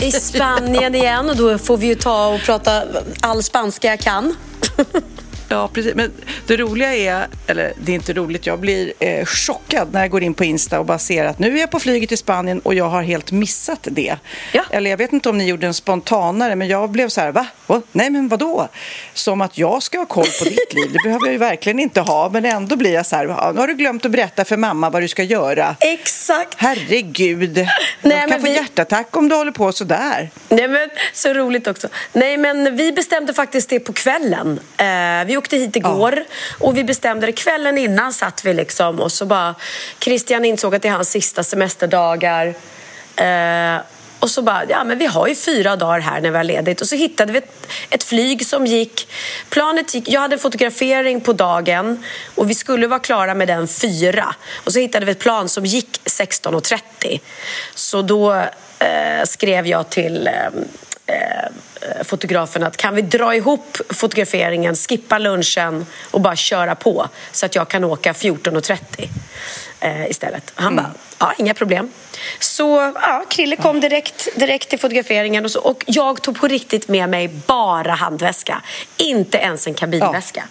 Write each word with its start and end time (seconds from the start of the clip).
i 0.00 0.12
Spanien 0.12 0.94
igen 0.94 1.30
och 1.30 1.36
då 1.36 1.58
får 1.58 1.76
vi 1.76 1.86
ju 1.86 1.94
ta 1.94 2.28
och 2.28 2.40
prata 2.40 2.82
all 3.20 3.42
spanska 3.42 3.88
jag 3.88 4.00
kan. 4.00 4.34
Ja, 5.52 5.68
precis. 5.72 5.94
Men 5.94 6.12
det 6.46 6.56
roliga 6.56 6.94
är, 6.94 7.26
eller 7.46 7.72
det 7.84 7.92
är 7.92 7.94
inte 7.94 8.12
roligt, 8.12 8.46
jag 8.46 8.58
blir 8.60 8.92
eh, 8.98 9.24
chockad 9.24 9.88
när 9.92 10.00
jag 10.00 10.10
går 10.10 10.22
in 10.22 10.34
på 10.34 10.44
Insta 10.44 10.78
och 10.80 10.86
bara 10.86 10.98
ser 10.98 11.24
att 11.24 11.38
nu 11.38 11.56
är 11.56 11.60
jag 11.60 11.70
på 11.70 11.80
flyget 11.80 12.08
till 12.08 12.18
Spanien 12.18 12.60
och 12.60 12.74
jag 12.74 12.88
har 12.88 13.02
helt 13.02 13.32
missat 13.32 13.78
det. 13.90 14.16
Ja. 14.52 14.62
Eller 14.70 14.90
jag 14.90 14.96
vet 14.96 15.12
inte 15.12 15.28
om 15.28 15.38
ni 15.38 15.46
gjorde 15.48 15.66
en 15.66 15.74
spontanare, 15.74 16.56
men 16.56 16.68
jag 16.68 16.90
blev 16.90 17.08
så 17.08 17.20
här, 17.20 17.32
va? 17.32 17.46
va? 17.66 17.82
Nej, 17.92 18.10
men 18.10 18.28
vadå? 18.28 18.68
Som 19.14 19.40
att 19.40 19.58
jag 19.58 19.82
ska 19.82 19.98
ha 19.98 20.06
koll 20.06 20.24
på 20.38 20.44
ditt 20.44 20.72
liv. 20.74 20.92
Det 20.92 20.98
behöver 21.04 21.26
jag 21.26 21.32
ju 21.32 21.38
verkligen 21.38 21.78
inte 21.78 22.00
ha, 22.00 22.28
men 22.32 22.44
ändå 22.44 22.76
blir 22.76 22.92
jag 22.94 23.06
så 23.06 23.16
här, 23.16 23.26
nu 23.52 23.60
har 23.60 23.66
du 23.66 23.74
glömt 23.74 24.04
att 24.04 24.10
berätta 24.10 24.44
för 24.44 24.56
mamma 24.56 24.90
vad 24.90 25.02
du 25.02 25.08
ska 25.08 25.22
göra. 25.22 25.76
Exakt! 25.80 26.54
Herregud, 26.56 27.56
Nej, 28.02 28.18
jag 28.18 28.28
kan 28.28 28.40
få 28.40 28.46
vi- 28.46 28.54
hjärtattack 28.54 29.16
om 29.16 29.28
du 29.28 29.34
håller 29.34 29.52
på 29.52 29.72
så 29.72 29.84
där. 29.84 30.30
Nej, 30.48 30.68
men, 30.68 30.88
så 31.12 31.32
roligt 31.34 31.66
också. 31.66 31.88
Nej, 32.12 32.36
men 32.36 32.76
vi 32.76 32.92
bestämde 32.92 33.34
faktiskt 33.34 33.68
det 33.68 33.80
på 33.80 33.92
kvällen. 33.92 34.60
Eh, 34.76 35.26
vi 35.26 35.36
åkte 35.42 35.56
hit 35.56 35.76
igår 35.76 36.24
och 36.58 36.76
vi 36.76 36.84
bestämde 36.84 37.26
det 37.26 37.32
kvällen 37.32 37.78
innan 37.78 38.12
satt 38.12 38.44
vi 38.44 38.54
liksom 38.54 39.00
och 39.00 39.12
så 39.12 39.26
bara 39.26 39.54
Christian 39.98 40.44
insåg 40.44 40.74
att 40.74 40.82
det 40.82 40.88
är 40.88 40.92
hans 40.92 41.10
sista 41.10 41.42
semesterdagar. 41.42 42.54
Eh, 43.16 43.82
och 44.18 44.30
så 44.30 44.42
bara, 44.42 44.64
ja 44.68 44.84
men 44.84 44.98
vi 44.98 45.06
har 45.06 45.26
ju 45.26 45.34
fyra 45.34 45.76
dagar 45.76 46.00
här 46.00 46.20
när 46.20 46.30
vi 46.30 46.36
har 46.36 46.44
ledigt. 46.44 46.80
Och 46.80 46.86
så 46.86 46.96
hittade 46.96 47.32
vi 47.32 47.38
ett, 47.38 47.66
ett 47.90 48.02
flyg 48.02 48.46
som 48.46 48.66
gick, 48.66 49.08
planet 49.48 49.94
gick, 49.94 50.08
jag 50.08 50.20
hade 50.20 50.34
en 50.34 50.38
fotografering 50.38 51.20
på 51.20 51.32
dagen 51.32 52.04
och 52.34 52.50
vi 52.50 52.54
skulle 52.54 52.86
vara 52.86 53.00
klara 53.00 53.34
med 53.34 53.48
den 53.48 53.68
fyra. 53.68 54.34
Och 54.64 54.72
så 54.72 54.78
hittade 54.78 55.06
vi 55.06 55.12
ett 55.12 55.18
plan 55.18 55.48
som 55.48 55.66
gick 55.66 56.00
16.30. 56.04 57.20
Så 57.74 58.02
då 58.02 58.34
eh, 58.78 59.24
skrev 59.24 59.66
jag 59.66 59.90
till 59.90 60.26
eh, 60.26 60.32
eh, 61.06 62.04
fotografen 62.04 62.62
att 62.62 62.76
kan 62.76 62.94
vi 62.94 63.02
dra 63.02 63.36
ihop 63.36 63.78
fotograferingen, 63.88 64.74
skippa 64.76 65.18
lunchen 65.18 65.86
och 66.10 66.20
bara 66.20 66.36
köra 66.36 66.74
på 66.74 67.08
så 67.32 67.46
att 67.46 67.54
jag 67.54 67.68
kan 67.68 67.84
åka 67.84 68.12
14.30 68.12 69.08
eh, 69.80 70.10
istället. 70.10 70.52
Han 70.54 70.76
bara, 70.76 70.90
ja 71.18 71.32
inga 71.38 71.54
problem. 71.54 71.90
Så 72.38 72.92
ja, 72.94 73.24
Krille 73.28 73.56
kom 73.56 73.80
direkt, 73.80 74.28
direkt 74.36 74.68
till 74.68 74.78
fotograferingen 74.78 75.44
och, 75.44 75.50
så, 75.50 75.60
och 75.60 75.84
jag 75.86 76.22
tog 76.22 76.40
på 76.40 76.48
riktigt 76.48 76.88
med 76.88 77.08
mig 77.08 77.28
bara 77.46 77.92
handväska. 77.92 78.62
Inte 78.96 79.38
ens 79.38 79.66
en 79.66 79.74
kabinväska. 79.74 80.44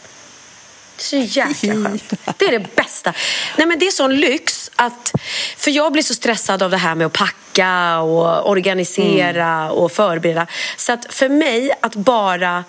Så 1.01 1.17
jäkla 1.17 1.73
skönt. 1.73 2.13
Det 2.37 2.45
är 2.45 2.51
det 2.51 2.75
bästa. 2.75 3.13
Nej, 3.57 3.67
men 3.67 3.79
det 3.79 3.87
är 3.87 3.91
sån 3.91 4.15
lyx 4.15 4.71
att... 4.75 5.13
För 5.57 5.71
jag 5.71 5.91
blir 5.91 6.03
så 6.03 6.13
stressad 6.13 6.63
av 6.63 6.71
det 6.71 6.77
här 6.77 6.95
med 6.95 7.07
att 7.07 7.13
packa 7.13 7.99
och 7.99 8.49
organisera 8.49 9.71
och 9.71 9.91
förbereda. 9.91 10.47
Så 10.77 10.91
att 10.91 11.13
för 11.13 11.29
mig 11.29 11.71
att 11.81 11.95
bara 11.95 12.63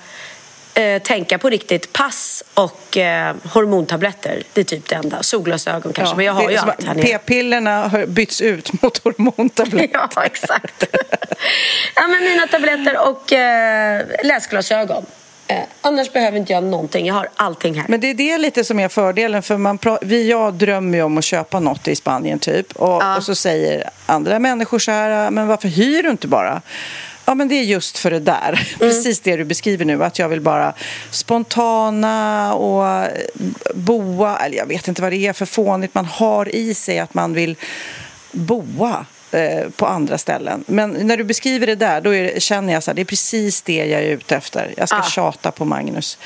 eh, 0.75 1.03
tänka 1.03 1.39
på 1.39 1.51
riktigt 1.51 1.93
pass 1.93 2.45
och 2.55 2.97
eh, 2.97 3.35
hormontabletter, 3.45 4.43
det 4.53 4.61
är 4.61 4.65
typ 4.65 4.89
det 4.89 4.95
enda. 4.95 5.23
Solglasögon 5.23 5.93
kanske, 5.93 6.17
men 6.17 6.27
jag 6.27 6.33
har 6.33 6.51
ju 6.51 6.57
allt 6.57 6.85
här 6.85 6.95
nere. 6.95 7.07
P-pillerna 7.07 7.89
har 7.89 8.07
bytts 8.07 8.41
ut 8.41 8.83
mot 8.83 8.99
hormontabletter. 8.99 10.09
Ja, 10.15 10.25
exakt. 10.25 10.85
ja, 11.95 12.07
men 12.09 12.25
mina 12.25 12.47
tabletter 12.47 13.09
och 13.09 13.33
eh, 13.33 14.07
läsglasögon. 14.25 15.07
Eh, 15.53 15.65
annars 15.81 16.13
behöver 16.13 16.39
inte 16.39 16.53
jag 16.53 16.65
någonting. 16.65 17.07
Jag 17.07 17.15
har 17.15 17.29
allting 17.37 17.75
här. 17.75 17.85
Men 17.89 18.01
det 18.01 18.11
är 18.11 18.15
det 18.15 18.39
lite 18.39 18.65
som 18.65 18.81
är 18.81 18.89
fördelen. 18.89 19.43
För 19.43 19.57
man 19.57 19.79
vi, 20.03 20.31
jag 20.31 20.55
drömmer 20.55 20.99
ju 20.99 21.05
om 21.05 21.19
att 21.19 21.25
köpa 21.25 21.61
något 21.61 21.89
i 21.89 21.97
Spanien 21.97 22.39
typ. 22.39 22.73
Och, 22.73 23.17
och 23.17 23.25
så 23.25 23.35
säger 23.35 23.91
andra 24.07 24.39
människor 24.39 24.79
så 24.79 24.91
här, 24.91 25.31
men 25.31 25.47
varför 25.47 25.69
hyr 25.69 26.03
du 26.03 26.11
inte 26.11 26.29
bara? 26.29 26.63
Ja, 27.25 27.35
men 27.35 27.49
det 27.49 27.55
är 27.55 27.63
just 27.63 27.99
för 27.99 28.11
det 28.11 28.21
där. 28.21 28.69
Precis 28.79 29.21
det 29.21 29.37
du 29.37 29.45
beskriver 29.45 29.85
nu. 29.85 30.05
Att 30.05 30.19
jag 30.19 30.29
vill 30.29 30.41
bara 30.41 30.73
spontana 31.11 32.55
och 32.55 33.09
boa. 33.75 34.37
Eller 34.37 34.57
jag 34.57 34.67
vet 34.67 34.89
inte 34.89 35.03
vad 35.03 35.13
det 35.13 35.27
är 35.27 35.33
för 35.33 35.47
fånigt 35.47 35.95
man 35.95 36.05
har 36.05 36.55
i 36.55 36.75
sig 36.75 36.99
att 36.99 37.15
man 37.15 37.35
vill 37.35 37.57
boa 38.33 39.07
eh, 39.35 39.69
på 39.77 39.87
andra 39.87 40.19
ställen. 40.19 40.65
Men 40.67 40.91
när 40.91 41.17
du 41.17 41.25
beskriver 41.25 41.67
det 41.67 41.75
där, 41.75 42.01
då 42.01 42.15
är 42.15 42.41
känner 42.41 42.73
jag 42.73 42.83
så 42.83 42.91
här, 42.91 42.97
det 42.97 43.03
är 43.03 43.05
precis 43.05 43.63
det 43.63 43.77
jag 43.77 44.03
är 44.03 44.07
ute 44.07 44.37
efter. 44.37 44.75
Jag 44.77 44.89
ska 44.89 44.99
Ah. 44.99 45.03
tjata 45.03 45.51
på 45.51 45.65
Magnus. 45.65 46.19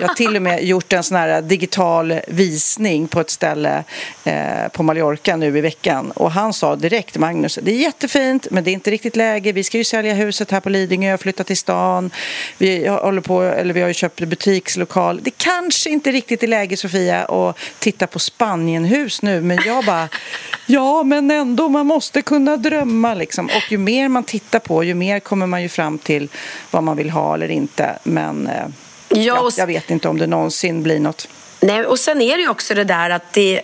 Jag 0.00 0.08
har 0.08 0.14
till 0.14 0.36
och 0.36 0.42
med 0.42 0.64
gjort 0.64 0.92
en 0.92 1.02
sån 1.02 1.16
här 1.16 1.42
digital 1.42 2.20
visning 2.28 3.08
på 3.08 3.20
ett 3.20 3.30
ställe 3.30 3.84
eh, 4.24 4.68
på 4.72 4.82
Mallorca 4.82 5.36
nu 5.36 5.58
i 5.58 5.60
veckan. 5.60 6.10
Och 6.10 6.32
han 6.32 6.52
sa 6.52 6.76
direkt, 6.76 7.18
Magnus, 7.18 7.58
det 7.62 7.70
är 7.70 7.76
jättefint, 7.76 8.46
men 8.50 8.64
det 8.64 8.70
är 8.70 8.72
inte 8.72 8.90
riktigt 8.90 9.16
läge. 9.16 9.52
Vi 9.52 9.64
ska 9.64 9.78
ju 9.78 9.84
sälja 9.84 10.14
huset 10.14 10.50
här 10.50 10.60
på 10.60 10.68
Lidingö, 10.70 11.18
flytta 11.18 11.44
till 11.44 11.56
stan. 11.56 12.10
Vi 12.58 12.88
håller 12.88 13.20
på, 13.20 13.42
eller 13.42 13.74
vi 13.74 13.80
har 13.80 13.88
ju 13.88 13.94
köpt 13.94 14.20
butikslokal. 14.20 15.20
Det 15.22 15.30
kanske 15.36 15.90
inte 15.90 16.12
riktigt 16.12 16.42
är 16.42 16.46
läge, 16.46 16.76
Sofia, 16.76 17.24
att 17.24 17.56
titta 17.78 18.06
på 18.06 18.18
Spanienhus 18.18 19.22
nu. 19.22 19.40
Men 19.40 19.58
jag 19.66 19.84
bara, 19.84 20.08
ja, 20.66 21.02
men 21.02 21.30
ändå, 21.30 21.68
man 21.68 21.86
måste 21.86 22.22
kunna 22.22 22.51
drömma 22.56 23.14
liksom. 23.14 23.46
Och 23.46 23.72
ju 23.72 23.78
mer 23.78 24.08
man 24.08 24.24
tittar 24.24 24.58
på, 24.58 24.84
ju 24.84 24.94
mer 24.94 25.20
kommer 25.20 25.46
man 25.46 25.62
ju 25.62 25.68
fram 25.68 25.98
till 25.98 26.28
vad 26.70 26.82
man 26.82 26.96
vill 26.96 27.10
ha 27.10 27.34
eller 27.34 27.50
inte. 27.50 27.98
Men 28.02 28.46
eh, 28.46 28.64
Ja, 29.08 29.18
ja, 29.24 29.50
jag 29.56 29.66
vet 29.66 29.90
inte 29.90 30.08
om 30.08 30.18
det 30.18 30.26
någonsin 30.26 30.82
blir 30.82 31.00
något. 31.00 31.28
Nej, 31.60 31.84
och 31.86 31.98
sen 31.98 32.20
är 32.20 32.36
det 32.36 32.42
ju 32.42 32.48
också 32.48 32.74
det 32.74 32.84
där 32.84 33.10
att 33.10 33.32
det 33.32 33.56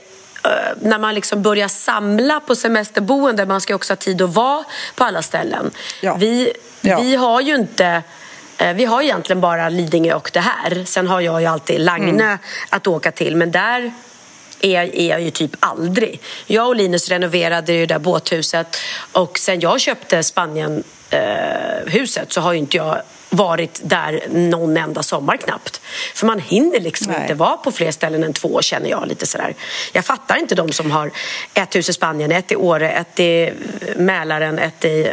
eh, 0.45 0.51
när 0.83 0.99
man 0.99 1.15
liksom 1.15 1.43
börjar 1.43 1.69
samla 1.69 2.41
på 2.41 2.57
semesterboende, 2.57 3.47
man 3.47 3.61
ska 3.61 3.75
också 3.75 3.93
ha 3.93 3.97
tid 3.97 4.23
att 4.23 4.35
vara 4.35 4.65
på 4.95 5.05
alla 5.05 5.23
ställen. 5.23 5.71
Ja. 6.03 6.15
Vi, 6.15 6.53
Ja. 6.81 7.01
vi 7.01 7.15
har 7.17 7.41
ju 7.41 7.55
inte 7.55 8.03
eh, 8.59 8.73
vi 8.73 8.85
har 8.85 9.03
egentligen 9.03 9.41
bara 9.41 9.69
Lidingö 9.69 10.15
och 10.15 10.31
det 10.33 10.41
här. 10.41 10.85
Sen 10.85 11.07
har 11.09 11.21
jag 11.21 11.41
ju 11.41 11.47
alltid 11.47 11.81
Lagnö 11.81 12.25
Mm. 12.25 12.39
att 12.71 12.87
åka 12.87 13.13
till, 13.13 13.37
men 13.37 13.51
där 13.51 13.93
är 14.61 14.97
är 14.97 15.11
jag 15.11 15.21
ju 15.21 15.31
typ 15.31 15.57
aldrig. 15.61 16.21
Jag 16.47 16.69
och 16.69 16.77
Linus 16.77 17.09
renoverade 17.09 17.73
ju 17.73 17.87
det 17.87 17.95
där 17.95 17.99
båthuset 17.99 18.77
och 19.13 19.39
sen 19.39 19.61
jag 19.61 19.81
köpte 19.81 20.23
Spanien 20.23 20.85
eh, 21.11 21.21
huset 21.87 22.33
så 22.33 22.41
har 22.41 22.53
ju 22.53 22.59
inte 22.59 22.77
jag 22.77 23.03
varit 23.31 23.81
där 23.83 24.23
någon 24.31 24.77
enda 24.77 25.03
sommar 25.03 25.37
knappt. 25.37 25.81
För 26.15 26.27
man 26.27 26.39
hinner 26.41 26.81
liksom 26.81 27.13
Nej. 27.13 27.23
inte 27.23 27.35
vara 27.35 27.57
på 27.57 27.73
fler 27.73 27.91
ställen 27.91 28.25
än 28.25 28.33
två 28.33 28.63
känner 28.63 28.91
jag 28.91 29.09
lite 29.09 29.27
sådär. 29.27 29.55
Jag 29.93 30.05
fattar 30.05 30.37
inte 30.37 30.55
de 30.55 30.73
som 30.73 30.91
har 30.91 31.11
ett 31.55 31.77
hus 31.77 31.89
i 31.89 31.93
Spanien, 31.93 32.33
ett 32.33 32.53
i 32.53 32.57
Åre, 32.57 32.91
ett 32.91 33.21
i 33.21 33.53
Mälaren, 33.97 34.59
ett 34.59 34.85
i 34.85 35.13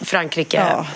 Frankrike. 0.00 0.56
Ja. 0.56 0.86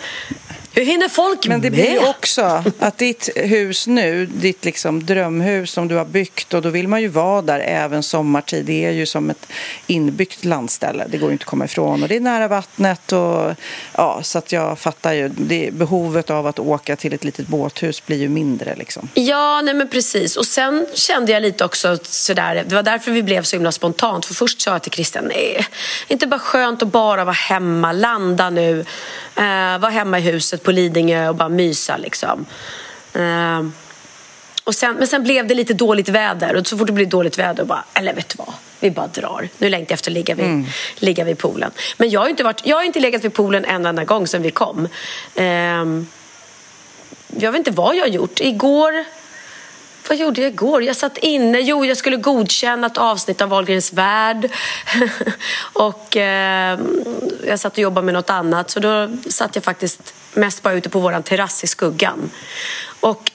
Hur 0.73 0.85
hinner 0.85 1.09
folk 1.09 1.47
Men 1.47 1.61
det 1.61 1.71
med? 1.71 1.73
blir 1.73 1.91
ju 1.91 2.09
också 2.09 2.65
att 2.79 2.99
ditt 2.99 3.29
hus 3.37 3.87
nu, 3.87 4.27
ditt 4.27 4.65
liksom 4.65 5.07
drömhus 5.07 5.71
som 5.71 5.89
du 5.89 5.95
har 5.95 6.05
byggt 6.05 6.55
och 6.55 6.63
då 6.63 6.69
vill 6.69 6.89
man 6.89 7.03
ju 7.03 7.09
vara 7.09 7.43
där 7.43 7.61
även 7.61 8.03
sommartid. 8.03 8.65
Det 8.65 8.85
är 8.85 8.91
ju 8.91 9.07
som 9.07 9.31
ett 9.31 9.47
inbyggt 9.87 10.45
landställe. 10.45 11.05
Det 11.09 11.19
går 11.19 11.29
ju 11.29 11.33
inte 11.33 11.43
att 11.43 11.47
komma 11.47 11.65
ifrån 11.65 12.03
och 12.03 12.09
det 12.09 12.17
är 12.17 12.21
nära 12.21 12.49
vattnet 12.49 13.13
och 13.13 13.55
ja, 13.97 14.21
så 14.23 14.39
att 14.39 14.53
jag 14.53 14.79
fattar 14.79 15.13
ju. 15.13 15.29
Det, 15.29 15.71
behovet 15.73 16.31
av 16.31 16.47
att 16.47 16.59
åka 16.59 16.97
till 16.97 17.13
ett 17.13 17.25
litet 17.25 17.47
båthus 17.47 18.07
blir 18.07 18.17
ju 18.19 18.29
mindre 18.29 18.75
liksom. 18.77 19.09
Ja, 19.15 19.61
nej 19.63 19.75
men 19.75 19.89
precis. 19.89 20.37
Och 20.37 20.47
sen 20.47 20.87
kände 20.95 21.33
jag 21.33 21.43
lite 21.43 21.65
också 21.65 21.99
sådär, 22.03 22.65
det 22.69 22.75
var 22.75 22.83
därför 22.83 23.11
vi 23.11 23.23
blev 23.23 23.43
så 23.43 23.57
himla 23.57 23.73
spontant. 23.73 24.27
För 24.27 24.35
först 24.35 24.61
sa 24.61 24.71
jag 24.71 24.83
till 24.83 24.93
Christian, 24.93 25.25
nej, 25.25 25.67
inte 26.09 26.27
bara 26.27 26.41
skönt 26.41 26.83
att 26.83 26.89
bara 26.93 27.25
vara 27.25 27.35
hemma, 27.35 27.93
landa 27.93 28.51
nu, 28.51 28.81
eh, 29.37 29.79
vara 29.79 29.91
hemma 29.91 30.19
i 30.19 30.23
huset 30.23 30.60
på 30.63 30.73
Lidingö 30.73 31.29
och 31.29 31.35
bara 31.35 31.49
mysa 31.49 31.97
liksom. 31.97 32.47
Eh, 33.15 33.63
och 34.65 34.75
sen, 34.75 34.95
men 34.95 35.07
sen 35.07 35.23
blev 35.23 35.47
det 35.47 35.55
lite 35.55 35.75
dåligt 35.75 36.09
väder 36.09 36.57
och 36.57 36.67
så 36.67 36.79
fort 36.79 36.87
det 36.87 36.93
blir 36.93 37.07
dåligt 37.07 37.39
väder, 37.39 37.65
bara, 37.65 37.85
eller 37.95 38.15
vet 38.15 38.29
du 38.29 38.35
vad, 38.39 38.55
vi 38.81 38.91
bara 38.91 39.07
drar. 39.07 39.49
Nu 39.59 39.69
längtar 39.69 39.93
jag 39.93 39.95
efter 39.95 40.11
att 40.11 40.15
ligga 40.15 40.35
vid, 40.35 40.45
mm. 40.45 40.67
ligga 40.97 41.25
vid 41.25 41.39
poolen. 41.39 41.71
Men 41.97 42.11
jag 42.11 42.21
har, 42.21 42.29
inte 42.29 42.45
varit, 42.45 42.61
jag 42.65 42.77
har 42.77 42.83
inte 42.83 43.01
legat 43.01 43.25
vid 43.25 43.35
poolen 43.35 43.65
en 43.65 43.87
enda 43.87 44.05
gång 44.05 44.27
sedan 44.27 44.43
vi 44.43 44.51
kom. 44.51 44.89
Eh, 45.35 45.45
jag 47.37 47.53
vet 47.53 47.59
inte 47.59 47.71
vad 47.71 47.97
jag 47.97 48.03
har 48.03 48.09
gjort. 48.09 48.41
Igår 48.41 49.05
vad 50.11 50.19
gjorde 50.19 50.41
jag 50.41 50.51
igår? 50.53 50.83
Jag 50.83 50.97
satt 50.97 51.19
inne. 51.19 51.61
Jo, 51.61 51.85
jag 51.85 51.97
skulle 51.97 52.17
godkänna 52.17 52.87
ett 52.87 52.99
avsnitt 52.99 53.41
av 53.41 53.49
Wahlgrens 53.49 53.93
värld. 53.93 54.51
och 55.73 56.17
eh, 56.17 56.79
jag 57.47 57.61
satt 57.61 57.73
och 57.73 57.79
jobbade 57.79 58.05
med 58.05 58.15
något 58.15 58.31
annat. 58.31 58.71
Så 58.71 58.81
då 58.81 59.11
satt 59.29 59.55
jag 59.55 59.65
faktiskt 59.65 60.15
mest 60.35 60.63
bara 60.63 60.75
ute 60.75 60.89
på 60.89 61.01
vår 61.01 61.23
terrass 61.23 61.65
i 61.65 61.67
skuggan. 61.67 62.31
Och, 63.01 63.31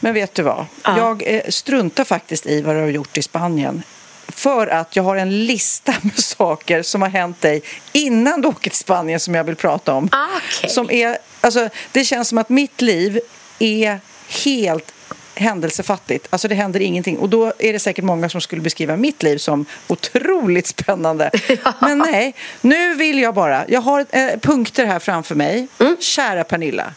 Men 0.00 0.14
vet 0.14 0.34
du 0.34 0.42
vad? 0.42 0.66
Ja. 0.82 0.98
Jag 0.98 1.22
eh, 1.26 1.42
struntar 1.48 2.04
faktiskt 2.04 2.46
i 2.46 2.62
vad 2.62 2.76
du 2.76 2.80
har 2.80 2.88
gjort 2.88 3.18
i 3.18 3.22
Spanien. 3.22 3.82
För 4.28 4.66
att 4.66 4.96
jag 4.96 5.02
har 5.02 5.16
en 5.16 5.46
lista 5.46 5.94
med 6.02 6.18
saker 6.20 6.82
som 6.82 7.02
har 7.02 7.08
hänt 7.08 7.40
dig 7.40 7.62
innan 7.92 8.40
du 8.40 8.48
åker 8.48 8.70
till 8.70 8.78
Spanien 8.78 9.20
som 9.20 9.34
jag 9.34 9.44
vill 9.44 9.56
prata 9.56 9.94
om. 9.94 10.08
Ah, 10.12 10.26
okay. 10.36 10.70
Som 10.70 10.90
är, 10.90 11.18
alltså, 11.40 11.68
det 11.92 12.04
känns 12.04 12.28
som 12.28 12.38
att 12.38 12.48
mitt 12.48 12.80
liv 12.80 13.20
är 13.58 14.00
helt 14.44 14.94
händelsefattigt. 15.42 16.26
Alltså 16.30 16.48
det 16.48 16.54
händer 16.54 16.80
ingenting. 16.80 17.18
Och 17.18 17.28
då 17.28 17.52
är 17.58 17.72
det 17.72 17.78
säkert 17.78 18.04
många 18.04 18.28
som 18.28 18.40
skulle 18.40 18.62
beskriva 18.62 18.96
mitt 18.96 19.22
liv 19.22 19.38
som 19.38 19.66
otroligt 19.86 20.66
spännande. 20.66 21.30
Men 21.80 21.98
nej, 21.98 22.34
nu 22.60 22.94
vill 22.94 23.18
jag 23.18 23.34
bara. 23.34 23.64
Jag 23.68 23.80
har 23.80 24.06
eh, 24.10 24.38
punkter 24.42 24.86
här 24.86 24.98
framför 24.98 25.34
mig. 25.34 25.68
Mm. 25.78 25.96
Kära 26.00 26.44
Pernilla. 26.44 26.94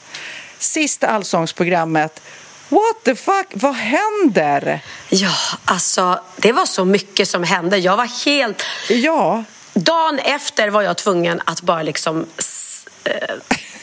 Sista 0.60 1.08
allsångsprogrammet. 1.08 2.22
What 2.70 3.04
the 3.04 3.16
fuck? 3.16 3.48
Vad 3.54 3.76
händer? 3.76 4.80
Ja, 5.10 5.36
alltså 5.66 6.20
det 6.38 6.52
var 6.52 6.66
så 6.66 6.86
mycket 6.86 7.28
som 7.28 7.44
hände. 7.44 7.78
Jag 7.78 7.98
var 7.98 8.26
helt... 8.26 8.64
Ja. 8.90 9.44
Dagen 9.74 10.20
efter 10.20 10.70
var 10.70 10.82
jag 10.82 10.98
tvungen 10.98 11.42
att 11.46 11.62
bara 11.62 11.84
liksom... 11.84 12.26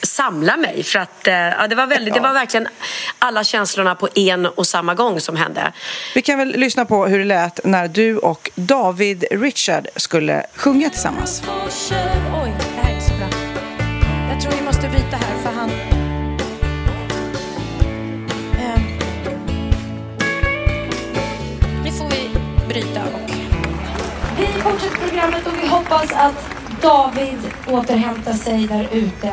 Samla 0.03 0.57
mig. 0.57 0.83
För 0.83 0.99
att, 0.99 1.29
eh, 1.29 1.35
ja, 1.35 1.67
det, 1.69 1.75
var 1.75 1.87
väldigt, 1.87 2.15
det 2.15 2.21
var 2.21 2.33
verkligen 2.33 2.69
alla 3.19 3.45
känslorna 3.45 3.95
på 3.95 4.09
en 4.15 4.47
och 4.47 4.67
samma 4.67 4.95
gång 4.95 5.21
som 5.21 5.37
hände. 5.37 5.73
Vi 6.15 6.23
kan 6.23 6.39
väl 6.39 6.49
lyssna 6.49 6.85
på 6.85 7.07
hur 7.07 7.19
det 7.19 7.25
lät 7.25 7.61
när 7.65 7.89
du 7.89 8.19
och 8.19 8.51
David 8.55 9.25
Richard 9.31 9.89
skulle 9.97 10.47
sjunga 10.55 10.91
tillsammans. 10.91 11.43
Oj, 11.47 12.53
det 12.59 12.83
här 12.83 12.97
är 12.97 13.01
så 13.01 13.15
bra. 13.15 13.29
Jag 14.31 14.41
tror 14.41 14.53
vi 14.53 14.63
måste 14.65 14.89
bryta 14.89 15.17
här 15.17 15.39
för 15.43 15.51
han... 15.51 15.71
Eh... 15.71 15.77
Nu 21.85 21.91
får 21.93 22.11
vi 22.11 22.31
bryta 22.69 23.03
och... 23.03 23.31
Vi 24.39 24.47
fortsätter 24.47 25.09
programmet 25.09 25.47
och 25.47 25.53
vi 25.63 25.69
hoppas 25.69 26.13
att 26.13 26.35
David 26.83 27.39
återhämtar 27.69 28.33
sig 28.33 28.67
där 28.67 28.89
ute 28.93 29.33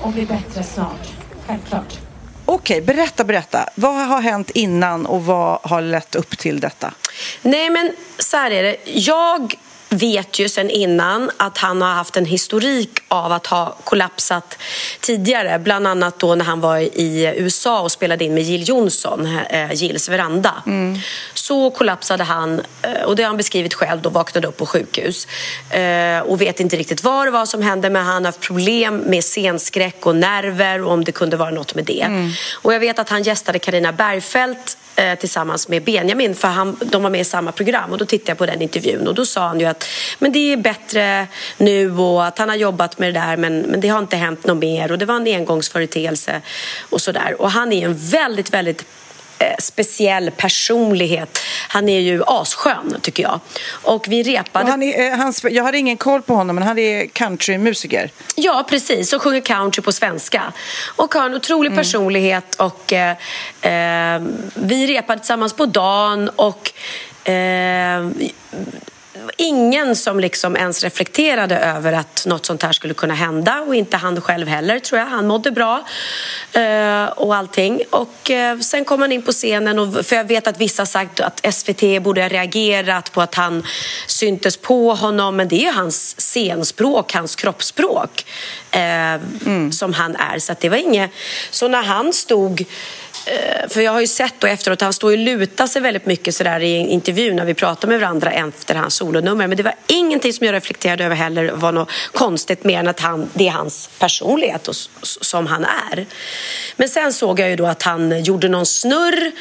och 0.00 0.12
bli 0.12 0.26
bättre 0.26 0.62
snart. 0.62 1.08
Självklart. 1.46 1.98
Okej, 2.44 2.80
berätta, 2.80 3.24
berätta. 3.24 3.68
Vad 3.74 3.94
har 3.94 4.20
hänt 4.20 4.50
innan 4.50 5.06
och 5.06 5.24
vad 5.24 5.58
har 5.62 5.80
lett 5.80 6.14
upp 6.14 6.38
till 6.38 6.60
detta? 6.60 6.94
Nej, 7.42 7.70
men 7.70 7.92
så 8.18 8.36
här 8.36 8.50
är 8.50 8.62
det. 8.62 8.76
Jag 8.84 9.54
vet 9.88 10.38
ju 10.38 10.48
sen 10.48 10.70
innan 10.70 11.30
att 11.36 11.58
han 11.58 11.82
har 11.82 11.94
haft 11.94 12.16
en 12.16 12.24
historik 12.24 12.90
av 13.08 13.32
att 13.32 13.46
ha 13.46 13.76
kollapsat 13.84 14.58
tidigare. 15.00 15.58
Bland 15.58 15.86
annat 15.86 16.18
då 16.18 16.34
när 16.34 16.44
han 16.44 16.60
var 16.60 16.78
i 16.78 17.34
USA 17.36 17.80
och 17.80 17.92
spelade 17.92 18.24
in 18.24 18.34
med 18.34 18.42
Jill 18.42 18.68
Johnson, 18.68 19.26
eh, 19.50 19.72
Jills 19.72 20.08
veranda. 20.08 20.62
Mm. 20.66 20.98
Så 21.34 21.70
kollapsade 21.70 22.24
han, 22.24 22.62
eh, 22.82 23.02
och 23.02 23.16
det 23.16 23.22
har 23.22 23.28
han 23.28 23.36
beskrivit 23.36 23.74
själv, 23.74 24.02
då 24.02 24.10
vaknade 24.10 24.48
upp 24.48 24.56
på 24.56 24.66
sjukhus. 24.66 25.26
Eh, 25.70 26.20
och 26.20 26.40
vet 26.40 26.60
inte 26.60 26.76
riktigt 26.76 27.04
vad 27.04 27.26
det 27.26 27.30
var 27.30 27.46
som 27.46 27.62
hände 27.62 27.90
men 27.90 28.04
han 28.04 28.24
har 28.24 28.28
haft 28.28 28.40
problem 28.40 28.96
med 28.96 29.24
scenskräck 29.24 30.06
och 30.06 30.16
nerver 30.16 30.82
och 30.82 30.92
om 30.92 31.04
det 31.04 31.12
kunde 31.12 31.36
vara 31.36 31.50
något 31.50 31.74
med 31.74 31.84
det. 31.84 32.02
Mm. 32.02 32.30
Och 32.62 32.74
jag 32.74 32.80
vet 32.80 32.98
att 32.98 33.08
han 33.08 33.22
gästade 33.22 33.58
Karina 33.58 33.92
Bergfeldt 33.92 34.76
eh, 34.98 35.14
tillsammans 35.18 35.68
med 35.68 35.84
Benjamin 35.84 36.34
för 36.34 36.48
han, 36.48 36.76
de 36.80 37.02
var 37.02 37.10
med 37.10 37.20
i 37.20 37.24
samma 37.24 37.52
program 37.52 37.92
och 37.92 37.98
då 37.98 38.04
tittade 38.04 38.30
jag 38.30 38.38
på 38.38 38.46
den 38.46 38.62
intervjun 38.62 39.08
och 39.08 39.14
då 39.14 39.26
sa 39.26 39.46
han 39.46 39.60
ju 39.60 39.66
att 39.66 39.88
men 40.18 40.32
det 40.32 40.52
är 40.52 40.56
bättre 40.56 41.26
nu 41.56 41.98
och 41.98 42.26
att 42.26 42.38
han 42.38 42.48
har 42.48 42.56
jobbat 42.56 42.98
med 42.98 43.14
det 43.14 43.20
där 43.20 43.36
men, 43.36 43.60
men 43.60 43.80
det 43.80 43.88
har 43.88 43.98
inte 43.98 44.16
hänt 44.16 44.46
något 44.46 44.58
mer 44.58 44.92
och 44.92 44.98
det 44.98 45.04
var 45.04 45.16
en 45.16 45.26
engångsföreteelse 45.26 46.40
och 46.90 47.00
sådär. 47.00 47.40
Och 47.40 47.50
han 47.50 47.72
är 47.72 47.84
en 47.84 47.94
väldigt, 47.96 48.54
väldigt 48.54 48.86
speciell 49.58 50.30
personlighet. 50.30 51.38
Han 51.68 51.88
är 51.88 52.00
ju 52.00 52.22
asskön, 52.26 52.96
tycker 53.02 53.22
jag. 53.22 53.40
Och 53.68 54.04
vi 54.08 54.22
repade... 54.22 54.64
Och 54.64 54.70
han 54.70 54.82
är, 54.82 55.12
eh, 55.12 55.18
hans, 55.18 55.44
jag 55.44 55.64
hade 55.64 55.78
ingen 55.78 55.96
koll 55.96 56.22
på 56.22 56.34
honom, 56.34 56.56
men 56.56 56.68
han 56.68 56.78
är 56.78 57.06
countrymusiker. 57.06 58.10
Ja, 58.34 58.66
precis. 58.68 59.12
Och 59.12 59.22
sjunger 59.22 59.40
country 59.40 59.82
på 59.82 59.92
svenska. 59.92 60.42
Och 60.96 61.14
har 61.14 61.26
en 61.26 61.34
otrolig 61.34 61.70
mm. 61.70 61.78
personlighet. 61.78 62.54
Och 62.54 62.92
eh, 62.92 63.16
eh, 63.60 64.22
Vi 64.54 64.86
repade 64.86 65.18
tillsammans 65.18 65.52
på 65.52 65.66
dagen. 65.66 66.28
Och 66.28 66.72
eh, 67.28 68.08
ingen 69.36 69.96
som 69.96 70.20
liksom 70.20 70.56
ens 70.56 70.82
reflekterade 70.84 71.58
över 71.58 71.92
att 71.92 72.26
något 72.26 72.46
sånt 72.46 72.62
här 72.62 72.72
skulle 72.72 72.94
kunna 72.94 73.14
hända 73.14 73.60
och 73.60 73.74
inte 73.74 73.96
han 73.96 74.20
själv 74.20 74.48
heller 74.48 74.78
tror 74.78 74.98
jag. 74.98 75.06
Han 75.06 75.26
mådde 75.26 75.50
bra 75.50 75.84
eh, 76.52 77.04
och 77.04 77.36
allting. 77.36 77.82
Och 77.90 78.30
eh, 78.30 78.58
sen 78.58 78.84
kom 78.84 79.00
han 79.00 79.12
in 79.12 79.22
på 79.22 79.32
scenen 79.32 79.78
och 79.78 80.06
för 80.06 80.16
jag 80.16 80.24
vet 80.24 80.46
att 80.46 80.60
vissa 80.60 80.86
sagt 80.86 81.20
att 81.20 81.54
SVT 81.54 82.02
borde 82.02 82.22
ha 82.22 82.28
reagerat 82.28 83.12
på 83.12 83.22
att 83.22 83.34
han 83.34 83.66
syntes 84.06 84.56
på 84.56 84.94
honom 84.94 85.36
men 85.36 85.48
det 85.48 85.66
är 85.66 85.72
hans 85.72 86.20
scenspråk, 86.20 87.12
hans 87.12 87.36
kroppsspråk 87.36 88.26
eh, 88.70 89.14
mm. 89.14 89.72
som 89.72 89.92
han 89.92 90.16
är. 90.16 90.38
Så 90.38 90.54
det 90.60 90.68
var 90.68 90.76
inget... 90.76 91.10
Så 91.50 91.68
när 91.68 91.82
han 91.82 92.12
stod 92.12 92.64
Eh, 93.26 93.68
för 93.68 93.80
jag 93.80 93.92
har 93.92 94.00
ju 94.00 94.06
sett 94.06 94.34
då 94.38 94.46
efteråt, 94.46 94.80
han 94.80 94.92
står 94.92 95.12
ju 95.12 95.18
och 95.18 95.24
lutar 95.24 95.66
sig 95.66 95.82
väldigt 95.82 96.06
mycket 96.06 96.34
sådär 96.34 96.60
i 96.60 96.76
intervjun 96.76 97.36
när 97.36 97.44
vi 97.44 97.54
pratar 97.54 97.88
med 97.88 98.00
varandra 98.00 98.30
efter 98.30 98.74
hans 98.74 98.94
solonummer. 98.94 99.46
Men 99.46 99.56
det 99.56 99.62
var 99.62 99.74
ingenting 99.86 100.32
som 100.32 100.46
jag 100.46 100.52
reflekterade 100.52 101.04
över 101.04 101.16
heller 101.16 101.52
var 101.52 101.72
något 101.72 101.90
konstigt 102.12 102.64
mer 102.64 102.78
än 102.78 102.88
att 102.88 103.00
han, 103.00 103.30
det 103.34 103.48
är 103.48 103.52
hans 103.52 103.90
personlighet 103.98 104.68
och, 104.68 104.74
som 105.02 105.46
han 105.46 105.64
är. 105.64 106.06
Men 106.76 106.88
sen 106.88 107.12
såg 107.12 107.40
jag 107.40 107.50
ju 107.50 107.56
då 107.56 107.66
att 107.66 107.82
han 107.82 108.24
gjorde 108.24 108.48
någon 108.48 108.66
snurr 108.66 109.32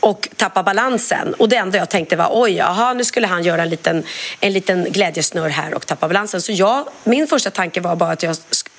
och 0.00 0.28
tappa 0.36 0.62
balansen. 0.62 1.34
Och 1.34 1.48
det 1.48 1.56
enda 1.56 1.78
jag 1.78 1.90
tänkte 1.90 2.16
var 2.16 2.28
oj, 2.32 2.60
aha, 2.60 2.92
nu 2.92 3.04
skulle 3.04 3.26
han 3.26 3.42
göra 3.42 3.62
en 3.62 3.68
liten, 3.68 4.04
en 4.40 4.52
liten 4.52 4.84
glädjesnurr 4.84 5.48
här 5.48 5.74
och 5.74 5.86
tappa 5.86 6.08
balansen. 6.08 6.42
Så 6.42 6.52
jag, 6.52 6.88
min 7.04 7.26
första 7.26 7.50
tanke 7.50 7.80
var 7.80 7.96
bara 7.96 8.12
att 8.12 8.22
jag 8.22 8.36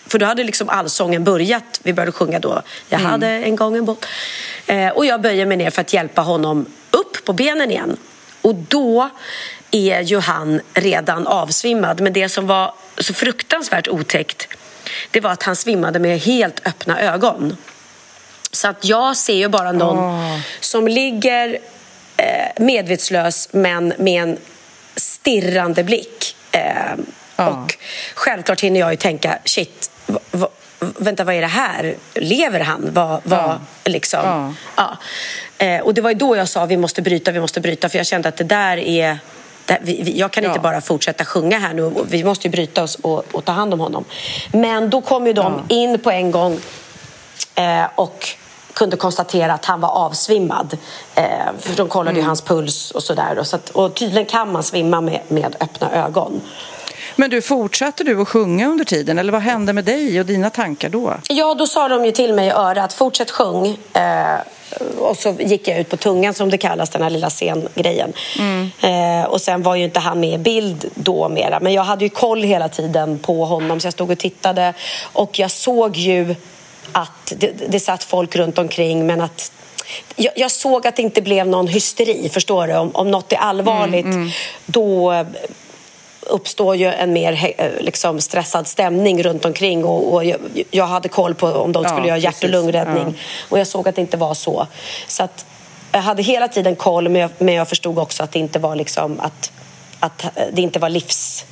för 0.09 0.19
då 0.19 0.25
hade 0.25 0.43
liksom 0.43 0.69
allsången 0.69 1.23
börjat. 1.23 1.79
Vi 1.83 1.93
började 1.93 2.11
sjunga 2.11 2.39
då. 2.39 2.61
Jag 2.89 2.99
mm. 2.99 3.11
hade 3.11 3.27
en 3.27 3.55
gång 3.55 3.77
en 3.77 3.85
båt. 3.85 4.05
Eh, 4.67 4.89
och 4.89 5.05
jag 5.05 5.21
böjer 5.21 5.45
mig 5.45 5.57
ner 5.57 5.69
för 5.69 5.81
att 5.81 5.93
hjälpa 5.93 6.21
honom 6.21 6.65
upp 6.91 7.25
på 7.25 7.33
benen 7.33 7.71
igen. 7.71 7.97
Och 8.41 8.55
då 8.55 9.09
är 9.71 10.01
ju 10.01 10.19
han 10.19 10.61
redan 10.73 11.27
avsvimmad. 11.27 12.01
Men 12.01 12.13
det 12.13 12.29
som 12.29 12.47
var 12.47 12.73
så 12.97 13.13
fruktansvärt 13.13 13.87
otäckt 13.87 14.47
det 15.11 15.19
var 15.19 15.31
att 15.31 15.43
han 15.43 15.55
svimmade 15.55 15.99
med 15.99 16.19
helt 16.19 16.67
öppna 16.67 17.01
ögon. 17.01 17.57
Så 18.51 18.67
att 18.67 18.85
jag 18.85 19.17
ser 19.17 19.33
ju 19.33 19.47
bara 19.47 19.71
någon 19.71 19.97
oh. 19.97 20.39
som 20.59 20.87
ligger 20.87 21.59
eh, 22.17 22.63
medvetslös 22.63 23.49
men 23.51 23.93
med 23.97 24.23
en 24.23 24.37
stirrande 24.95 25.83
blick. 25.83 26.35
Eh, 26.51 26.63
oh. 27.37 27.47
Och 27.47 27.77
självklart 28.13 28.61
hinner 28.61 28.79
jag 28.79 28.91
ju 28.91 28.97
tänka, 28.97 29.39
shit, 29.45 29.91
va, 30.31 30.47
vänta 30.79 31.23
vad 31.23 31.35
är 31.35 31.41
det 31.41 31.47
här? 31.47 31.95
Lever 32.13 32.59
han? 32.59 32.89
Va, 32.93 33.21
va, 33.23 33.59
ja. 33.83 33.91
Liksom. 33.91 34.19
Ja. 34.23 34.53
ja. 34.75 34.97
Eh, 35.65 35.81
och 35.81 35.93
det 35.93 36.01
var 36.01 36.13
då 36.13 36.35
jag 36.35 36.47
sa 36.47 36.65
vi 36.65 36.77
måste 36.77 37.01
bryta, 37.01 37.31
vi 37.31 37.39
måste 37.39 37.61
bryta 37.61 37.89
för 37.89 37.97
jag 37.97 38.07
kände 38.07 38.29
att 38.29 38.37
det 38.37 38.43
där 38.43 38.77
är 38.77 39.19
jag 40.03 40.31
kan 40.31 40.43
inte 40.43 40.57
ja. 40.57 40.61
bara 40.61 40.81
fortsätta 40.81 41.25
sjunga 41.25 41.59
här 41.59 41.73
nu. 41.73 41.93
Vi 42.09 42.23
måste 42.23 42.47
ju 42.47 42.51
bryta 42.51 42.83
oss 42.83 42.95
och, 42.95 43.23
och, 43.31 43.45
ta 43.45 43.51
hand 43.51 43.73
om 43.73 43.79
honom. 43.79 44.05
Men 44.51 44.89
då 44.89 45.01
kom 45.01 45.27
ju 45.27 45.33
de 45.33 45.63
in 45.67 45.99
på 45.99 46.11
en 46.11 46.31
gång 46.31 46.59
Eh, 47.59 47.87
och 47.95 48.27
kunde 48.73 48.97
konstatera 48.97 49.53
att 49.53 49.65
han 49.65 49.81
var 49.81 49.89
avsvimmad. 49.89 50.77
Eh, 51.15 51.23
för 51.59 51.75
de 51.75 51.87
kollade 51.87 52.09
mm. 52.09 52.21
ju 52.21 52.27
hans 52.27 52.41
puls 52.41 52.91
och 52.91 53.03
sådär. 53.03 53.39
Och, 53.39 53.47
så 53.47 53.57
och 53.73 53.95
tydligen 53.95 54.25
kan 54.25 54.51
man 54.51 54.63
svimma 54.63 55.01
med, 55.01 55.21
med 55.27 55.55
öppna 55.59 55.91
ögon. 55.91 56.41
Men 57.19 57.29
du, 57.29 57.41
fortsatte 57.41 58.03
du 58.03 58.21
att 58.21 58.27
sjunga 58.27 58.67
under 58.67 58.85
tiden 58.85 59.19
eller 59.19 59.31
vad 59.31 59.41
hände 59.41 59.73
med 59.73 59.85
dig 59.85 60.19
och 60.19 60.25
dina 60.25 60.49
tankar 60.49 60.89
då? 60.89 61.13
Ja, 61.29 61.53
då 61.53 61.67
sa 61.67 61.87
de 61.87 62.05
ju 62.05 62.11
till 62.11 62.33
mig 62.33 62.47
i 62.47 62.51
örat, 62.51 62.93
fortsätt 62.93 63.31
sjung. 63.31 63.77
Eh, 63.93 64.39
och 64.97 65.17
så 65.17 65.35
gick 65.39 65.67
jag 65.67 65.79
ut 65.79 65.89
på 65.89 65.97
tungan 65.97 66.33
som 66.33 66.49
det 66.49 66.57
kallas, 66.57 66.89
den 66.89 67.01
här 67.01 67.09
lilla 67.09 67.29
scengrejen. 67.29 68.13
Mm. 68.39 68.69
Eh, 68.81 69.29
och 69.29 69.41
sen 69.41 69.63
var 69.63 69.75
ju 69.75 69.83
inte 69.83 69.99
han 69.99 70.19
med 70.19 70.33
i 70.33 70.37
bild 70.37 70.85
då 70.95 71.29
mera. 71.29 71.59
Men 71.59 71.73
jag 71.73 71.83
hade 71.83 72.05
ju 72.05 72.09
koll 72.09 72.43
hela 72.43 72.69
tiden 72.69 73.19
på 73.19 73.45
honom 73.45 73.79
så 73.79 73.87
jag 73.87 73.93
stod 73.93 74.11
och 74.11 74.17
tittade. 74.17 74.73
Och 75.01 75.39
jag 75.39 75.51
såg 75.51 75.97
ju 75.97 76.35
att 76.91 77.33
det, 77.37 77.51
det 77.69 77.79
satt 77.79 78.03
folk 78.03 78.35
runt 78.35 78.57
omkring 78.57 79.05
men 79.05 79.21
att 79.21 79.51
jag, 80.15 80.33
jag, 80.35 80.51
såg 80.51 80.87
att 80.87 80.95
det 80.95 81.01
inte 81.01 81.21
blev 81.21 81.47
någon 81.47 81.67
hysteri, 81.67 82.29
förstår 82.29 82.67
du? 82.67 82.75
Om, 82.75 82.91
om 82.93 83.11
något 83.11 83.33
är 83.33 83.37
allvarligt, 83.37 84.05
mm, 84.05 84.17
mm. 84.17 84.29
då 84.65 85.25
uppstår 86.29 86.75
ju 86.75 86.85
en 86.85 87.13
mer 87.13 87.53
eh, 87.57 87.71
liksom, 87.79 88.21
stressad 88.21 88.67
stämning 88.67 89.23
runt 89.23 89.45
omkring 89.45 89.85
och, 89.85 90.13
och 90.13 90.25
jag, 90.25 90.39
jag, 90.71 90.85
hade 90.85 91.09
koll 91.09 91.35
på 91.35 91.47
om 91.47 91.71
de 91.71 91.83
skulle 91.83 92.01
ja, 92.01 92.07
göra 92.07 92.17
hjärt 92.17 92.43
och 92.43 92.49
lungräddning 92.49 93.05
ja. 93.07 93.13
och 93.49 93.59
jag 93.59 93.67
såg 93.67 93.87
att 93.87 93.95
det 93.95 94.01
inte 94.01 94.17
var 94.17 94.33
så. 94.33 94.67
Så 95.07 95.23
att 95.23 95.45
jag 95.91 95.99
hade 95.99 96.23
hela 96.23 96.47
tiden 96.47 96.75
koll 96.75 97.09
men 97.09 97.21
jag, 97.21 97.31
men 97.37 97.53
jag 97.53 97.67
förstod 97.67 97.99
också 97.99 98.23
att 98.23 98.31
det 98.31 98.39
inte 98.39 98.59
var 98.59 98.75
liksom 98.75 99.19
att, 99.19 99.51
att 99.99 100.25
det 100.51 100.61
inte 100.61 100.79
var 100.79 100.89
livs 100.89 101.45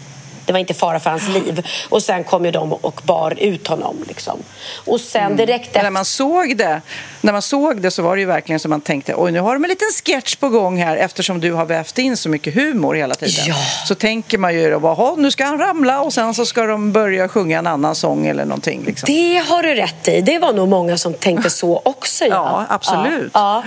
det 0.48 0.54
var 0.54 0.60
inte 0.60 0.74
fara 0.74 1.00
för 1.00 1.10
hans 1.10 1.30
liv. 1.30 1.68
Och 1.90 2.04
sen 2.04 2.24
kom 2.24 2.46
ju 2.46 2.52
de 2.52 2.74
och 2.74 3.02
bar 3.04 3.34
ut 3.40 3.68
honom. 3.68 4.06
Liksom. 4.08 4.40
Och 4.86 5.02
sen 5.02 5.22
mm. 5.22 5.38
direkt 5.38 5.68
efter... 5.68 5.84
När 5.84 5.90
man 5.90 6.06
såg 6.06 6.58
det 6.58 6.82
när 7.22 7.34
man 7.34 7.42
såg 7.42 7.82
det 7.82 7.92
så 7.92 8.02
var 8.02 8.16
det 8.16 8.20
ju 8.20 8.26
verkligen 8.26 8.60
som 8.60 8.70
man 8.70 8.82
tänkte 8.82 9.14
oj 9.16 9.32
nu 9.32 9.40
har 9.40 9.54
de 9.54 9.64
en 9.64 9.70
liten 9.70 9.88
sketch 10.06 10.36
på 10.36 10.50
gång 10.50 10.78
här 10.78 10.98
eftersom 10.98 11.40
du 11.40 11.54
har 11.54 11.66
vävt 11.66 11.98
in 11.98 12.18
så 12.18 12.30
mycket 12.30 12.54
humor 12.54 12.96
hela 12.96 13.16
tiden. 13.16 13.46
Ja. 13.48 13.56
Så 13.86 13.96
tänker 13.96 14.38
man 14.38 14.54
ju 14.54 14.70
då, 14.70 15.16
nu 15.18 15.32
ska 15.32 15.46
han 15.46 15.60
ramla 15.60 16.02
och 16.02 16.14
sen 16.14 16.34
så 16.34 16.46
ska 16.46 16.66
de 16.66 16.92
börja 16.92 17.28
sjunga 17.28 17.60
en 17.60 17.68
annan 17.68 17.96
sång 17.96 18.28
eller 18.28 18.46
någonting. 18.46 18.84
Liksom. 18.86 19.08
Det 19.08 19.38
har 19.38 19.64
du 19.64 19.74
rätt 19.76 20.08
i. 20.08 20.22
Det 20.22 20.40
var 20.40 20.54
nog 20.54 20.68
många 20.68 20.98
som 20.98 21.14
tänkte 21.14 21.50
så 21.50 21.82
också. 21.86 22.26
Ja, 22.26 22.30
ja 22.70 22.76
absolut. 22.76 23.32
Ja, 23.34 23.64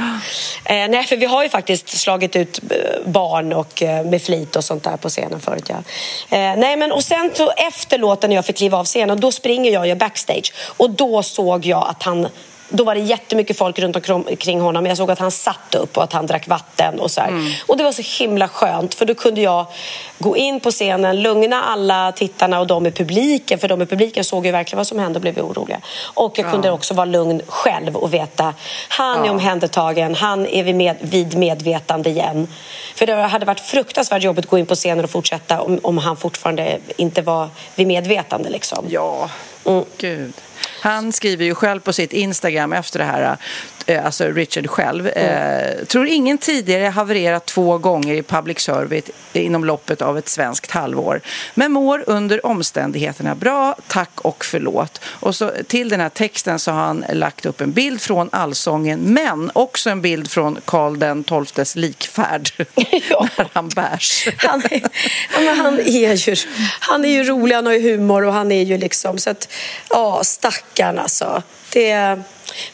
ja. 0.65 0.75
Eh, 0.75 0.89
nej, 0.89 1.05
för 1.05 1.17
vi 1.17 1.27
har 1.27 1.43
ju 1.43 1.49
faktiskt 1.49 1.89
slagit 1.89 2.37
ut 2.37 2.61
eh, 2.71 3.11
barn 3.11 3.53
och 3.53 3.83
eh, 3.83 4.05
med 4.05 4.23
flit 4.23 4.57
och 4.57 4.65
sånt 4.65 4.85
där 4.85 4.97
på 4.97 5.09
scenen 5.09 5.41
förut. 5.41 5.69
Ja. 5.69 5.77
Eh, 6.37 6.57
nej, 6.57 6.70
men 6.77 6.93
och 6.93 7.05
sen 7.05 7.31
så 7.35 7.51
efter 7.51 7.99
låten 7.99 8.31
när 8.31 8.35
jag 8.37 8.47
fick 8.47 8.57
kliva 8.57 8.79
av 8.79 8.85
scenen 8.85 9.21
då 9.21 9.33
springer 9.33 9.71
jag 9.71 9.87
ju 9.89 9.95
backstage. 9.95 10.53
Och 10.77 10.91
då 10.91 11.23
såg 11.23 11.67
jag 11.67 11.87
att 11.89 12.03
han 12.03 12.29
då 12.71 12.85
var 12.85 12.95
det 12.95 13.01
jättemycket 13.01 13.59
folk 13.59 13.79
runt 13.79 14.11
omkring 14.11 14.61
honom. 14.61 14.87
Jag 14.87 14.97
såg 14.97 15.11
att 15.11 15.19
han 15.19 15.31
satt 15.31 15.75
upp 15.75 15.97
och 15.97 16.05
att 16.05 16.13
han 16.13 16.27
drack 16.27 16.49
vatten. 16.49 17.01
Och, 17.01 17.11
så 17.11 17.21
mm. 17.21 17.53
och 17.67 17.77
Det 17.77 17.85
var 17.85 17.93
så 17.93 18.23
himla 18.23 18.49
skönt, 18.49 18.95
för 18.95 19.07
då 19.07 19.15
kunde 19.15 19.41
jag 19.41 19.67
gå 20.19 20.37
in 20.37 20.61
på 20.61 20.71
scenen, 20.71 21.23
lugna 21.23 21.63
alla 21.63 22.13
tittarna 22.13 22.61
och 22.61 22.67
de 22.67 22.87
i 22.87 22.91
publiken. 22.91 23.59
För 23.59 23.69
de 23.69 23.83
i 23.83 23.87
publiken 23.87 24.25
såg 24.25 24.47
ju 24.47 24.53
verkligen 24.53 24.77
vad 24.77 24.87
som 24.87 24.99
hände 24.99 25.17
och 25.17 25.21
blev 25.21 25.39
oroliga. 25.39 25.81
Och 26.15 26.39
jag 26.39 26.51
kunde 26.51 26.71
också 26.71 26.95
vara 26.95 27.05
lugn 27.05 27.43
själv 27.47 27.97
och 27.97 28.15
veta 28.15 28.55
han 28.89 29.19
ja. 29.19 29.27
är 29.27 29.31
omhändertagen, 29.31 30.15
han 30.15 30.47
är 30.47 30.63
vid, 30.63 30.75
med, 30.75 30.97
vid 31.01 31.39
medvetande 31.39 32.11
igen. 32.11 32.49
För 32.95 33.07
det 33.07 33.15
hade 33.15 33.47
varit 33.47 33.61
fruktansvärt 33.61 34.23
jobbigt 34.23 34.45
att 34.45 34.51
gå 34.51 34.59
in 34.59 34.67
på 34.67 34.75
scenen 34.75 35.05
och 35.05 35.11
fortsätta 35.11 35.61
om, 35.61 35.81
om 35.83 35.99
han 35.99 36.17
fortfarande 36.17 36.79
inte 36.97 37.23
var 37.23 37.49
vid 37.75 37.87
medvetande. 37.87 38.51
Liksom. 38.51 38.87
Ja, 38.89 39.31
mm. 39.65 39.85
gud. 39.99 40.33
Han 40.81 41.13
skriver 41.13 41.45
ju 41.45 41.55
själv 41.55 41.81
på 41.81 41.93
sitt 41.93 42.13
Instagram 42.13 42.73
efter 42.73 42.99
det 42.99 43.05
här, 43.05 43.37
eh, 43.87 44.05
alltså 44.05 44.25
Richard 44.25 44.69
själv. 44.69 45.11
Mm. 45.15 45.79
Eh, 45.79 45.85
tror 45.85 46.07
ingen 46.07 46.39
tidigare 46.39 46.85
havererat 46.85 47.47
två 47.47 47.79
gånger 47.79 48.15
i 48.15 48.23
public 48.23 48.59
service 48.59 49.05
inom 49.33 49.65
loppet 49.65 50.03
av 50.03 50.19
ett 50.19 50.29
svenskt 50.29 50.71
halvår. 50.71 51.21
Men 51.55 51.73
mår 51.73 52.05
under 52.07 52.47
omständigheterna 52.47 53.35
bra, 53.35 53.77
tack 53.87 54.21
och 54.21 54.45
förlåt. 54.45 55.01
Och 55.05 55.35
så 55.35 55.53
till 55.67 55.89
den 55.89 56.01
här 56.01 56.09
texten 56.09 56.59
så 56.59 56.71
har 56.71 56.81
han 56.81 57.05
lagt 57.13 57.47
upp 57.47 57.61
en 57.61 57.73
bild 57.73 58.01
från 58.01 58.29
allsången 58.33 59.01
men 59.01 59.51
också 59.55 59.91
en 59.91 60.03
bild 60.03 60.31
från 60.31 60.59
Karl 60.65 60.99
den 60.99 61.25
XIIs 61.25 61.77
likfärd 61.77 62.51
ja. 63.11 63.29
när 63.37 63.49
han 63.53 63.69
bärs. 63.69 64.29
Han 64.37 64.63
är, 64.71 64.83
han, 65.57 65.79
är 65.79 66.15
ju, 66.15 66.37
han 66.81 67.05
är 67.05 67.09
ju 67.09 67.25
rolig, 67.25 67.55
han 67.55 67.67
har 67.67 67.73
ju 67.73 67.81
humor 67.81 68.25
och 68.25 68.33
han 68.33 68.53
är 68.53 68.63
ju 68.63 68.79
liksom 68.79 69.19
så 69.19 69.31
att, 69.31 69.49
ja, 69.91 70.25
stackarn 70.51 70.99
alltså. 70.99 71.43
Det, 71.73 71.95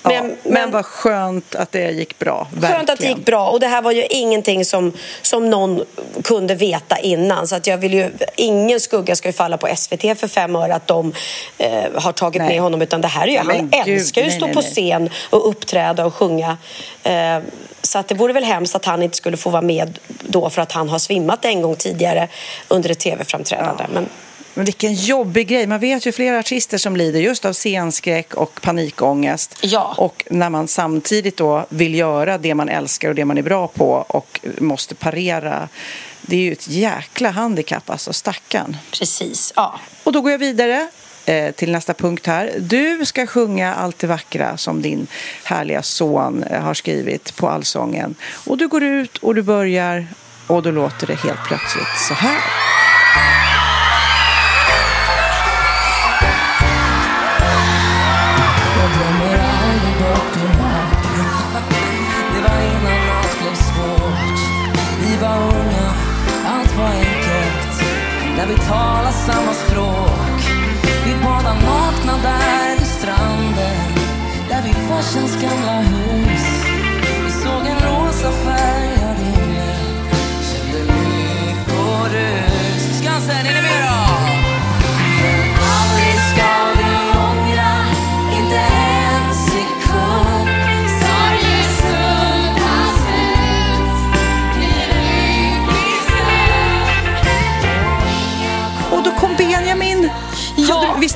men, 0.02 0.14
ja, 0.14 0.23
men, 0.23 0.37
men 0.42 0.71
vad 0.71 0.87
skönt 0.87 1.54
att 1.54 1.73
det 1.73 1.90
gick 1.90 2.18
bra. 2.18 2.47
Verkligen. 2.50 2.76
Skönt 2.76 2.90
att 2.90 2.99
det 2.99 3.06
gick 3.06 3.25
bra. 3.25 3.49
Och 3.49 3.61
det 3.61 3.66
här 3.66 3.83
var 3.83 3.92
ju 3.92 4.06
ingenting 4.06 4.64
som, 4.64 4.92
som 5.23 5.50
någon 5.50 5.85
kunde 6.25 6.54
veta 6.54 6.99
innan. 6.99 7.47
Så 7.47 7.56
att 7.56 7.66
jag 7.66 7.78
vill 7.78 7.95
ju, 7.95 8.11
ingen 8.37 8.80
skugga 8.80 9.16
ska 9.16 9.28
ju 9.28 9.33
falla 9.33 9.56
på 9.56 9.68
SVT 9.76 10.00
för 10.00 10.28
fem 10.28 10.56
år 10.56 10.68
att 10.68 10.87
de 10.87 11.12
eh, 11.59 11.85
har 11.95 12.12
tagit 12.12 12.42
nej. 12.42 12.49
med 12.49 12.61
honom. 12.61 12.83
Utan 12.83 13.00
det 13.00 13.09
här 13.09 13.28
är 13.28 13.33
ju, 13.33 13.42
nej, 13.42 13.59
han 13.73 13.85
Gud, 13.85 13.95
älskar 13.95 14.23
ju 14.23 14.28
att 14.28 14.35
stå 14.35 14.47
nej, 14.47 14.54
på 14.54 14.62
scen 14.62 15.11
och 15.30 15.49
uppträda 15.49 16.06
och 16.06 16.14
sjunga. 16.14 16.56
Eh, 17.02 17.38
så 17.83 17.99
att 17.99 18.09
det 18.09 18.14
vore 18.14 18.33
väl 18.33 18.45
hemskt 18.45 18.75
att 18.75 18.85
han 18.85 19.02
inte 19.02 19.16
skulle 19.16 19.37
få 19.37 19.50
vara 19.50 19.62
med 19.62 19.99
då 20.21 20.50
för 20.50 20.62
att 20.62 20.73
han 20.73 20.88
har 20.88 20.99
svimmat 20.99 21.45
en 21.45 21.62
gång 21.62 21.76
tidigare 21.76 22.28
under 22.68 22.90
ett 22.90 22.99
tv-framträdande. 22.99 23.85
Ja. 23.85 23.90
Men 23.95 24.09
men 24.56 24.64
vilken 24.64 24.94
jobbig 24.94 25.48
grej. 25.48 25.66
Man 25.66 25.80
vet 25.80 26.06
ju 26.06 26.12
flera 26.12 26.38
artister 26.38 26.78
som 26.78 26.96
lider 26.96 27.20
just 27.20 27.44
av 27.44 27.52
scenskräck 27.52 28.34
och 28.34 28.60
panikångest. 28.62 29.58
Ja. 29.60 29.94
Och 29.98 30.25
när 30.30 30.50
man 30.50 30.68
samtidigt 30.68 31.36
då 31.36 31.66
vill 31.68 31.94
göra 31.94 32.38
det 32.38 32.54
man 32.54 32.68
älskar 32.68 33.08
och 33.08 33.14
det 33.14 33.25
man 33.25 33.38
är 33.38 33.42
bra 33.42 33.68
på 33.68 33.90
och 34.08 34.40
måste 34.58 34.94
parera. 34.94 35.68
Det 36.22 36.36
är 36.36 36.40
ju 36.40 36.52
ett 36.52 36.68
jäkla 36.68 37.30
handikapp, 37.30 37.90
alltså 37.90 38.12
stackarn. 38.12 38.76
Precis, 38.90 39.52
ja. 39.56 39.80
Och 40.04 40.12
då 40.12 40.20
går 40.20 40.30
jag 40.30 40.38
vidare 40.38 40.88
eh, 41.25 41.50
till 41.50 41.72
nästa 41.72 41.94
punkt 41.94 42.26
här. 42.26 42.54
Du 42.58 43.06
ska 43.06 43.26
sjunga 43.26 43.75
allt 43.75 43.98
det 43.98 44.06
vackra 44.06 44.56
som 44.56 44.82
din 44.82 45.06
härliga 45.44 45.82
son 45.82 46.42
eh, 46.42 46.60
har 46.60 46.75
skrivit 46.75 47.36
på 47.36 47.48
Allsången. 47.48 48.14
Och 48.46 48.58
du 48.58 48.68
går 48.68 48.82
ut 48.82 49.16
och 49.16 49.34
du 49.34 49.42
börjar 49.42 50.06
och 50.46 50.62
då 50.62 50.70
låter 50.70 51.06
det 51.06 51.14
helt 51.14 51.44
plötsligt 51.44 51.98
så 52.08 52.14
här. 52.14 52.40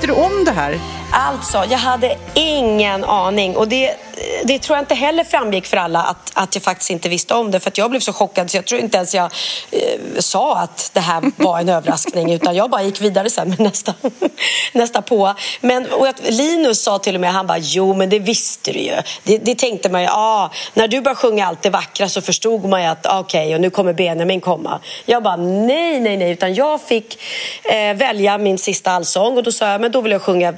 Visste 0.00 0.14
du 0.14 0.26
om 0.26 0.44
det 0.44 0.50
här? 0.50 0.78
Alltså, 1.10 1.64
jag 1.70 1.78
hade 1.78 2.16
ingen 2.34 3.04
aning. 3.04 3.56
Och 3.56 3.68
det, 3.68 3.96
det 4.44 4.58
tror 4.58 4.76
jag 4.76 4.82
inte 4.82 4.94
heller 4.94 5.24
framgick 5.24 5.66
för 5.66 5.76
alla 5.76 6.02
att, 6.02 6.30
att 6.34 6.54
jag 6.54 6.64
faktiskt 6.64 6.90
inte 6.90 7.08
visste 7.08 7.34
om 7.34 7.50
det. 7.50 7.60
För 7.60 7.72
jag 7.74 7.90
blev 7.90 8.00
så 8.00 8.12
chockad 8.12 8.50
så 8.50 8.56
jag 8.56 8.66
tror 8.66 8.80
inte 8.80 8.96
ens 8.96 9.14
jag 9.14 9.32
eh, 9.70 9.80
sa 10.18 10.56
att 10.56 10.90
det 10.94 11.00
här 11.00 11.22
var 11.36 11.58
en 11.58 11.68
överraskning. 11.68 12.32
Utan 12.40 12.56
jag 12.56 12.70
bara 12.70 12.82
gick 12.82 13.00
vidare 13.00 13.30
sen 13.30 13.48
med 13.48 13.60
nästa, 13.60 13.94
nästa 14.72 15.02
på. 15.02 15.34
Men 15.60 15.92
och 15.92 16.08
att 16.08 16.30
Linus 16.30 16.82
sa 16.82 16.98
till 16.98 17.14
och 17.14 17.20
med, 17.20 17.32
han 17.32 17.46
bara, 17.46 17.58
jo 17.58 17.94
men 17.94 18.10
det 18.10 18.18
visste 18.18 18.72
du 18.72 18.78
ju. 18.78 18.94
Det, 19.22 19.38
det 19.38 19.58
tänkte 19.58 19.88
man 19.88 20.02
ju, 20.02 20.08
ah, 20.10 20.50
när 20.74 20.88
du 20.88 21.00
började 21.00 21.20
sjunga 21.20 21.46
allt 21.46 21.62
det 21.62 21.70
vackra 21.70 22.08
så 22.08 22.20
förstod 22.20 22.64
man 22.64 22.82
ju 22.82 22.88
att 22.88 23.06
okej, 23.06 23.20
okay, 23.20 23.54
och 23.54 23.60
nu 23.60 23.70
kommer 23.70 23.92
Benjamin 23.92 24.40
komma. 24.40 24.80
Jag 25.04 25.22
bara, 25.22 25.36
nej, 25.36 26.00
nej, 26.00 26.16
nej. 26.16 26.30
Utan 26.30 26.54
jag 26.54 26.80
fick 26.80 27.18
eh, 27.62 27.96
välja 27.96 28.38
min 28.38 28.58
sista 28.58 28.90
allsång 28.90 29.36
och 29.36 29.42
då 29.42 29.52
sa 29.52 29.68
jag, 29.68 29.80
men 29.80 29.92
då 29.92 30.00
vill 30.00 30.12
jag 30.12 30.22
sjunga 30.22 30.48
eh, 30.48 30.54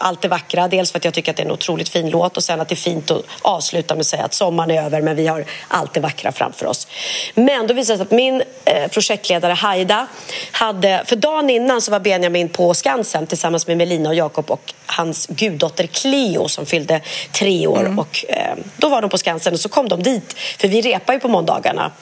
Allt 0.00 0.22
det 0.22 0.28
vackra. 0.28 0.68
Dels 0.68 0.92
för 0.92 0.98
att 0.98 1.04
jag 1.04 1.14
tycker 1.14 1.30
att 1.30 1.36
det 1.36 1.42
är 1.42 1.44
en 1.44 1.52
otroligt 1.52 1.88
fin 1.88 2.10
låt 2.10 2.36
och 2.36 2.44
sen 2.44 2.60
att 2.60 2.68
det 2.68 2.74
är 2.74 2.76
fint 2.76 3.07
att 3.10 3.24
avsluta 3.42 3.94
med 3.94 4.00
att 4.00 4.06
säga 4.06 4.24
att 4.24 4.34
sommaren 4.34 4.70
är 4.70 4.82
över 4.82 5.02
men 5.02 5.16
vi 5.16 5.26
har 5.26 5.44
allt 5.68 5.94
det 5.94 6.00
vackra 6.00 6.32
framför 6.32 6.66
oss. 6.66 6.86
Men 7.34 7.66
då 7.66 7.74
visade 7.74 7.94
det 7.94 7.98
sig 7.98 8.02
att 8.04 8.10
min 8.10 8.42
eh, 8.64 8.88
projektledare 8.88 9.52
Haida 9.52 10.06
hade, 10.52 11.02
för 11.06 11.16
dagen 11.16 11.50
innan 11.50 11.80
så 11.80 11.90
var 11.90 12.00
Benjamin 12.00 12.48
på 12.48 12.74
Skansen 12.74 13.26
tillsammans 13.26 13.66
med 13.66 13.76
Melina 13.76 14.08
och 14.08 14.14
Jakob 14.14 14.50
och 14.50 14.74
hans 14.86 15.26
guddotter 15.26 15.86
Cleo 15.86 16.48
som 16.48 16.66
fyllde 16.66 17.00
tre 17.32 17.66
år. 17.66 17.80
Mm. 17.80 17.98
Och, 17.98 18.24
eh, 18.28 18.54
då 18.76 18.88
var 18.88 19.02
de 19.02 19.10
på 19.10 19.18
Skansen 19.18 19.52
och 19.52 19.60
så 19.60 19.68
kom 19.68 19.88
de 19.88 20.02
dit, 20.02 20.34
för 20.58 20.68
vi 20.68 20.80
repar 20.80 21.12
ju 21.12 21.20
på 21.20 21.28
måndagarna 21.28 21.92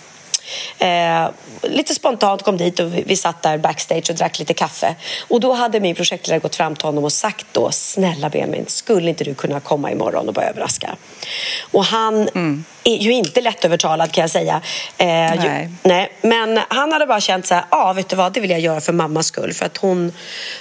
Eh, 0.78 1.28
lite 1.62 1.94
spontant 1.94 2.42
kom 2.42 2.56
dit 2.56 2.80
och 2.80 2.94
vi, 2.94 3.02
vi 3.06 3.16
satt 3.16 3.42
där 3.42 3.58
backstage 3.58 4.10
och 4.10 4.16
drack 4.16 4.38
lite 4.38 4.54
kaffe. 4.54 4.94
Och 5.28 5.40
då 5.40 5.52
hade 5.52 5.80
min 5.80 5.94
projektledare 5.94 6.40
gått 6.40 6.56
fram 6.56 6.76
till 6.76 6.86
honom 6.86 7.04
och 7.04 7.12
sagt 7.12 7.46
då, 7.52 7.70
snälla 7.70 8.28
Benjamin, 8.28 8.64
skulle 8.66 9.08
inte 9.08 9.24
du 9.24 9.34
kunna 9.34 9.60
komma 9.60 9.90
imorgon 9.90 10.28
och 10.28 10.34
bara 10.34 10.46
överraska? 10.46 10.96
Och 11.70 11.84
han 11.84 12.28
mm 12.28 12.64
är 12.86 12.96
ju 12.96 13.12
inte 13.12 13.40
lättövertalad 13.40 14.12
kan 14.12 14.22
jag 14.22 14.30
säga. 14.30 14.60
Eh, 14.98 15.06
nej. 15.06 15.38
Ju, 15.62 15.88
nej. 15.88 16.12
Men 16.22 16.60
han 16.68 16.92
hade 16.92 17.06
bara 17.06 17.20
känt 17.20 17.46
så 17.46 17.54
här, 17.54 17.64
ja 17.70 17.92
vet 17.92 18.08
du 18.08 18.16
vad, 18.16 18.32
det 18.32 18.40
vill 18.40 18.50
jag 18.50 18.60
göra 18.60 18.80
för 18.80 18.92
mammas 18.92 19.26
skull. 19.26 19.52
För 19.52 19.66
att 19.66 19.76
hon, 19.76 20.12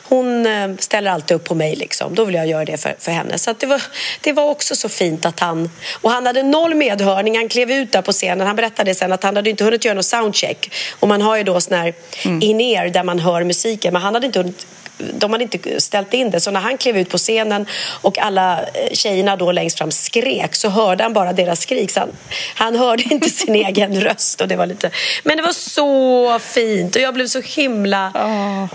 hon 0.04 0.46
eh, 0.46 0.76
ställer 0.80 1.12
alltid 1.12 1.36
upp 1.36 1.44
på 1.44 1.56
mig 1.56 1.76
liksom. 1.76 2.16
Då 2.16 2.26
vill 2.26 2.36
jag 2.36 2.48
göra 2.48 2.66
det 2.66 2.78
för, 2.78 2.96
för 3.00 3.12
henne. 3.12 3.38
Så 3.38 3.54
det, 3.60 3.66
var, 3.66 3.82
det 4.22 4.34
var 4.34 4.50
också 4.50 4.76
så 4.76 4.90
fint 4.90 5.26
att 5.26 5.40
han, 5.40 5.70
och 6.02 6.12
han 6.12 6.26
hade 6.26 6.44
noll 6.44 6.76
medhörning. 6.76 7.38
Han 7.38 7.50
klev 7.50 7.72
ut 7.72 7.92
där 7.92 8.02
på 8.02 8.12
scenen. 8.12 8.48
Han 8.48 8.56
berättade 8.56 8.96
sen 8.96 9.12
att 9.12 9.24
han 9.24 9.36
hade 9.36 9.50
inte 9.50 9.64
hunnit 9.64 9.86
göra 9.86 9.96
någon 9.96 10.04
soundcheck. 10.04 10.72
Och 11.00 11.08
man 11.08 11.22
har 11.22 11.38
ju 11.38 11.44
då 11.44 11.62
sån 11.62 11.78
här 11.78 11.94
mm. 12.24 12.42
in-ear 12.42 12.90
där 12.90 13.04
man 13.04 13.20
hör 13.20 13.44
musiken. 13.44 13.94
Men 13.94 14.02
han 14.02 14.14
hade 14.14 14.26
inte 14.26 14.40
hunnit 14.40 14.68
de 14.98 15.32
hade 15.32 15.44
inte 15.44 15.82
ställt 15.82 16.14
in 16.14 16.30
det. 16.30 16.40
Så 16.40 16.52
när 16.52 16.60
han 16.60 16.78
klev 16.78 16.98
ut 16.98 17.10
på 17.10 17.18
scenen 17.18 17.66
och 18.02 18.20
alla 18.20 18.62
eh, 18.62 18.94
tjejerna 18.94 19.36
då 19.36 19.52
längst 19.52 19.78
fram 19.78 19.92
skrek 19.92 20.56
så 20.56 20.70
hörde 20.70 21.04
han 21.04 21.14
bara 21.14 21.34
deras 21.34 21.62
skrik. 21.62 21.92
Så 21.92 22.00
han, 22.00 22.12
han 22.56 22.76
hörde 22.76 23.04
inte 23.10 23.30
sin 23.30 23.56
egen 23.56 24.02
röst. 24.02 24.42
Och 24.42 24.48
det 24.48 24.56
var 24.56 24.66
lite... 24.66 24.92
Men 25.24 25.38
det 25.38 25.44
var 25.44 25.54
så 25.54 26.40
fint 26.40 26.96
och 26.96 27.02
jag 27.02 27.14
blev 27.14 27.28
så 27.28 27.42
himla 27.42 28.12
oh. 28.16 28.68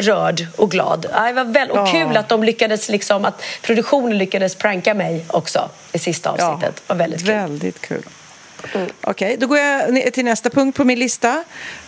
rörd 0.00 0.46
och 0.56 0.70
glad. 0.70 1.02
Det 1.02 1.32
var 1.32 1.44
väl... 1.44 1.70
Och 1.70 1.88
kul 1.88 2.16
att 2.16 2.28
de 2.28 2.44
lyckades 2.44 2.88
liksom, 2.88 3.24
att 3.24 3.42
produktionen 3.62 4.18
lyckades 4.18 4.54
pranka 4.54 4.94
mig 4.94 5.24
också 5.28 5.70
i 5.92 5.98
sista 5.98 6.30
avsnittet. 6.30 6.82
Ja, 6.86 6.94
det 6.94 6.94
var 6.94 6.96
väldigt 6.96 7.20
kul. 7.20 7.34
Väldigt 7.34 7.80
kul. 7.80 8.02
Mm. 8.74 8.88
Okej, 9.00 9.26
okay, 9.26 9.36
då 9.36 9.46
går 9.46 9.58
jag 9.58 10.12
till 10.12 10.24
nästa 10.24 10.50
punkt 10.50 10.76
på 10.76 10.84
min 10.84 10.98
lista. 10.98 11.44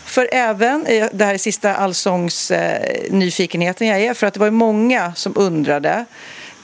För 0.08 0.28
även, 0.32 0.86
eh, 0.86 1.06
det 1.12 1.24
här 1.24 1.34
är 1.34 1.38
sista 1.38 1.74
allsångs 1.74 2.50
eh, 2.50 3.10
nyfikenheten 3.10 3.86
jag 3.86 4.00
är, 4.00 4.14
för 4.14 4.26
att 4.26 4.34
det 4.34 4.40
var 4.40 4.50
många 4.50 5.12
som 5.14 5.32
undrade 5.36 6.04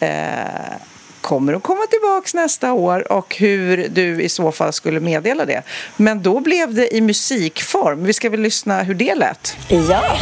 eh, 0.01 0.09
kommer 1.21 1.53
de 1.53 1.61
komma 1.61 1.87
tillbaka 1.91 2.29
nästa 2.35 2.73
år 2.73 3.13
och 3.13 3.37
hur 3.37 3.89
du 3.89 4.23
i 4.23 4.29
så 4.29 4.53
fall 4.53 4.73
skulle 4.73 5.01
meddela 5.01 5.45
det. 5.45 5.63
Men 5.97 6.23
då 6.23 6.41
blev 6.41 6.75
det 6.75 6.95
i 6.95 7.01
musikform. 7.01 8.05
Vi 8.05 8.13
ska 8.13 8.31
väl 8.31 8.41
lyssna 8.41 8.83
hur 8.83 8.95
det 8.95 9.15
lät? 9.15 9.57
Ja! 9.69 10.19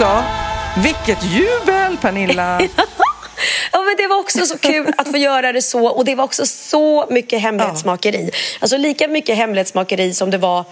Alltså, 0.00 0.24
vilket 0.82 1.24
jubel 1.24 1.96
Pernilla! 1.96 2.60
Ja, 3.72 3.82
men 3.82 3.96
det 3.96 4.06
var 4.06 4.18
också 4.18 4.46
så 4.46 4.58
kul 4.58 4.92
att 4.96 5.10
få 5.10 5.16
göra 5.16 5.52
det 5.52 5.62
så 5.62 5.86
och 5.86 6.04
det 6.04 6.14
var 6.14 6.24
också 6.24 6.46
så 6.46 7.06
mycket 7.10 7.40
hemlighetsmakeri. 7.40 8.30
Alltså 8.60 8.76
lika 8.76 9.08
mycket 9.08 9.36
hemlighetsmakeri 9.36 10.14
som 10.14 10.30
det 10.30 10.38
var 10.38 10.64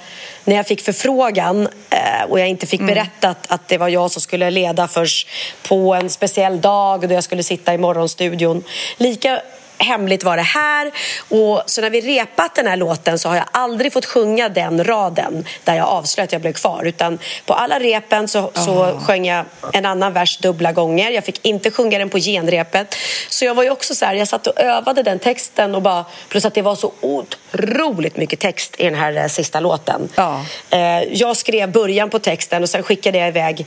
när 0.44 0.56
jag 0.56 0.66
fick 0.66 0.80
förfrågan 0.80 1.68
eh, 1.90 2.24
och 2.28 2.40
jag 2.40 2.48
inte 2.48 2.66
fick 2.66 2.80
mm. 2.80 2.94
berättat 2.94 3.46
att 3.48 3.68
det 3.68 3.78
var 3.78 3.88
jag 3.88 4.10
som 4.10 4.22
skulle 4.22 4.50
leda 4.50 4.88
först 4.88 5.28
på 5.62 5.94
en 5.94 6.10
speciell 6.10 6.60
dag 6.60 7.08
då 7.08 7.14
jag 7.14 7.24
skulle 7.24 7.42
sitta 7.42 7.74
i 7.74 7.78
morgonstudion. 7.78 8.64
Lika 8.96 9.40
hemligt 9.78 10.24
var 10.24 10.36
det 10.36 10.42
här. 10.42 10.92
Och 11.28 11.62
så 11.66 11.80
när 11.80 11.90
vi 11.90 12.00
repat 12.00 12.54
den 12.54 12.66
här 12.66 12.76
låten 12.76 13.18
så 13.18 13.28
har 13.28 13.36
jag 13.36 13.44
aldrig 13.52 13.92
fått 13.92 14.06
sjunga 14.06 14.48
den 14.48 14.84
raden 14.84 15.44
där 15.64 15.74
jag 15.74 15.88
avslöjade 15.88 16.24
att 16.28 16.32
jag 16.32 16.40
blev 16.40 16.52
kvar. 16.52 16.84
Utan 16.84 17.18
på 17.46 17.54
alla 17.54 17.78
repen 17.78 18.28
så, 18.28 18.50
så 18.54 18.70
oh. 18.70 19.04
sjöng 19.04 19.26
jag 19.26 19.44
en 19.72 19.86
annan 19.86 20.12
vers 20.12 20.38
dubbla 20.38 20.72
gånger. 20.72 21.10
Jag 21.10 21.24
fick 21.24 21.46
inte 21.46 21.70
sjunga 21.70 21.98
den 21.98 22.08
på 22.08 22.18
genrepet. 22.18 22.96
Så 23.28 23.44
jag 23.44 23.54
var 23.54 23.62
ju 23.62 23.70
också 23.70 23.94
så 23.94 24.04
här, 24.04 24.14
jag 24.14 24.28
satt 24.28 24.46
och 24.46 24.60
övade 24.60 25.02
den 25.02 25.18
texten 25.18 25.74
och 25.74 25.82
bara, 25.82 26.04
plus 26.28 26.44
att 26.44 26.54
det 26.54 26.62
var 26.62 26.74
så 26.76 26.92
otroligt 27.00 28.16
mycket 28.16 28.40
text 28.40 28.74
i 28.78 28.84
den 28.84 28.94
här 28.94 29.16
eh, 29.16 29.26
sista 29.26 29.60
låten. 29.60 30.08
Oh. 30.16 30.42
Jag 31.12 31.36
skrev 31.36 31.72
början 31.72 32.10
på 32.10 32.18
texten 32.18 32.62
och 32.62 32.68
sen 32.68 32.82
skickade 32.82 33.18
jag 33.18 33.28
iväg 33.28 33.66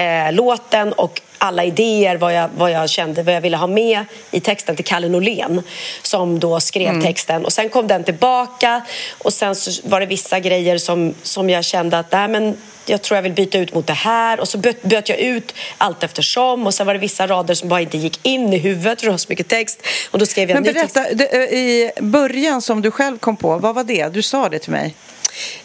eh, 0.00 0.32
låten 0.32 0.92
och 0.92 1.20
alla 1.38 1.64
idéer 1.64 2.16
vad 2.16 2.34
jag, 2.34 2.50
vad 2.56 2.70
jag 2.70 2.90
kände, 2.90 3.22
vad 3.22 3.34
jag 3.34 3.40
ville 3.40 3.56
ha 3.56 3.66
med 3.66 4.04
i 4.30 4.40
texten 4.40 4.76
till 4.76 4.84
Kalle 4.84 5.08
Norlén 5.08 5.62
som 6.02 6.40
då 6.40 6.60
skrev 6.60 6.88
mm. 6.88 7.02
texten. 7.02 7.44
Och 7.44 7.52
sen 7.52 7.68
kom 7.68 7.86
den 7.86 8.04
tillbaka 8.04 8.82
och 9.18 9.32
sen 9.32 9.54
så 9.54 9.88
var 9.88 10.00
det 10.00 10.06
vissa 10.06 10.40
grejer 10.40 10.78
som, 10.78 11.14
som 11.22 11.50
jag 11.50 11.64
kände 11.64 11.98
att 11.98 12.12
nej, 12.12 12.28
men 12.28 12.56
jag 12.86 13.02
tror 13.02 13.16
jag 13.16 13.22
vill 13.22 13.32
byta 13.32 13.58
ut 13.58 13.74
mot 13.74 13.86
det 13.86 13.92
här 13.92 14.40
och 14.40 14.48
så 14.48 14.58
byt, 14.58 14.82
byt 14.82 15.08
jag 15.08 15.18
ut 15.18 15.54
allt 15.78 16.02
eftersom 16.02 16.66
och 16.66 16.74
sen 16.74 16.86
var 16.86 16.94
det 16.94 17.00
vissa 17.00 17.26
rader 17.26 17.54
som 17.54 17.68
bara 17.68 17.80
inte 17.80 17.98
gick 17.98 18.20
in 18.22 18.52
i 18.52 18.58
huvudet 18.58 19.00
för 19.00 19.06
det 19.06 19.10
var 19.10 19.18
så 19.18 19.26
mycket 19.28 19.48
text 19.48 19.82
och 20.10 20.18
då 20.18 20.26
skrev 20.26 20.50
jag 20.50 20.56
Men 20.62 20.74
berätta, 20.74 21.04
det, 21.14 21.52
i 21.52 21.90
början 22.00 22.62
som 22.62 22.82
du 22.82 22.90
själv 22.90 23.18
kom 23.18 23.36
på, 23.36 23.58
vad 23.58 23.74
var 23.74 23.84
det? 23.84 24.08
Du 24.08 24.22
sa 24.22 24.48
det 24.48 24.58
till 24.58 24.72
mig. 24.72 24.94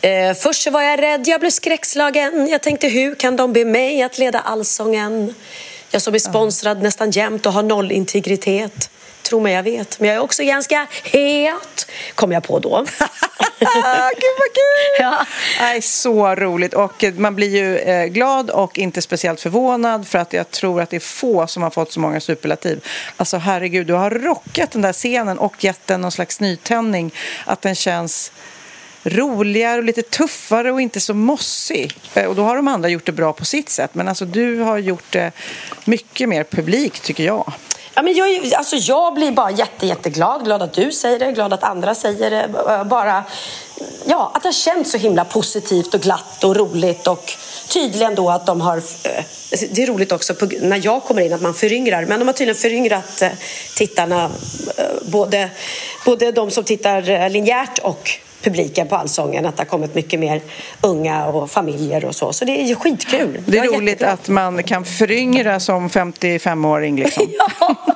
Eh, 0.01 0.33
först 0.33 0.63
så 0.63 0.71
var 0.71 0.81
jag 0.81 1.01
rädd, 1.01 1.27
jag 1.27 1.39
blev 1.39 1.49
skräckslagen. 1.49 2.47
Jag 2.47 2.61
tänkte 2.61 2.87
hur 2.87 3.15
kan 3.15 3.35
de 3.35 3.53
be 3.53 3.65
mig 3.65 4.01
att 4.01 4.17
leda 4.17 4.39
allsången? 4.39 5.35
Jag 5.91 6.01
som 6.01 6.15
är 6.15 6.19
sponsrad 6.19 6.81
nästan 6.81 7.11
jämt 7.11 7.45
och 7.45 7.53
har 7.53 7.63
noll 7.63 7.91
integritet. 7.91 8.89
Tro 9.21 9.39
mig, 9.39 9.53
jag 9.53 9.63
vet. 9.63 9.99
Men 9.99 10.09
jag 10.09 10.15
är 10.17 10.21
också 10.21 10.43
ganska 10.43 10.87
het, 11.03 11.91
kom 12.15 12.31
jag 12.31 12.43
på 12.43 12.59
då. 12.59 12.85
Gud 13.59 14.35
vad 14.39 14.53
kul! 14.53 14.99
Ja. 14.99 15.25
Nej, 15.59 15.81
så 15.81 16.35
roligt. 16.35 16.73
Och 16.73 17.05
man 17.17 17.35
blir 17.35 17.55
ju 17.55 17.77
eh, 17.77 18.05
glad 18.05 18.49
och 18.49 18.77
inte 18.77 19.01
speciellt 19.01 19.41
förvånad 19.41 20.07
för 20.07 20.19
att 20.19 20.33
jag 20.33 20.51
tror 20.51 20.81
att 20.81 20.89
det 20.89 20.95
är 20.95 20.99
få 20.99 21.47
som 21.47 21.63
har 21.63 21.69
fått 21.69 21.91
så 21.91 21.99
många 21.99 22.19
superlativ. 22.19 22.85
Alltså 23.17 23.37
herregud, 23.37 23.87
du 23.87 23.93
har 23.93 24.09
rockat 24.09 24.71
den 24.71 24.81
där 24.81 24.93
scenen 24.93 25.39
och 25.39 25.63
gett 25.63 25.87
den 25.87 26.01
någon 26.01 26.11
slags 26.11 26.39
nytändning. 26.39 27.13
Att 27.45 27.61
den 27.61 27.75
känns 27.75 28.31
roligare 29.05 29.77
och 29.77 29.83
lite 29.83 30.01
tuffare 30.01 30.71
och 30.71 30.81
inte 30.81 30.99
så 30.99 31.13
mossig. 31.13 31.97
Eh, 32.13 32.25
och 32.25 32.35
då 32.35 32.43
har 32.43 32.55
de 32.55 32.67
andra 32.67 32.89
gjort 32.89 33.05
det 33.05 33.11
bra 33.11 33.33
på 33.33 33.45
sitt 33.45 33.69
sätt. 33.69 33.95
Men 33.95 34.07
alltså 34.07 34.25
du 34.25 34.59
har 34.59 34.77
gjort 34.77 35.11
det 35.11 35.31
mycket 35.85 36.29
mer 36.29 36.43
publikt 36.43 37.03
tycker 37.03 37.23
jag. 37.23 37.53
Ja, 37.93 38.01
men 38.01 38.13
jag, 38.13 38.53
alltså 38.53 38.75
jag 38.75 39.13
blir 39.13 39.31
bara 39.31 39.51
jätte, 39.51 39.85
jätteglad. 39.85 40.45
Glad 40.45 40.61
att 40.61 40.73
du 40.73 40.91
säger 40.91 41.19
det, 41.19 41.31
glad 41.31 41.53
att 41.53 41.63
andra 41.63 41.95
säger 41.95 42.31
det. 42.31 42.49
Bara, 42.85 43.23
ja, 44.05 44.31
att 44.33 44.41
det 44.41 44.47
har 44.47 44.53
känts 44.53 44.91
så 44.91 44.97
himla 44.97 45.25
positivt 45.25 45.93
och 45.93 46.01
glatt 46.01 46.43
och 46.43 46.55
roligt. 46.55 47.07
Och 47.07 47.31
tydligen 47.67 48.15
då 48.15 48.29
att 48.29 48.45
de 48.45 48.61
har... 48.61 48.77
Eh, 48.77 49.23
det 49.71 49.83
är 49.83 49.87
roligt 49.87 50.11
också 50.11 50.33
när 50.61 50.85
jag 50.85 51.03
kommer 51.03 51.21
in 51.21 51.33
att 51.33 51.41
man 51.41 51.53
föryngrar. 51.53 52.05
Men 52.05 52.19
de 52.19 52.27
har 52.27 52.33
tydligen 52.33 52.61
föryngrat 52.61 53.23
tittarna. 53.75 54.31
Både, 55.01 55.49
både 56.05 56.31
de 56.31 56.51
som 56.51 56.63
tittar 56.63 57.29
linjärt 57.29 57.79
och 57.79 58.19
publiken 58.45 58.87
på 58.87 58.95
Allsången 58.95 59.45
att 59.45 59.57
det 59.57 59.61
har 59.61 59.65
kommit 59.65 59.95
mycket 59.95 60.19
mer 60.19 60.41
unga 60.81 61.25
och 61.25 61.51
familjer 61.51 62.05
och 62.05 62.15
så. 62.15 62.33
Så 62.33 62.45
det 62.45 62.61
är 62.61 62.65
ju 62.65 62.75
skitkul. 62.75 63.41
Det 63.45 63.57
är 63.57 63.63
roligt 63.63 63.89
jättebra. 63.89 64.11
att 64.11 64.27
man 64.27 64.63
kan 64.63 64.85
föryngra 64.85 65.59
som 65.59 65.89
55-åring 65.89 66.95
liksom. 66.95 67.27
ja, 67.59 67.94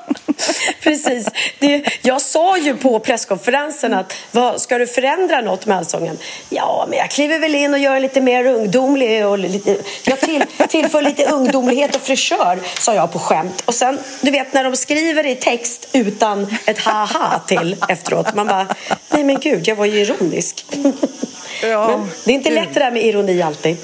precis. 0.82 1.28
Det, 1.60 1.84
jag 2.02 2.22
sa 2.22 2.58
ju 2.58 2.78
på 2.78 3.00
presskonferensen 3.00 3.94
att 3.94 4.14
vad, 4.32 4.62
ska 4.62 4.78
du 4.78 4.88
förändra 4.88 5.42
något 5.42 5.66
med 5.66 5.78
Allsången? 5.78 6.18
Ja, 6.50 6.86
men 6.90 6.98
jag 6.98 7.10
kliver 7.10 7.40
väl 7.40 7.56
in 7.56 7.74
och 7.74 7.80
gör 7.80 8.00
lite 8.00 8.22
mer 8.22 8.46
ungdomlig 8.46 9.26
och 9.26 9.40
lite, 9.40 9.78
jag 10.04 10.20
till, 10.20 10.44
tillför 10.70 11.02
lite 11.02 11.26
ungdomlighet 11.26 11.96
och 11.96 12.02
fräschör, 12.02 12.60
sa 12.80 12.94
jag 12.94 13.12
på 13.12 13.20
skämt. 13.20 13.64
Och 13.66 13.76
sen, 13.76 14.00
du 14.22 14.32
vet 14.32 14.54
när 14.54 14.64
de 14.64 14.76
skriver 14.76 15.26
i 15.26 15.36
text 15.36 15.88
utan 15.94 16.58
ett 16.66 16.80
haha 16.80 17.42
till 17.48 17.76
efteråt. 17.90 18.36
Man 18.36 18.48
bara, 18.48 18.68
nej 19.10 19.24
men 19.24 19.40
gud, 19.40 19.68
jag 19.68 19.76
var 19.76 19.86
ju 19.86 20.00
ironisk. 20.00 20.66
Ja, 21.62 21.88
men 21.88 22.10
det 22.26 22.32
är 22.32 22.36
inte 22.36 22.50
lätt 22.50 22.74
det 22.74 22.80
där 22.80 22.92
med 22.92 23.06
ironi 23.06 23.42
alltid. 23.42 23.78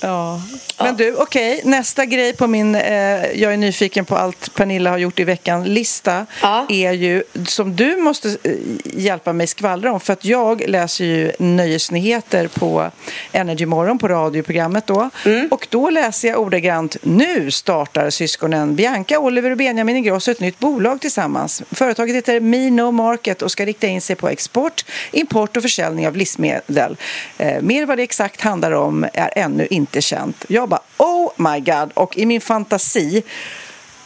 Ja. 0.00 0.40
Men 0.78 0.96
du, 0.96 1.14
okej, 1.14 1.58
okay. 1.58 1.70
nästa 1.70 2.04
grej 2.04 2.36
på 2.36 2.46
min 2.46 2.74
eh, 2.74 3.40
Jag 3.40 3.52
är 3.52 3.56
nyfiken 3.56 4.04
på 4.04 4.16
allt 4.16 4.54
Pernilla 4.54 4.90
har 4.90 4.98
gjort 4.98 5.18
i 5.18 5.24
veckan-lista 5.24 6.26
ja. 6.42 6.66
är 6.68 6.92
ju 6.92 7.22
som 7.46 7.76
du 7.76 7.96
måste 7.96 8.28
eh, 8.42 8.52
hjälpa 8.84 9.32
mig 9.32 9.46
skvallra 9.46 9.92
om 9.92 10.00
för 10.00 10.12
att 10.12 10.24
jag 10.24 10.68
läser 10.68 11.04
ju 11.04 11.32
nöjesnyheter 11.38 12.48
på 12.48 12.90
Energy 13.32 13.66
Morgon 13.66 13.98
på 13.98 14.08
radioprogrammet 14.08 14.86
då 14.86 15.10
mm. 15.24 15.48
och 15.50 15.66
då 15.70 15.90
läser 15.90 16.28
jag 16.28 16.40
ordagrant 16.40 16.96
Nu 17.02 17.50
startar 17.50 18.10
syskonen 18.10 18.76
Bianca, 18.76 19.18
Oliver 19.18 19.50
och 19.50 19.56
Benjamin 19.56 19.96
Ingrosso 19.96 20.30
ett 20.30 20.40
nytt 20.40 20.58
bolag 20.58 21.00
tillsammans. 21.00 21.62
Företaget 21.70 22.16
heter 22.16 22.40
Me 22.40 22.70
No 22.70 22.90
Market 22.90 23.42
och 23.42 23.50
ska 23.50 23.64
rikta 23.66 23.86
in 23.86 24.00
sig 24.00 24.16
på 24.16 24.28
export, 24.28 24.84
import 25.12 25.56
och 25.56 25.62
försäljning 25.62 26.08
av 26.08 26.16
livsmedel. 26.16 26.96
Eh, 27.38 27.62
mer 27.62 27.86
vad 27.86 27.98
det 27.98 28.02
exakt 28.02 28.40
handlar 28.40 28.72
om 28.72 29.06
är 29.12 29.30
ännu 29.36 29.66
inte 29.70 29.85
inte 29.86 30.02
känt. 30.02 30.44
Jag 30.48 30.68
bara 30.68 30.80
oh 30.96 31.32
my 31.36 31.60
god 31.60 31.92
och 31.94 32.18
i 32.18 32.26
min 32.26 32.40
fantasi 32.40 33.22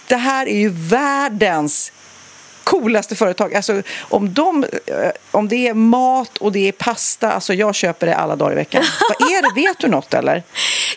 det 0.07 0.17
här 0.17 0.49
är 0.49 0.59
ju 0.59 0.69
världens 0.69 1.93
coolaste 2.65 3.17
företag. 3.17 3.55
Alltså, 3.55 3.83
om, 4.01 4.35
de, 4.35 4.65
eh, 4.65 5.11
om 5.31 5.49
det 5.49 5.69
är 5.69 5.75
mat 5.75 6.39
och 6.39 6.53
det 6.53 6.69
är 6.69 6.73
pasta, 6.73 7.33
alltså 7.33 7.55
jag 7.55 7.75
köper 7.75 8.07
det 8.07 8.17
alla 8.17 8.37
dagar 8.37 8.53
i 8.53 8.55
veckan. 8.55 8.85
Vad 9.19 9.31
är 9.31 9.43
det? 9.43 9.61
Vet 9.61 9.79
du 9.79 9.89
något 9.89 10.15
eller? 10.15 10.43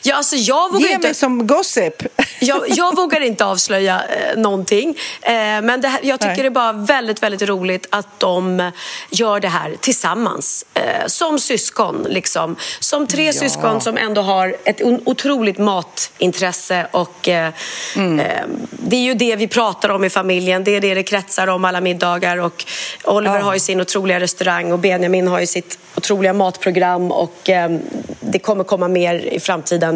Ja, 0.06 0.16
alltså 0.16 0.36
jag 0.36 0.72
vågar 0.72 0.88
Ge 0.88 0.94
inte... 0.94 1.08
mig 1.08 1.14
som 1.14 1.48
gossip. 1.48 2.04
Jag, 2.40 2.64
jag 2.68 2.96
vågar 2.96 3.22
inte 3.22 3.46
avslöja 3.46 4.02
eh, 4.04 4.38
någonting. 4.40 4.98
Eh, 5.22 5.34
men 5.34 5.82
det 5.82 5.88
här, 5.88 6.00
jag 6.04 6.20
tycker 6.20 6.34
Nej. 6.34 6.42
det 6.42 6.48
är 6.48 6.50
bara 6.50 6.72
väldigt, 6.72 7.24
väldigt 7.24 7.42
roligt 7.42 7.88
att 7.90 8.20
de 8.20 8.72
gör 9.10 9.40
det 9.40 9.48
här 9.48 9.76
tillsammans. 9.80 10.66
Eh, 10.74 11.08
som 11.08 11.40
syskon, 11.40 12.08
liksom. 12.10 12.56
Som 12.80 13.08
tre 13.08 13.26
ja. 13.26 13.34
syskon 13.34 13.82
som 13.82 13.98
ändå 13.98 14.22
har 14.22 14.56
ett 14.64 14.82
otroligt 15.06 15.58
matintresse. 15.58 16.88
Och, 16.92 17.30
eh, 17.30 17.54
mm. 17.96 18.20
Eh, 18.20 18.44
det 18.70 18.96
är 18.96 19.02
ju 19.02 19.14
det 19.14 19.36
vi 19.36 19.48
pratar 19.48 19.90
om 19.90 20.04
i 20.04 20.10
familjen. 20.10 20.64
Det 20.64 20.76
är 20.76 20.82
det 20.82 20.94
det 20.94 21.04
kretsar 21.04 21.48
om 21.48 21.66
alla 21.66 21.82
middagar. 21.82 22.38
Och 22.38 22.66
Oliver 23.04 23.38
ja. 23.38 23.44
har 23.44 23.54
ju 23.54 23.60
sin 23.60 23.82
otroliga 23.82 24.20
restaurang 24.20 24.72
och 24.72 24.80
Benjamin 24.80 25.28
har 25.28 25.40
ju 25.40 25.48
sitt 25.48 25.80
otroliga 25.96 26.34
matprogram. 26.34 27.12
Och 27.12 27.50
eh, 27.50 27.72
det 28.20 28.40
kommer 28.40 28.64
komma 28.64 28.88
mer 28.88 29.16
i 29.16 29.40
framtiden 29.40 29.93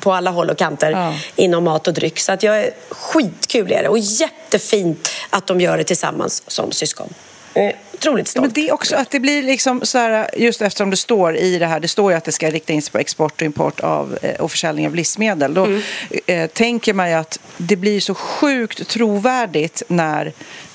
på 0.00 0.12
alla 0.12 0.30
håll 0.30 0.50
och 0.50 0.58
kanter 0.58 0.90
ja. 0.90 1.14
inom 1.36 1.64
mat 1.64 1.88
och 1.88 1.94
dryck. 1.94 2.20
Så 2.20 2.32
att 2.32 2.42
jag 2.42 2.60
är 2.60 2.70
skitkul 2.90 3.72
är 3.72 3.82
det 3.82 3.88
och 3.88 3.98
jättefint 3.98 5.10
att 5.30 5.46
de 5.46 5.60
gör 5.60 5.76
det 5.76 5.84
tillsammans 5.84 6.42
som 6.46 6.72
syskon. 6.72 7.14
Otroligt 7.94 8.28
stolt. 8.28 8.42
Men 8.46 8.52
det 8.52 8.68
är 8.68 8.74
också 8.74 8.96
att 8.96 9.10
det 9.10 9.20
blir 9.20 9.42
liksom 9.42 9.80
så 9.84 9.98
här, 9.98 10.30
just 10.36 10.62
eftersom 10.62 10.90
det 10.90 10.96
står 10.96 11.36
i 11.36 11.58
det 11.58 11.66
här, 11.66 11.80
det 11.80 11.88
står 11.88 12.12
ju 12.12 12.16
att 12.16 12.24
det 12.24 12.32
ska 12.32 12.50
rikta 12.50 12.72
in 12.72 12.82
sig 12.82 12.92
på 12.92 12.98
export 12.98 13.40
och 13.40 13.42
import 13.42 13.80
av, 13.80 14.18
eh, 14.22 14.40
och 14.40 14.50
försäljning 14.50 14.86
av 14.86 14.94
livsmedel. 14.94 15.54
Då 15.54 15.64
mm. 15.64 15.82
eh, 16.26 16.46
tänker 16.46 16.92
man 16.92 17.08
ju 17.08 17.14
att 17.14 17.38
det 17.56 17.76
blir 17.76 18.00
så 18.00 18.14
sjukt 18.14 18.88
trovärdigt 18.88 19.82
när 19.88 20.32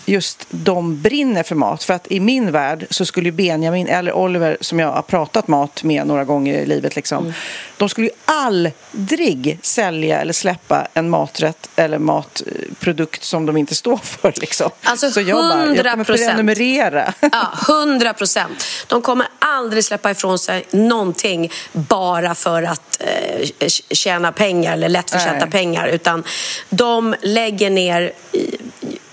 just 0.10 0.46
de 0.50 1.02
brinner 1.02 1.44
för 1.44 1.56
mat. 1.56 1.84
För 1.84 1.94
att 1.94 2.12
i 2.12 2.20
min 2.20 2.52
värld 2.52 2.88
så 2.90 3.06
skulle 3.06 3.32
Benjamin 3.32 3.88
eller 3.88 4.14
Oliver, 4.14 4.58
som 4.62 4.80
jag 4.80 4.92
har 4.92 5.02
pratat 5.02 5.48
mat 5.48 5.84
med 5.84 6.08
några 6.08 6.24
gånger 6.24 6.54
i 6.54 6.66
livet, 6.66 6.96
liksom, 6.96 7.24
mm. 7.24 7.34
de 7.78 7.90
skulle 7.90 8.08
ju 8.08 8.14
aldrig 8.26 9.60
sälja 9.62 10.22
eller 10.22 10.34
släppa 10.34 10.88
en 10.94 11.10
maträtt 11.10 11.70
eller 11.76 11.98
matprodukt 11.98 13.24
som 13.24 13.46
de 13.46 13.58
inte 13.58 13.76
står 13.76 13.98
för. 13.98 14.34
Liksom. 14.36 14.70
Alltså 14.84 15.12
så 15.12 15.22
jag, 15.22 15.38
bara, 15.38 15.76
jag 15.76 15.92
kommer 15.92 16.04
prenumerera. 16.04 17.14
Ja, 17.20 17.54
hundra 17.68 18.14
procent. 18.14 18.66
De 18.88 19.02
kommer 19.02 19.28
aldrig 19.40 19.86
släppa 19.86 20.12
ifrån 20.12 20.40
sig 20.40 20.66
någonting 20.72 21.52
bara 21.72 22.36
för 22.36 22.64
att 22.64 23.02
eh, 23.02 23.68
tjäna 23.92 24.32
pengar 24.32 24.74
eller 24.74 24.90
lättförtjänta 24.90 25.48
pengar. 25.48 25.88
Utan 25.88 26.24
de 26.70 27.16
lägger 27.22 27.70
ner 27.70 28.14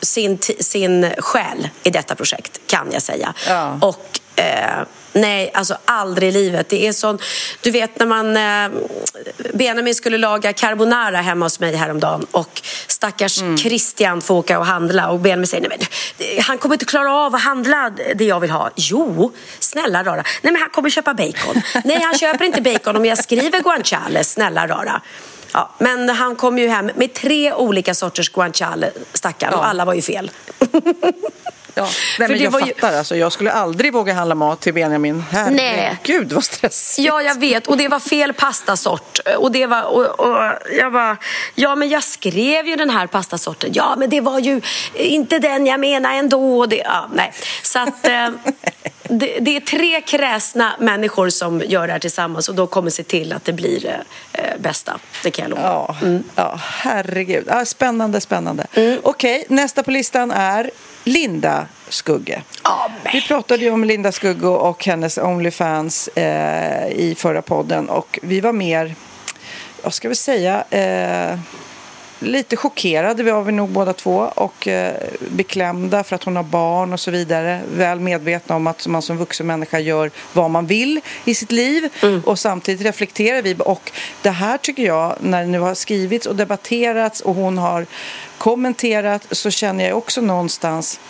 sin, 0.00 0.38
sin 0.60 1.10
själ 1.18 1.68
i 1.82 1.90
detta 1.90 2.14
projekt, 2.14 2.60
kan 2.66 2.88
jag 2.92 3.02
säga. 3.02 3.34
Ja. 3.48 3.78
Och 3.80 4.20
eh, 4.40 4.84
Nej, 5.16 5.50
alltså 5.54 5.76
aldrig 5.84 6.28
i 6.28 6.32
livet. 6.32 6.68
Det 6.68 6.86
är 6.86 6.92
sån, 6.92 7.18
du 7.60 7.70
vet 7.70 7.98
när 7.98 8.06
man... 8.06 8.36
Eh, 8.36 8.82
Benjamin 9.54 9.94
skulle 9.94 10.18
laga 10.18 10.52
carbonara 10.52 11.20
hemma 11.20 11.46
hos 11.46 11.60
mig 11.60 11.76
häromdagen 11.76 12.26
och 12.30 12.62
stackars 12.86 13.40
mm. 13.40 13.56
Christian 13.56 14.22
får 14.22 14.34
åka 14.34 14.58
och 14.58 14.66
handla 14.66 15.10
och 15.10 15.20
Benjamin 15.20 15.46
säger 15.46 15.68
nej 15.68 15.78
men 15.78 16.44
han 16.44 16.58
kommer 16.58 16.74
inte 16.74 16.84
klara 16.84 17.12
av 17.12 17.34
att 17.34 17.42
handla 17.42 17.90
det 18.14 18.24
jag 18.24 18.40
vill 18.40 18.50
ha. 18.50 18.70
Jo, 18.76 19.32
snälla 19.58 20.04
rara. 20.04 20.22
Nej 20.42 20.52
men 20.52 20.56
han 20.56 20.70
kommer 20.70 20.90
köpa 20.90 21.14
bacon. 21.14 21.62
nej, 21.84 22.00
han 22.02 22.18
köper 22.18 22.44
inte 22.44 22.60
bacon 22.60 22.96
om 22.96 23.04
jag 23.04 23.18
skriver 23.18 23.60
guanciale, 23.60 24.24
snälla 24.24 24.66
rara. 24.66 25.02
Ja, 25.56 25.70
men 25.78 26.08
han 26.08 26.36
kom 26.36 26.58
ju 26.58 26.68
hem 26.68 26.90
med 26.94 27.14
tre 27.14 27.52
olika 27.52 27.94
sorters 27.94 28.28
guanciale, 28.28 28.90
stackarn, 29.12 29.50
ja. 29.52 29.58
och 29.58 29.66
alla 29.66 29.84
var 29.84 29.94
ju 29.94 30.02
fel. 30.02 30.30
Ja, 31.78 31.88
nej, 32.18 32.28
men 32.28 32.38
jag 32.38 32.52
fattar. 32.52 32.90
Ju... 32.92 32.98
Alltså, 32.98 33.16
jag 33.16 33.32
skulle 33.32 33.52
aldrig 33.52 33.92
våga 33.92 34.14
handla 34.14 34.34
mat 34.34 34.60
till 34.60 34.74
Benjamin. 34.74 35.24
Herregud 35.30 36.32
vad 36.32 36.44
stressigt. 36.44 37.06
Ja, 37.06 37.22
jag 37.22 37.40
vet. 37.40 37.66
Och 37.66 37.76
det 37.76 37.88
var 37.88 38.00
fel 38.00 38.32
pastasort. 38.32 39.18
Och, 39.38 39.52
det 39.52 39.66
var, 39.66 39.82
och, 39.82 40.20
och 40.20 40.52
jag 40.78 40.90
var, 40.90 41.16
ja 41.54 41.76
men 41.76 41.88
jag 41.88 42.04
skrev 42.04 42.66
ju 42.66 42.76
den 42.76 42.90
här 42.90 43.06
pastasorten. 43.06 43.70
Ja, 43.72 43.94
men 43.98 44.10
det 44.10 44.20
var 44.20 44.38
ju 44.38 44.60
inte 44.94 45.38
den 45.38 45.66
jag 45.66 45.80
menade 45.80 46.14
ändå. 46.14 46.66
Det, 46.66 46.76
ja, 46.76 47.08
nej. 47.14 47.32
Så 47.62 47.78
att, 47.78 48.06
eh, 48.06 48.28
det, 49.02 49.38
det, 49.40 49.56
är 49.56 49.60
tre 49.60 50.00
kräsna 50.00 50.72
människor 50.78 51.28
som 51.28 51.62
gör 51.66 51.86
det 51.86 51.92
här 51.92 52.00
tillsammans 52.00 52.48
och 52.48 52.54
då 52.54 52.66
kommer 52.66 52.90
se 52.90 53.02
till 53.02 53.32
att 53.32 53.44
det 53.44 53.52
blir 53.52 54.04
eh, 54.32 54.40
bästa. 54.58 54.98
Det 55.22 55.30
kan 55.30 55.42
jag 55.42 55.50
lova. 55.50 55.62
Ja, 55.62 55.96
mm. 56.02 56.24
ja 56.34 56.60
herregud. 56.60 57.44
Ja, 57.48 57.64
spännande, 57.64 58.20
spännande. 58.20 58.66
Mm. 58.74 59.00
Okej, 59.02 59.44
nästa 59.48 59.82
på 59.82 59.90
listan 59.90 60.30
är 60.30 60.70
Linda 61.08 61.66
Skugge. 61.88 62.42
Oh, 62.64 63.12
vi 63.12 63.20
pratade 63.20 63.64
ju 63.64 63.70
om 63.70 63.84
Linda 63.84 64.12
Skugge 64.12 64.46
och 64.46 64.84
hennes 64.84 65.18
Onlyfans 65.18 66.08
eh, 66.08 66.88
i 66.88 67.14
förra 67.18 67.42
podden 67.42 67.88
och 67.88 68.18
vi 68.22 68.40
var 68.40 68.52
mer, 68.52 68.94
vad 69.82 69.94
ska 69.94 70.08
vi 70.08 70.14
säga, 70.14 70.64
eh, 70.70 71.38
lite 72.18 72.56
chockerade 72.56 73.22
var 73.22 73.42
vi 73.42 73.52
nog 73.52 73.68
båda 73.68 73.92
två 73.92 74.32
och 74.34 74.68
eh, 74.68 74.94
beklämda 75.28 76.04
för 76.04 76.16
att 76.16 76.24
hon 76.24 76.36
har 76.36 76.42
barn 76.42 76.92
och 76.92 77.00
så 77.00 77.10
vidare. 77.10 77.62
Väl 77.72 78.00
medvetna 78.00 78.56
om 78.56 78.66
att 78.66 78.86
man 78.86 79.02
som 79.02 79.16
vuxen 79.16 79.46
människa 79.46 79.78
gör 79.78 80.10
vad 80.32 80.50
man 80.50 80.66
vill 80.66 81.00
i 81.24 81.34
sitt 81.34 81.52
liv 81.52 81.88
mm. 82.02 82.22
och 82.24 82.38
samtidigt 82.38 82.86
reflekterar 82.86 83.42
vi 83.42 83.56
och 83.58 83.92
det 84.22 84.30
här 84.30 84.58
tycker 84.58 84.82
jag 84.82 85.16
när 85.20 85.40
det 85.40 85.48
nu 85.50 85.58
har 85.58 85.74
skrivits 85.74 86.26
och 86.26 86.36
debatterats 86.36 87.20
och 87.20 87.34
hon 87.34 87.58
har 87.58 87.86
kommenterat 88.38 89.26
så 89.30 89.50
känner 89.50 89.88
jag 89.88 89.98
också 89.98 90.20
någonstans 90.20 91.00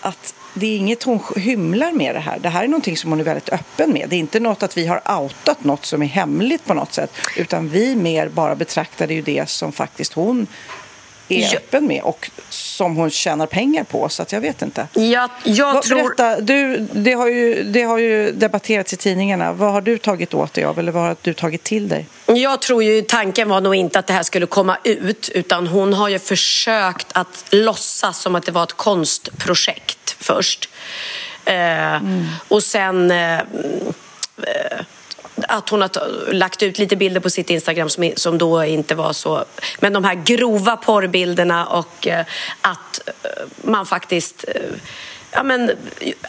att 0.00 0.34
det 0.58 0.66
är 0.66 0.76
inget 0.76 1.02
hon 1.02 1.20
hymlar 1.36 1.92
med 1.92 2.14
det 2.14 2.20
här. 2.20 2.38
Det 2.38 2.48
här 2.48 2.64
är 2.64 2.68
någonting 2.68 2.96
som 2.96 3.10
hon 3.10 3.20
är 3.20 3.24
väldigt 3.24 3.48
öppen 3.48 3.92
med. 3.92 4.08
Det 4.08 4.16
är 4.16 4.18
inte 4.18 4.40
något 4.40 4.62
att 4.62 4.76
vi 4.76 4.86
har 4.86 5.20
outat 5.20 5.64
något 5.64 5.84
som 5.84 6.02
är 6.02 6.06
hemligt 6.06 6.64
på 6.64 6.74
något 6.74 6.92
sätt. 6.92 7.12
Utan 7.36 7.68
vi 7.68 7.96
mer 7.96 8.28
bara 8.28 8.54
betraktar 8.54 9.06
det 9.06 9.14
ju 9.14 9.22
det 9.22 9.48
som 9.48 9.72
faktiskt 9.72 10.12
hon 10.12 10.46
är 11.28 11.40
ja. 11.40 11.56
öppen 11.56 11.86
med 11.86 12.02
och 12.02 12.30
som 12.48 12.96
hon 12.96 13.10
tjänar 13.10 13.46
pengar 13.46 13.84
på. 13.84 14.08
Så 14.08 14.22
att 14.22 14.32
jag 14.32 14.40
vet 14.40 14.62
inte. 14.62 14.88
Ja, 14.92 15.28
jag 15.44 15.74
Vad, 15.74 15.82
tror... 15.82 16.16
Berätta, 16.16 16.40
du, 16.40 16.88
det, 16.92 17.12
har 17.12 17.28
ju, 17.28 17.62
det 17.62 17.82
har 17.82 17.98
ju 17.98 18.32
debatterats 18.32 18.92
i 18.92 18.96
tidningarna. 18.96 19.52
Vad 19.52 19.72
har 19.72 19.80
du 19.80 19.98
tagit 19.98 20.34
åt 20.34 20.54
dig 20.54 20.64
av 20.64 20.78
eller 20.78 20.92
vad 20.92 21.02
har 21.02 21.16
du 21.22 21.34
tagit 21.34 21.62
till 21.62 21.88
dig? 21.88 22.06
Jag 22.40 22.62
tror 22.62 22.82
ju 22.82 23.02
tanken 23.02 23.48
var 23.48 23.60
nog 23.60 23.74
inte 23.74 23.98
att 23.98 24.06
det 24.06 24.12
här 24.12 24.22
skulle 24.22 24.46
komma 24.46 24.78
ut 24.84 25.28
utan 25.28 25.66
hon 25.66 25.92
har 25.92 26.08
ju 26.08 26.18
försökt 26.18 27.06
att 27.12 27.44
låtsas 27.50 28.20
som 28.20 28.34
att 28.34 28.46
det 28.46 28.52
var 28.52 28.62
ett 28.62 28.72
konstprojekt 28.72 30.16
först. 30.18 30.68
Eh, 31.44 31.94
mm. 31.94 32.26
Och 32.48 32.62
sen 32.62 33.10
eh, 33.10 33.40
att 35.48 35.68
hon 35.68 35.82
har 35.82 35.90
lagt 36.32 36.62
ut 36.62 36.78
lite 36.78 36.96
bilder 36.96 37.20
på 37.20 37.30
sitt 37.30 37.50
Instagram 37.50 37.88
som, 37.88 38.12
som 38.16 38.38
då 38.38 38.64
inte 38.64 38.94
var 38.94 39.12
så... 39.12 39.44
Men 39.80 39.92
de 39.92 40.04
här 40.04 40.14
grova 40.14 40.76
porrbilderna 40.76 41.66
och 41.66 42.06
eh, 42.06 42.24
att 42.60 43.08
eh, 43.08 43.30
man 43.62 43.86
faktiskt 43.86 44.44
eh, 44.48 44.62
ja, 45.36 45.42
men, 45.42 45.70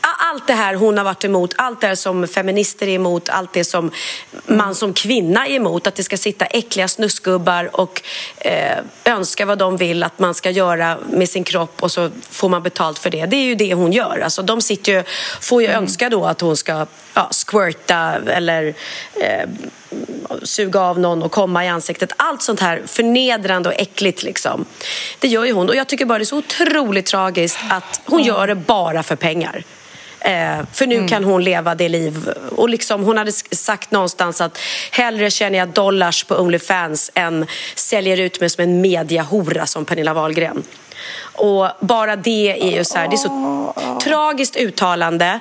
allt 0.02 0.48
det 0.48 0.54
här 0.54 0.74
hon 0.74 0.98
har 0.98 1.06
varit 1.06 1.26
emot, 1.26 1.54
allt 1.58 1.82
det 1.82 1.88
här 1.88 1.96
som 1.96 2.28
feminister 2.28 2.88
är 2.88 2.92
emot, 2.96 3.30
allt 3.30 3.54
det 3.54 3.64
som 3.64 3.92
man 4.46 4.76
som 4.76 4.94
kvinna 4.94 5.48
är 5.48 5.52
emot, 5.52 5.88
att 5.88 5.96
det 5.96 6.04
ska 6.04 6.18
sitta 6.18 6.46
äckliga 6.46 6.88
snuskgubbar 6.88 7.70
och 7.80 8.02
eh, 8.38 8.78
önska 9.06 9.46
vad 9.46 9.58
de 9.58 9.78
vill 9.78 10.04
att 10.04 10.20
man 10.20 10.34
ska 10.34 10.50
göra 10.50 10.98
med 11.10 11.30
sin 11.30 11.44
kropp 11.44 11.84
och 11.84 11.92
så 11.92 12.10
får 12.30 12.50
man 12.50 12.64
betalt 12.64 13.00
för 13.00 13.10
det. 13.10 13.26
Det 13.26 13.36
är 13.36 13.44
ju 13.44 13.56
det 13.56 13.74
hon 13.74 13.92
gör. 13.92 14.20
Alltså, 14.20 14.42
de 14.42 14.62
sitter 14.62 14.92
ju, 14.92 15.04
får 15.42 15.62
ju 15.62 15.68
mm. 15.68 15.84
önska 15.84 16.10
då 16.10 16.26
att 16.26 16.42
hon 16.42 16.58
ska 16.58 16.86
ja, 17.14 17.30
squirta 17.48 18.16
eller 18.28 18.74
eh, 19.16 19.50
suga 20.44 20.80
av 20.80 21.00
någon 21.00 21.24
och 21.24 21.32
komma 21.32 21.66
i 21.66 21.68
ansiktet. 21.68 22.14
Allt 22.18 22.42
sånt 22.42 22.60
här 22.60 22.82
förnedrande 22.86 23.70
och 23.70 23.76
äckligt. 23.76 24.24
Liksom. 24.24 24.66
Det 25.20 25.28
gör 25.28 25.46
ju 25.46 25.52
hon. 25.52 25.70
Och 25.70 25.76
jag 25.76 25.88
tycker 25.88 26.06
bara 26.06 26.18
det 26.18 26.24
är 26.24 26.26
så 26.26 26.38
otroligt 26.38 27.06
tragiskt 27.06 27.60
att 27.70 28.02
hon 28.06 28.24
gör 28.24 28.48
det 28.48 28.56
bara 28.56 29.04
för 29.04 29.16
pengar. 29.16 29.64
Eh, 30.20 30.66
för 30.74 30.88
nu 30.88 30.96
mm. 30.96 31.08
kan 31.08 31.24
hon 31.24 31.44
leva 31.44 31.76
det 31.76 31.90
liv... 31.90 32.30
Och 32.56 32.70
liksom, 32.70 33.04
hon 33.04 33.18
hade 33.18 33.32
sagt 33.32 33.92
någonstans 33.92 34.42
att 34.42 34.60
hellre 34.92 35.32
tjänar 35.32 35.58
jag 35.58 35.70
dollars 35.70 36.24
på 36.24 36.36
Onlyfans 36.36 37.12
än 37.14 37.46
säljer 37.76 38.18
ut 38.18 38.40
mig 38.40 38.50
som 38.50 38.64
en 38.64 38.82
mediahora 38.82 39.66
som 39.66 39.86
Pernilla 39.86 40.14
Wahlgren. 40.14 40.64
Och 41.34 41.70
bara 41.80 42.16
det 42.16 42.62
är 42.62 42.78
ju 42.78 42.84
så 42.84 42.98
här, 42.98 43.08
det 43.08 43.16
är 43.16 43.18
så 43.18 43.74
tragiskt 44.04 44.56
uttalande. 44.56 45.40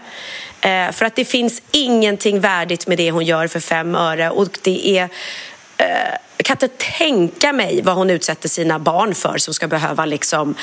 Eh, 0.61 0.90
för 0.92 1.05
att 1.05 1.16
det 1.16 1.25
finns 1.25 1.62
ingenting 1.71 2.40
värdigt 2.40 2.87
med 2.87 2.99
det 2.99 3.11
hon 3.11 3.25
gör 3.25 3.47
för 3.47 3.61
fem 3.61 3.95
öre 3.95 4.31
och 4.31 4.49
det 4.62 4.99
är 4.99 5.09
eh, 5.77 6.16
jag 6.37 6.45
kan 6.45 6.55
inte 6.55 6.69
tänka 6.99 7.53
mig 7.53 7.83
vad 7.83 7.95
hon 7.95 8.11
utsätter 8.11 8.49
sina 8.49 8.79
barn 8.79 9.14
för 9.14 9.38
som 9.38 9.55
ska 9.55 9.69
behöva 9.69 10.05
liksom, 10.05 10.55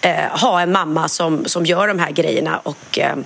eh, 0.00 0.40
ha 0.40 0.60
en 0.60 0.72
mamma 0.72 1.08
som, 1.08 1.44
som 1.44 1.66
gör 1.66 1.88
de 1.88 1.98
här 1.98 2.10
grejerna. 2.10 2.58
Och, 2.58 2.98
eh, 2.98 3.16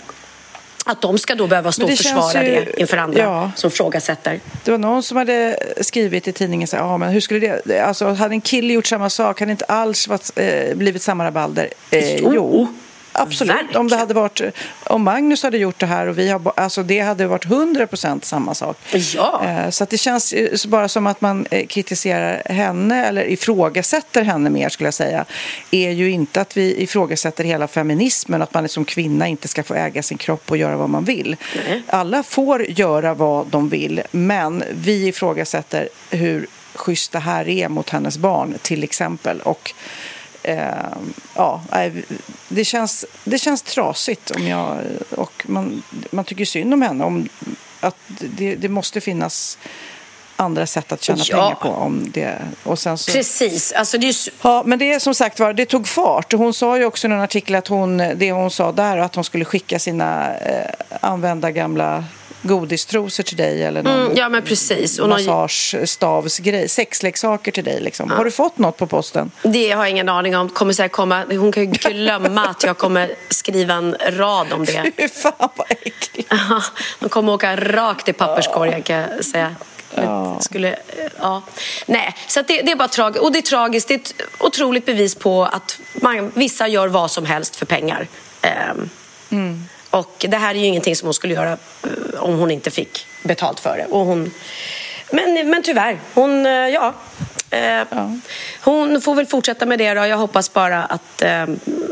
att 0.86 1.02
de 1.02 1.18
ska 1.18 1.34
då 1.34 1.46
behöva 1.46 1.72
stå 1.72 1.84
och 1.84 1.90
försvara 1.90 2.44
ju, 2.44 2.64
det 2.64 2.80
inför 2.80 2.96
andra 2.96 3.22
ja, 3.22 3.50
som 3.56 3.70
frågasätter. 3.70 4.40
Det 4.64 4.70
var 4.70 4.78
någon 4.78 5.02
som 5.02 5.16
hade 5.16 5.58
skrivit 5.80 6.28
i 6.28 6.32
tidningen 6.32 6.68
så 6.68 6.76
ja, 6.76 6.98
men 6.98 7.12
hur 7.12 7.20
skulle 7.20 7.60
det, 7.64 7.80
alltså 7.80 8.08
hade 8.12 8.34
en 8.34 8.40
kille 8.40 8.72
gjort 8.72 8.86
samma 8.86 9.10
sak 9.10 9.40
hade 9.40 9.52
inte 9.52 9.64
alls 9.64 10.08
varit, 10.08 10.30
eh, 10.36 10.74
blivit 10.74 11.02
samma 11.02 11.24
rabalder. 11.24 11.68
Eh, 11.90 12.16
jo. 12.16 12.32
jo. 12.34 12.68
Absolut. 13.12 13.56
Verkligen. 13.56 13.80
Om, 13.80 13.88
det 13.88 13.96
hade 13.96 14.14
varit, 14.14 14.40
om 14.84 15.02
Magnus 15.02 15.42
hade 15.42 15.58
gjort 15.58 15.78
det 15.78 15.86
här 15.86 16.06
och 16.06 16.18
vi 16.18 16.28
har, 16.28 16.52
alltså 16.56 16.82
det 16.82 17.00
hade 17.00 17.26
varit 17.26 17.44
100 17.44 17.86
procent 17.86 18.24
samma 18.24 18.54
sak. 18.54 18.76
Ja. 19.14 19.44
Eh, 19.44 19.70
så 19.70 19.84
det 19.84 19.98
känns 19.98 20.34
bara 20.66 20.88
som 20.88 21.06
att 21.06 21.20
man 21.20 21.46
eh, 21.50 21.66
kritiserar 21.66 22.42
henne 22.52 23.06
eller 23.06 23.30
ifrågasätter 23.30 24.22
henne 24.22 24.50
mer 24.50 24.68
skulle 24.68 24.86
jag 24.86 24.94
säga. 24.94 25.24
är 25.70 25.90
ju 25.90 26.10
inte 26.10 26.40
att 26.40 26.56
vi 26.56 26.82
ifrågasätter 26.82 27.44
hela 27.44 27.68
feminismen 27.68 28.42
att 28.42 28.54
man 28.54 28.68
som 28.68 28.84
kvinna 28.84 29.28
inte 29.28 29.48
ska 29.48 29.62
få 29.62 29.74
äga 29.74 30.02
sin 30.02 30.18
kropp 30.18 30.50
och 30.50 30.56
göra 30.56 30.76
vad 30.76 30.90
man 30.90 31.04
vill. 31.04 31.36
Nej. 31.68 31.82
Alla 31.86 32.22
får 32.22 32.70
göra 32.70 33.14
vad 33.14 33.46
de 33.46 33.68
vill 33.68 34.02
men 34.10 34.64
vi 34.70 35.08
ifrågasätter 35.08 35.88
hur 36.10 36.46
schysst 36.74 37.12
det 37.12 37.18
här 37.18 37.48
är 37.48 37.68
mot 37.68 37.90
hennes 37.90 38.18
barn 38.18 38.54
till 38.62 38.84
exempel. 38.84 39.40
Och 39.40 39.72
eh, 39.72 40.11
ja, 41.34 41.62
det 42.48 42.64
känns, 42.64 43.04
det 43.24 43.38
känns 43.38 43.62
trasigt 43.62 44.30
om 44.30 44.46
jag, 44.46 44.78
och 45.10 45.44
man, 45.46 45.82
man 46.10 46.24
tycker 46.24 46.44
synd 46.44 46.74
om 46.74 46.82
henne. 46.82 47.04
Om, 47.04 47.28
att 47.80 47.96
det, 48.20 48.54
det 48.56 48.68
måste 48.68 49.00
finnas 49.00 49.58
andra 50.36 50.66
sätt 50.66 50.92
att 50.92 51.02
tjäna 51.02 51.24
ja. 51.28 51.36
pengar 51.36 51.54
på. 51.54 51.68
Om 51.68 52.10
det. 52.12 52.38
Och 52.62 52.78
sen 52.78 52.98
så... 52.98 53.12
Precis. 53.12 53.72
Alltså 53.72 53.98
det 53.98 54.08
är... 54.08 54.14
ja, 54.42 54.62
men 54.66 54.78
det 54.78 54.92
är 54.92 54.98
som 54.98 55.14
sagt 55.14 55.40
var, 55.40 55.52
det 55.52 55.66
tog 55.66 55.88
fart. 55.88 56.32
Hon 56.32 56.54
sa 56.54 56.78
ju 56.78 56.84
också 56.84 57.08
i 57.08 57.10
en 57.10 57.20
artikel 57.20 57.54
att 57.54 57.68
hon, 57.68 57.96
det 57.96 58.32
hon 58.32 58.50
sa 58.50 58.72
där, 58.72 58.98
att 58.98 59.14
hon 59.14 59.24
skulle 59.24 59.44
skicka 59.44 59.78
sina 59.78 60.36
eh, 60.36 60.70
använda 61.00 61.50
gamla 61.50 62.04
godistrosor 62.42 63.22
till 63.22 63.36
dig 63.36 63.62
eller 63.62 63.82
någon 63.82 64.00
mm, 64.00 64.16
ja, 64.16 64.28
men 64.28 64.42
precis. 64.42 64.98
Och 64.98 65.08
massagestavsgrej, 65.08 66.68
sexleksaker 66.68 67.52
till 67.52 67.64
dig. 67.64 67.80
Liksom. 67.80 68.08
Ja. 68.10 68.16
Har 68.16 68.24
du 68.24 68.30
fått 68.30 68.58
något 68.58 68.76
på 68.76 68.86
posten? 68.86 69.30
Det 69.42 69.70
har 69.70 69.84
jag 69.84 69.90
ingen 69.90 70.08
aning 70.08 70.36
om. 70.36 70.48
Kommer 70.48 70.72
säkert 70.72 70.92
komma, 70.92 71.24
hon 71.28 71.52
kan 71.52 71.62
ju 71.62 71.70
glömma 71.70 72.46
att 72.46 72.62
jag 72.62 72.78
kommer 72.78 73.14
skriva 73.28 73.74
en 73.74 73.96
rad 74.10 74.52
om 74.52 74.64
det. 74.64 74.92
Fy 74.96 75.08
fan 75.08 75.48
vad 75.56 75.70
äckligt. 75.70 76.32
de 77.00 77.08
kommer 77.08 77.32
åka 77.32 77.56
rakt 77.56 78.08
i 78.08 78.12
papperskorgen 78.12 78.82
kan 78.82 78.96
jag 78.96 79.24
säga. 79.24 79.56
Ja. 79.94 80.40
Skulle, 80.40 80.76
ja. 81.18 81.42
Nej, 81.86 82.14
så 82.28 82.42
det, 82.42 82.62
det, 82.62 82.72
är 82.72 82.76
bara 82.76 82.88
tragiskt. 82.88 83.24
Och 83.24 83.32
det 83.32 83.38
är 83.38 83.42
tragiskt. 83.42 83.88
Det 83.88 83.94
är 83.94 83.98
ett 83.98 84.14
otroligt 84.38 84.86
bevis 84.86 85.14
på 85.14 85.44
att 85.44 85.80
man, 85.94 86.32
vissa 86.34 86.68
gör 86.68 86.88
vad 86.88 87.10
som 87.10 87.26
helst 87.26 87.56
för 87.56 87.66
pengar. 87.66 88.08
Um, 88.42 88.90
mm. 89.30 89.68
Och 89.92 90.26
det 90.28 90.36
här 90.36 90.54
är 90.54 90.58
ju 90.58 90.66
ingenting 90.66 90.96
som 90.96 91.06
hon 91.06 91.14
skulle 91.14 91.34
göra 91.34 91.52
eh, 91.52 92.22
om 92.22 92.38
hon 92.38 92.50
inte 92.50 92.70
fick 92.70 93.06
betalt 93.22 93.60
för 93.60 93.76
det. 93.76 93.84
Och 93.84 94.06
hon, 94.06 94.30
men, 95.10 95.50
men 95.50 95.62
tyvärr, 95.62 95.98
hon, 96.14 96.46
eh, 96.46 96.52
ja, 96.52 96.94
eh, 97.50 97.60
ja. 97.90 98.18
Hon 98.60 99.00
får 99.00 99.14
väl 99.14 99.26
fortsätta 99.26 99.66
med 99.66 99.78
det 99.78 99.94
då. 99.94 100.06
Jag 100.06 100.16
hoppas 100.16 100.52
bara 100.52 100.84
att 100.84 101.22
eh, 101.22 101.46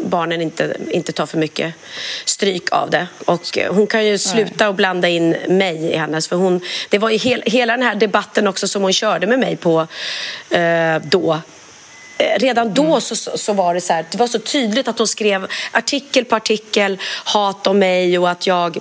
barnen 0.04 0.40
inte, 0.40 0.76
inte 0.90 1.12
tar 1.12 1.26
för 1.26 1.38
mycket 1.38 1.74
stryk 2.24 2.72
av 2.72 2.90
det. 2.90 3.06
Och 3.24 3.58
eh, 3.58 3.74
hon 3.74 3.86
kan 3.86 4.06
ju 4.06 4.18
sluta 4.18 4.68
och 4.68 4.74
blanda 4.74 5.08
in 5.08 5.36
mig 5.48 5.76
i 5.76 5.96
hennes. 5.96 6.28
För 6.28 6.36
hon, 6.36 6.60
det 6.88 6.98
var 6.98 7.10
ju 7.10 7.16
hel, 7.16 7.42
hela 7.46 7.76
den 7.76 7.86
här 7.86 7.94
debatten 7.94 8.46
också 8.46 8.68
som 8.68 8.82
hon 8.82 8.92
körde 8.92 9.26
med 9.26 9.38
mig 9.38 9.56
på 9.56 9.86
eh, 10.50 10.96
då 11.02 11.40
redan 12.36 12.74
då 12.74 12.84
mm. 12.84 13.00
så, 13.00 13.38
så 13.38 13.52
var 13.52 13.74
det 13.74 13.80
så 13.80 13.92
här, 13.92 14.04
det 14.10 14.18
var 14.18 14.26
så 14.26 14.38
tydligt 14.38 14.88
att 14.88 14.98
hon 14.98 15.06
skrev 15.06 15.46
artikel 15.70 16.24
på 16.24 16.36
artikel 16.36 16.98
hat 17.24 17.66
om 17.66 17.78
mig 17.78 18.18
och 18.18 18.30
att 18.30 18.46
jag 18.46 18.78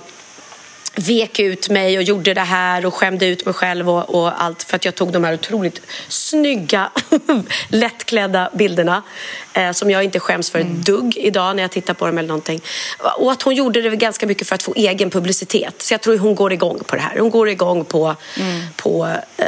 vek 0.94 1.38
ut 1.38 1.68
mig 1.68 1.96
och 1.98 2.02
gjorde 2.02 2.34
det 2.34 2.40
här 2.40 2.86
och 2.86 2.94
skämde 2.94 3.26
ut 3.26 3.44
mig 3.44 3.54
själv 3.54 3.90
och, 3.90 4.14
och 4.14 4.42
allt 4.42 4.62
för 4.62 4.76
att 4.76 4.84
jag 4.84 4.94
tog 4.94 5.12
de 5.12 5.24
här 5.24 5.34
otroligt 5.34 5.80
snygga, 6.08 6.90
lättklädda 7.68 8.50
bilderna 8.54 9.02
eh, 9.52 9.72
som 9.72 9.90
jag 9.90 10.04
inte 10.04 10.20
skäms 10.20 10.50
för 10.50 10.58
ett 10.58 10.66
mm. 10.66 10.82
dugg 10.82 11.16
idag 11.16 11.56
när 11.56 11.62
jag 11.62 11.70
tittar 11.70 11.94
på 11.94 12.06
dem 12.06 12.18
eller 12.18 12.28
någonting. 12.28 12.60
Och 13.18 13.32
att 13.32 13.42
hon 13.42 13.54
gjorde 13.54 13.80
det 13.80 13.96
ganska 13.96 14.26
mycket 14.26 14.48
för 14.48 14.54
att 14.54 14.62
få 14.62 14.72
egen 14.76 15.10
publicitet. 15.10 15.82
Så 15.82 15.94
jag 15.94 16.00
tror 16.00 16.18
hon 16.18 16.34
går 16.34 16.52
igång 16.52 16.78
på 16.86 16.96
det 16.96 17.02
här. 17.02 17.18
Hon 17.18 17.30
går 17.30 17.48
igång 17.48 17.84
på, 17.84 18.16
mm. 18.40 18.62
på 18.76 19.08
eh, 19.36 19.46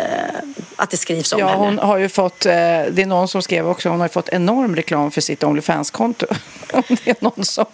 att 0.76 0.90
det 0.90 0.96
skrivs 0.96 1.32
om 1.32 1.40
ja, 1.40 1.46
henne. 1.46 1.64
Hon 1.64 1.78
har 1.78 1.98
ju 1.98 2.08
fått, 2.08 2.46
eh, 2.46 2.52
det 2.52 3.02
är 3.02 3.06
någon 3.06 3.28
som 3.28 3.42
skrev 3.42 3.68
också, 3.68 3.88
hon 3.88 4.00
har 4.00 4.08
fått 4.08 4.28
enorm 4.28 4.76
reklam 4.76 5.10
för 5.10 5.20
sitt 5.20 5.44
Onlyfans-konto. 5.44 6.26
Om 6.72 6.82
det 6.88 7.10
är 7.10 7.16
någon 7.20 7.44
som, 7.44 7.64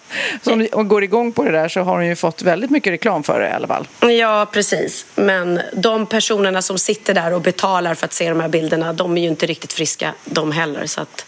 som 0.42 0.88
går 0.88 1.04
igång 1.04 1.32
på 1.32 1.44
det 1.44 1.50
där 1.50 1.68
så 1.68 1.80
har 1.80 1.94
hon 1.94 2.06
ju 2.06 2.16
fått 2.16 2.42
väldigt 2.42 2.70
mycket 2.70 2.92
reklam 2.92 3.22
för 3.22 3.40
det 3.40 3.46
alla 3.58 3.68
fall. 3.68 3.88
Ja, 4.00 4.46
precis. 4.52 5.06
Men 5.14 5.60
de 5.72 6.06
personerna 6.06 6.62
som 6.62 6.78
sitter 6.78 7.14
där 7.14 7.32
och 7.32 7.40
betalar 7.40 7.94
för 7.94 8.06
att 8.06 8.12
se 8.12 8.28
de 8.28 8.40
här 8.40 8.48
bilderna, 8.48 8.92
de 8.92 9.18
är 9.18 9.22
ju 9.22 9.28
inte 9.28 9.46
riktigt 9.46 9.72
friska 9.72 10.14
de 10.24 10.52
heller. 10.52 10.86
Så 10.86 11.00
att, 11.00 11.26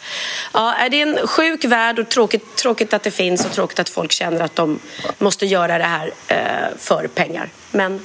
ja, 0.53 0.75
det 0.91 1.03
är 1.03 1.07
en 1.07 1.27
sjuk 1.27 1.65
värld 1.65 1.99
och 1.99 2.09
tråkigt, 2.09 2.57
tråkigt 2.57 2.93
att 2.93 3.03
det 3.03 3.11
finns 3.11 3.47
och 3.47 3.53
tråkigt 3.53 3.79
att 3.79 3.89
folk 3.89 4.13
känner 4.13 4.41
att 4.41 4.57
de 4.57 4.81
måste 5.19 5.47
göra 5.47 5.79
det 5.79 5.85
här 5.85 6.13
eh, 6.29 6.77
för 6.79 7.07
pengar. 7.07 7.49
Men, 7.71 8.01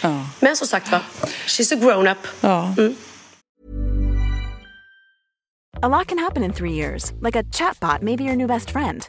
ja. 0.00 0.26
men 0.40 0.56
som 0.56 0.66
sagt 0.66 0.92
var, 0.92 1.00
she's 1.46 1.74
a 1.74 1.76
grown-up. 1.80 2.26
Ja. 2.40 2.74
Mm. 2.78 2.96
A 5.82 5.88
lot 5.88 6.08
can 6.08 6.18
happen 6.18 6.44
in 6.44 6.52
three 6.52 6.72
years, 6.72 7.12
like 7.22 7.38
a 7.38 7.42
chatbot 7.52 8.02
may 8.02 8.16
be 8.16 8.24
your 8.24 8.36
new 8.36 8.46
best 8.46 8.70
friend. 8.70 9.08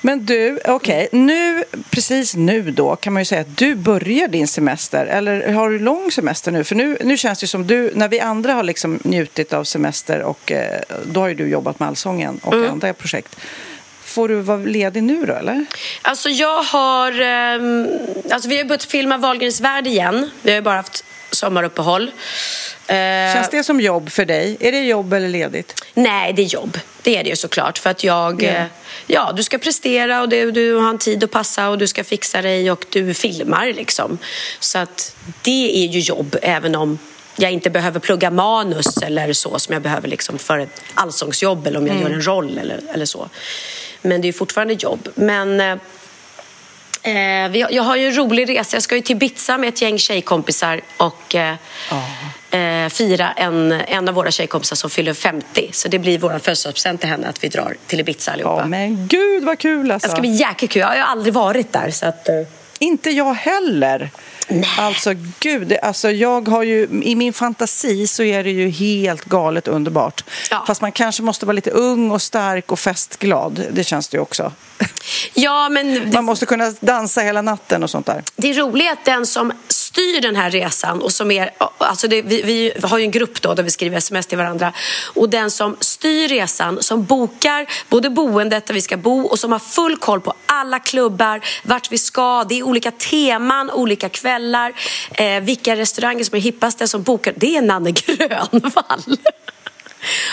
Men 0.00 0.26
du, 0.26 0.58
okej, 0.64 1.06
okay, 1.06 1.20
nu, 1.20 1.64
precis 1.90 2.34
nu 2.34 2.70
då 2.70 2.96
kan 2.96 3.12
man 3.12 3.20
ju 3.20 3.24
säga 3.24 3.40
att 3.40 3.56
du 3.56 3.74
börjar 3.74 4.28
din 4.28 4.48
semester. 4.48 5.06
Eller 5.06 5.52
har 5.52 5.70
du 5.70 5.78
lång 5.78 6.10
semester 6.10 6.52
nu? 6.52 6.64
För 6.64 6.74
nu, 6.74 6.98
nu 7.04 7.16
känns 7.16 7.40
det 7.40 7.46
som 7.46 7.66
du, 7.66 7.92
när 7.94 8.08
vi 8.08 8.20
andra 8.20 8.52
har 8.52 8.62
liksom 8.62 9.00
njutit 9.04 9.52
av 9.52 9.64
semester 9.64 10.22
och 10.22 10.52
eh, 10.52 10.80
då 11.04 11.20
har 11.20 11.28
ju 11.28 11.34
du 11.34 11.48
jobbat 11.48 11.80
med 11.80 11.88
Allsången 11.88 12.40
och 12.42 12.54
mm. 12.54 12.70
andra 12.70 12.94
projekt. 12.94 13.36
Får 14.04 14.28
du 14.28 14.34
vara 14.34 14.58
ledig 14.58 15.02
nu 15.02 15.26
då 15.26 15.32
eller? 15.32 15.64
Alltså 16.02 16.28
jag 16.28 16.62
har, 16.62 17.20
eh, 17.20 17.60
alltså 18.30 18.48
vi 18.48 18.58
har 18.58 18.64
börjat 18.64 18.84
filma 18.84 19.16
Wahlgrens 19.16 19.60
värld 19.60 19.86
igen. 19.86 20.30
Vi 20.42 20.50
har 20.50 20.56
ju 20.56 20.62
bara 20.62 20.76
haft 20.76 21.04
sommaruppehåll. 21.36 22.10
Eh, 22.86 22.94
Känns 23.34 23.50
det 23.50 23.64
som 23.64 23.80
jobb 23.80 24.10
för 24.10 24.24
dig? 24.24 24.56
Är 24.60 24.72
det 24.72 24.80
jobb 24.80 25.12
eller 25.12 25.28
ledigt? 25.28 25.84
Nej, 25.94 26.32
det 26.32 26.42
är 26.42 26.46
jobb. 26.46 26.78
Det 27.02 27.16
är 27.16 27.24
det 27.24 27.30
ju 27.30 27.36
såklart. 27.36 27.78
För 27.78 27.90
att 27.90 28.04
jag, 28.04 28.42
yeah. 28.42 28.66
ja, 29.06 29.32
du 29.36 29.42
ska 29.42 29.58
prestera 29.58 30.20
och 30.20 30.28
det, 30.28 30.50
du 30.50 30.74
har 30.74 30.90
en 30.90 30.98
tid 30.98 31.24
att 31.24 31.30
passa 31.30 31.68
och 31.68 31.78
du 31.78 31.86
ska 31.86 32.04
fixa 32.04 32.42
dig 32.42 32.70
och 32.70 32.86
du 32.90 33.14
filmar 33.14 33.66
liksom. 33.66 34.18
Så 34.60 34.78
att 34.78 35.16
det 35.42 35.84
är 35.84 35.88
ju 35.88 36.00
jobb 36.00 36.36
även 36.42 36.74
om 36.74 36.98
jag 37.36 37.52
inte 37.52 37.70
behöver 37.70 38.00
plugga 38.00 38.30
manus 38.30 38.96
eller 39.02 39.32
så 39.32 39.58
som 39.58 39.72
jag 39.72 39.82
behöver 39.82 40.08
liksom 40.08 40.38
för 40.38 40.58
ett 40.58 40.82
allsångsjobb 40.94 41.66
eller 41.66 41.78
om 41.78 41.86
jag 41.86 41.96
mm. 41.96 42.08
gör 42.08 42.16
en 42.16 42.26
roll 42.26 42.58
eller, 42.58 42.80
eller 42.94 43.06
så. 43.06 43.28
Men 44.02 44.20
det 44.20 44.28
är 44.28 44.32
fortfarande 44.32 44.74
jobb. 44.74 45.08
Men 45.14 45.80
eh, 47.06 47.56
jag 47.56 47.82
har 47.82 47.96
ju 47.96 48.06
en 48.06 48.16
rolig 48.16 48.48
resa. 48.48 48.76
Jag 48.76 48.82
ska 48.82 48.94
ju 48.94 49.00
till 49.00 49.16
Ibiza 49.16 49.58
med 49.58 49.68
ett 49.68 49.82
gäng 49.82 49.98
tjejkompisar 49.98 50.80
och 50.96 51.34
eh, 51.34 51.54
oh. 51.90 52.88
fira 52.88 53.32
en, 53.32 53.72
en 53.72 54.08
av 54.08 54.14
våra 54.14 54.30
tjejkompisar 54.30 54.76
som 54.76 54.90
fyller 54.90 55.14
50. 55.14 55.70
Så 55.72 55.88
det 55.88 55.98
blir 55.98 56.18
vår 56.18 56.38
födelsedagspresent 56.38 57.00
till 57.00 57.10
henne 57.10 57.28
att 57.28 57.44
vi 57.44 57.48
drar 57.48 57.76
till 57.86 58.00
Ibiza 58.00 58.32
allihopa. 58.32 58.62
Oh, 58.62 58.66
men 58.66 59.06
gud 59.06 59.44
vad 59.44 59.58
kul 59.58 59.90
alltså! 59.90 60.08
Det 60.08 60.12
ska 60.12 60.20
bli 60.20 60.34
jäkligt 60.34 60.70
kul. 60.70 60.80
Jag 60.80 60.88
har 60.88 60.96
ju 60.96 61.00
aldrig 61.00 61.34
varit 61.34 61.72
där. 61.72 61.90
Så 61.90 62.06
att, 62.06 62.28
eh... 62.28 62.34
Inte 62.78 63.10
jag 63.10 63.34
heller. 63.34 64.10
Nej. 64.48 64.70
Alltså 64.78 65.14
gud, 65.40 65.76
alltså 65.82 66.10
jag 66.10 66.48
har 66.48 66.62
ju, 66.62 66.88
i 67.02 67.14
min 67.14 67.32
fantasi 67.32 68.06
så 68.06 68.22
är 68.22 68.44
det 68.44 68.50
ju 68.50 68.68
helt 68.68 69.24
galet 69.24 69.68
underbart. 69.68 70.24
Ja. 70.50 70.64
Fast 70.66 70.80
man 70.80 70.92
kanske 70.92 71.22
måste 71.22 71.46
vara 71.46 71.52
lite 71.52 71.70
ung 71.70 72.10
och 72.10 72.22
stark 72.22 72.72
och 72.72 72.78
festglad. 72.78 73.66
Det 73.70 73.84
känns 73.84 74.08
det 74.08 74.16
ju 74.16 74.22
också. 74.22 74.52
Ja, 75.34 75.68
men... 75.68 76.10
Man 76.12 76.24
måste 76.24 76.46
kunna 76.46 76.74
dansa 76.80 77.20
hela 77.20 77.42
natten 77.42 77.82
och 77.82 77.90
sånt 77.90 78.06
där. 78.06 78.22
Det 78.36 78.52
roliga 78.52 78.88
är 78.88 78.92
att 78.92 79.04
den 79.04 79.26
som 79.26 79.52
styr 79.96 80.20
den 80.20 80.36
här 80.36 80.50
resan 80.50 81.02
och 81.02 81.12
som 81.12 81.30
är, 81.30 81.50
alltså 81.78 82.08
det, 82.08 82.22
vi, 82.22 82.42
vi, 82.42 82.72
har 82.82 82.98
ju 82.98 83.04
en 83.04 83.10
grupp 83.10 83.42
då 83.42 83.54
där 83.54 83.62
vi 83.62 83.70
skriver 83.70 83.98
sms 83.98 84.26
till 84.26 84.38
varandra 84.38 84.72
och 85.14 85.28
den 85.28 85.50
som 85.50 85.76
styr 85.80 86.28
resan, 86.28 86.82
som 86.82 87.04
bokar 87.04 87.66
både 87.88 88.10
boendet 88.10 88.66
där 88.66 88.74
vi 88.74 88.80
ska 88.80 88.96
bo 88.96 89.20
och 89.20 89.38
som 89.38 89.52
har 89.52 89.58
full 89.58 89.96
koll 89.96 90.20
på 90.20 90.34
alla 90.46 90.78
klubbar, 90.78 91.40
vart 91.62 91.92
vi 91.92 91.98
ska, 91.98 92.44
det 92.44 92.58
är 92.58 92.62
olika 92.62 92.90
teman, 92.90 93.70
olika 93.70 94.08
kvällar, 94.08 94.72
eh, 95.12 95.40
vilka 95.40 95.76
restauranger 95.76 96.24
som 96.24 96.36
är 96.36 96.40
hippaste 96.40 96.88
som 96.88 97.02
bokar, 97.02 97.34
det 97.36 97.56
är 97.56 97.62
Nanne 97.62 97.90
Grönvall. 98.06 99.18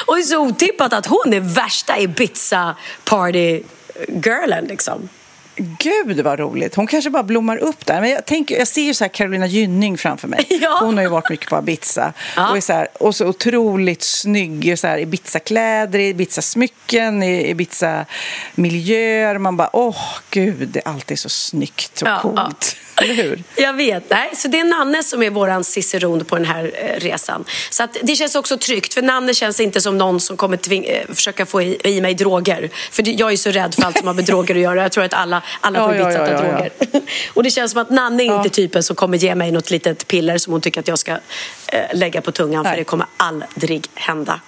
Och 0.06 0.16
det 0.16 0.22
är 0.22 0.26
så 0.26 0.38
otippat 0.38 0.94
att 0.94 1.06
hon 1.06 1.34
är 1.34 1.40
värsta 1.40 2.00
Ibiza 2.00 2.76
party 3.04 3.64
girlen 4.08 4.66
liksom. 4.66 5.10
Gud 5.56 6.20
vad 6.20 6.40
roligt. 6.40 6.76
Hon 6.76 6.88
kanske 6.88 7.10
bara 7.10 7.24
blommar 7.24 7.58
upp 7.58 7.86
där. 7.86 8.02
Men 8.02 8.10
jag, 8.10 8.26
tänker, 8.26 8.58
jag 8.58 8.68
ser 8.68 8.82
ju 8.82 8.94
så 8.94 9.04
här 9.04 9.10
Carolina 9.10 9.48
Gynning 9.48 9.98
framför 9.98 10.28
mig. 10.28 10.48
Ja. 10.64 10.78
Hon 10.82 10.96
har 10.98 11.04
ju 11.04 11.10
varit 11.10 11.30
mycket 11.30 11.50
på 11.50 11.60
Ibiza. 11.60 12.14
Ja. 12.36 12.50
Och, 12.50 12.58
är 12.58 12.62
så 12.62 12.74
här, 12.74 12.88
och 13.00 13.16
så 13.16 13.28
otroligt 13.28 14.04
snygg 14.04 14.80
så 14.80 14.88
här, 14.88 15.00
Ibiza-kläder, 15.00 16.00
Ibiza-smycken, 16.00 17.24
Ibiza-miljöer. 17.24 19.38
Man 19.38 19.58
bara, 19.58 19.70
åh 19.74 19.90
oh, 19.90 19.98
gud, 20.30 20.68
det 20.68 20.80
är 20.86 20.88
alltid 20.88 21.20
så 21.20 21.30
snyggt 21.30 22.02
och 22.02 22.08
ja, 22.08 22.20
coolt. 22.22 22.76
Eller 23.02 23.14
hur? 23.14 23.44
Jag 23.56 23.74
vet. 23.74 24.10
Nej, 24.10 24.30
så 24.36 24.48
det 24.48 24.60
är 24.60 24.64
Nanne 24.64 25.04
som 25.04 25.24
är 25.24 25.30
vår 25.30 25.64
ciceron 25.64 26.26
på 26.26 26.36
den 26.36 26.46
här 26.46 26.72
eh, 26.76 27.00
resan. 27.00 27.46
Så 27.70 27.84
att 27.84 27.98
det 28.02 28.16
känns 28.16 28.36
också 28.36 28.58
tryggt. 28.58 28.94
För 28.94 29.02
Nanne 29.02 29.34
känns 29.34 29.60
inte 29.60 29.82
som 29.82 29.98
någon 29.98 30.20
som 30.20 30.38
kommer 30.38 30.58
tving- 30.58 30.86
eh, 30.88 31.16
försöka 31.16 31.46
få 31.46 31.62
i, 31.62 31.78
i 31.84 32.02
mig 32.02 32.14
droger. 32.14 32.70
För 32.92 33.20
jag 33.20 33.32
är 33.32 33.38
så 33.38 33.50
rädd 33.50 33.76
för 33.76 33.84
allt 33.84 33.98
som 33.98 34.08
har 34.08 34.14
med 34.14 34.26
droger 34.26 34.56
att 34.56 34.62
göra. 34.62 34.82
Jag 34.82 34.92
tror 34.92 35.04
att 35.04 35.14
alla, 35.14 35.43
alla 35.62 35.80
ja, 35.80 35.96
ja, 35.96 36.12
ja, 36.12 36.42
droger. 36.42 36.72
Och 37.34 37.44
det 37.44 37.50
känns 37.50 37.72
som 37.72 37.82
att 37.82 37.90
Nanne 37.90 38.24
är 38.24 38.38
inte 38.38 38.50
typen 38.50 38.84
som 38.84 38.96
kommer 38.96 39.18
ge 39.18 39.36
mig 39.36 39.52
något 39.52 39.72
litet 39.72 40.08
piller 40.08 40.38
som 40.38 40.54
hon 40.54 40.62
tycker 40.62 40.80
att 40.80 40.88
jag 40.88 41.00
ska 41.00 41.12
eh, 41.12 41.80
lägga 41.94 42.22
på 42.22 42.32
tungan. 42.32 42.64
Nej. 42.64 42.72
För 42.72 42.78
det 42.78 42.84
kommer 42.84 43.08
aldrig 43.18 43.88
hända. 43.94 44.40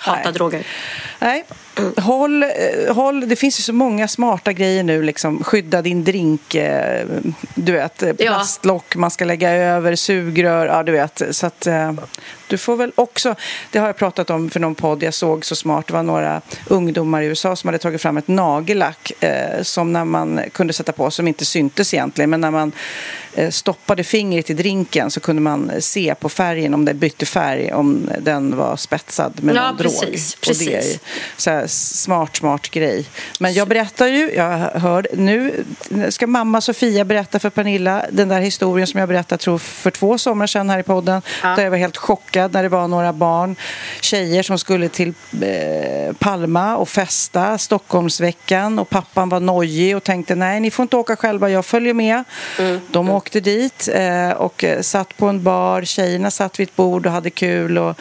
Hata 0.00 0.20
Nej. 0.24 0.32
droger. 0.32 0.66
Nej, 1.18 1.44
håll, 1.96 2.42
eh, 2.42 2.94
håll, 2.94 3.28
det 3.28 3.36
finns 3.36 3.58
ju 3.58 3.62
så 3.62 3.72
många 3.72 4.08
smarta 4.08 4.52
grejer 4.52 4.82
nu. 4.82 5.02
Liksom. 5.02 5.44
Skydda 5.44 5.82
din 5.82 6.04
drink, 6.04 6.54
eh, 6.54 7.06
du 7.54 7.72
vet, 7.72 8.02
eh, 8.02 8.12
plastlock 8.12 8.96
man 8.96 9.10
ska 9.10 9.24
lägga 9.24 9.50
över, 9.50 9.96
sugrör, 9.96 10.66
ja 10.66 10.82
du 10.82 10.92
vet. 10.92 11.22
Så 11.30 11.46
att 11.46 11.66
du 12.50 12.58
får 12.58 12.76
väl 12.76 12.92
också, 12.94 13.34
det 13.70 13.78
har 13.78 13.86
jag 13.86 13.96
pratat 13.96 14.30
om 14.30 14.50
för 14.50 14.60
någon 14.60 14.74
podd 14.74 15.02
jag 15.02 15.14
såg 15.14 15.44
så 15.44 15.56
smart, 15.56 15.86
det 15.86 15.92
var 15.92 16.02
några 16.02 16.40
ungdomar 16.66 17.22
i 17.22 17.26
USA 17.26 17.56
som 17.56 17.68
hade 17.68 17.78
tagit 17.78 18.02
fram 18.02 18.16
ett 18.16 18.28
nagellack 18.28 19.12
eh, 19.20 19.62
som 19.62 19.92
när 19.92 20.04
man 20.04 20.40
kunde 20.52 20.72
sätta 20.72 20.92
på, 20.92 21.10
som 21.10 21.28
inte 21.28 21.44
syntes 21.44 21.94
egentligen, 21.94 22.30
men 22.30 22.40
när 22.40 22.50
man 22.50 22.72
eh, 23.34 23.50
stoppade 23.50 24.04
fingret 24.04 24.50
i 24.50 24.54
drinken 24.54 25.10
så 25.10 25.20
kunde 25.20 25.42
man 25.42 25.72
se 25.80 26.14
på 26.14 26.28
färgen 26.28 26.74
om 26.74 26.84
det 26.84 26.94
bytte 26.94 27.26
färg, 27.26 27.72
om 27.72 28.10
den 28.20 28.56
var 28.56 28.76
spetsad 28.76 29.42
med 29.42 29.56
ja, 29.56 29.66
någon 29.66 29.76
precis, 29.76 30.34
drog. 30.34 30.40
Precis. 30.40 30.66
Och 30.66 30.72
det 30.72 30.78
är 30.78 30.98
så 31.36 31.50
här 31.50 31.66
smart, 31.66 32.36
smart 32.36 32.70
grej. 32.70 33.06
Men 33.38 33.52
jag 33.52 33.68
berättar 33.68 34.06
ju, 34.06 34.32
jag 34.34 34.58
hör, 34.58 35.06
nu 35.12 35.64
ska 36.08 36.26
mamma 36.26 36.60
Sofia 36.60 37.04
berätta 37.04 37.38
för 37.38 37.50
Pernilla 37.50 38.06
den 38.12 38.28
där 38.28 38.40
historien 38.40 38.86
som 38.86 39.00
jag 39.00 39.08
berättade, 39.08 39.42
tror 39.42 39.58
för 39.58 39.90
två 39.90 40.18
somrar 40.18 40.46
sedan 40.46 40.70
här 40.70 40.78
i 40.78 40.82
podden, 40.82 41.22
ja. 41.42 41.48
där 41.48 41.62
jag 41.62 41.70
var 41.70 41.78
helt 41.78 41.96
chockad 41.96 42.39
chockad 42.40 42.52
när 42.52 42.62
det 42.62 42.68
var 42.68 42.88
några 42.88 43.12
barn, 43.12 43.56
tjejer 44.00 44.42
som 44.42 44.58
skulle 44.58 44.88
till 44.88 45.14
eh, 45.42 46.12
Palma 46.18 46.76
och 46.76 46.88
festa, 46.88 47.58
Stockholmsveckan 47.58 48.78
och 48.78 48.88
pappan 48.88 49.28
var 49.28 49.40
nojig 49.40 49.96
och 49.96 50.04
tänkte 50.04 50.34
nej, 50.34 50.60
ni 50.60 50.70
får 50.70 50.82
inte 50.82 50.96
åka 50.96 51.16
själva, 51.16 51.48
jag 51.48 51.64
följer 51.64 51.94
med. 51.94 52.24
Mm. 52.58 52.80
De 52.90 53.06
mm. 53.06 53.14
åkte 53.14 53.40
dit 53.40 53.88
eh, 53.92 54.30
och 54.30 54.64
eh, 54.64 54.80
satt 54.80 55.16
på 55.16 55.26
en 55.26 55.42
bar, 55.42 55.84
tjejerna 55.84 56.30
satt 56.30 56.60
vid 56.60 56.68
ett 56.68 56.76
bord 56.76 57.06
och 57.06 57.12
hade 57.12 57.30
kul 57.30 57.78
och 57.78 57.96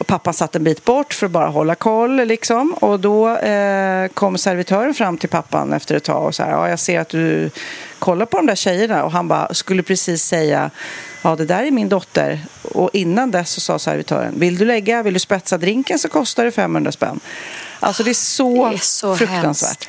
och 0.00 0.06
pappan 0.06 0.34
satt 0.34 0.56
en 0.56 0.64
bit 0.64 0.84
bort 0.84 1.14
för 1.14 1.26
att 1.26 1.32
bara 1.32 1.48
hålla 1.48 1.74
koll. 1.74 2.16
Liksom. 2.26 2.72
Och 2.80 3.00
då 3.00 3.36
eh, 3.36 4.08
kom 4.08 4.38
servitören 4.38 4.94
fram 4.94 5.18
till 5.18 5.28
pappan 5.28 5.72
efter 5.72 5.94
ett 5.96 6.04
tag 6.04 6.26
och 6.26 6.34
sa 6.34 6.48
ja, 6.48 6.68
jag 6.68 6.78
ser 6.78 7.00
att 7.00 7.08
du 7.08 7.50
kollar 7.98 8.26
på 8.26 8.36
de 8.36 8.46
där 8.46 8.54
tjejerna. 8.54 9.04
Och 9.04 9.12
han 9.12 9.28
bara 9.28 9.54
skulle 9.54 9.82
precis 9.82 10.24
säga 10.24 10.70
ja, 11.22 11.36
det 11.36 11.44
där 11.44 11.62
är 11.62 11.70
min 11.70 11.88
dotter. 11.88 12.40
Och 12.62 12.90
innan 12.92 13.30
dess 13.30 13.50
så 13.50 13.60
sa 13.60 13.78
servitören, 13.78 14.40
vill 14.40 14.58
du 14.58 14.64
lägga, 14.64 15.02
vill 15.02 15.14
du 15.14 15.20
spetsa 15.20 15.58
drinken 15.58 15.98
så 15.98 16.08
kostar 16.08 16.44
det 16.44 16.50
500 16.50 16.92
spänn. 16.92 17.20
Alltså 17.80 18.02
det 18.02 18.10
är 18.10 18.14
så, 18.14 18.68
det 18.68 18.74
är 18.74 18.78
så 18.78 19.16
fruktansvärt. 19.16 19.68
Hemskt. 19.68 19.88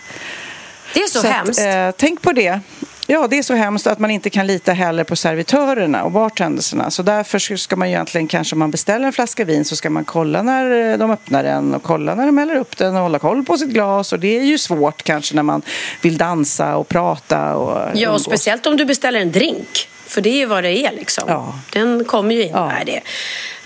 Det 0.94 1.00
är 1.00 1.08
så, 1.08 1.20
så 1.22 1.28
hemskt. 1.28 1.60
Att, 1.60 1.66
eh, 1.66 1.92
tänk 1.98 2.22
på 2.22 2.32
det. 2.32 2.60
Ja, 3.08 3.28
det 3.28 3.38
är 3.38 3.44
så 3.44 3.54
hemskt 3.54 3.88
att 3.88 4.00
man 4.00 4.12
inte 4.12 4.30
kan 4.30 4.48
lita 4.48 4.74
heller 4.74 5.04
på 5.04 5.16
servitörerna 5.16 6.04
och 6.04 6.12
bartenderserna. 6.12 6.92
Så 6.92 7.04
därför 7.04 7.58
ska 7.58 7.76
man 7.76 7.88
egentligen, 7.88 8.28
kanske 8.28 8.56
om 8.56 8.60
man 8.60 8.72
beställer 8.72 9.06
en 9.06 9.14
flaska 9.14 9.46
vin 9.46 9.66
så 9.66 9.76
ska 9.76 9.90
man 9.90 10.06
kolla 10.06 10.42
när 10.42 10.92
eh, 10.92 10.98
de 10.98 11.12
öppnar 11.12 11.44
den 11.44 11.74
och 11.74 11.84
kolla 11.84 12.16
när 12.16 12.26
de 12.26 12.38
häller 12.38 12.56
upp 12.56 12.78
den 12.78 12.96
och 12.96 13.02
hålla 13.02 13.20
koll 13.20 13.46
på 13.46 13.58
sitt 13.58 13.70
glas. 13.70 14.14
Och 14.14 14.20
det 14.20 14.38
är 14.38 14.44
ju 14.44 14.58
svårt 14.58 15.04
kanske 15.04 15.36
när 15.36 15.44
man 15.44 15.62
vill 16.02 16.18
dansa 16.18 16.76
och 16.76 16.88
prata 16.88 17.56
och 17.56 17.90
Ja, 17.94 18.10
och 18.10 18.22
speciellt 18.22 18.68
om 18.68 18.78
du 18.78 18.86
beställer 18.86 19.20
en 19.20 19.32
drink. 19.32 19.88
För 20.12 20.22
det 20.22 20.30
är 20.30 20.38
ju 20.38 20.46
vad 20.46 20.64
det 20.64 20.86
är 20.86 20.92
liksom. 20.92 21.24
Ja. 21.28 21.54
Den 21.74 22.06
kommer 22.06 22.36
ju 22.36 22.44
in. 22.44 22.52
Ja. 22.54 22.68
Nej, 22.68 22.86
det, 22.86 23.02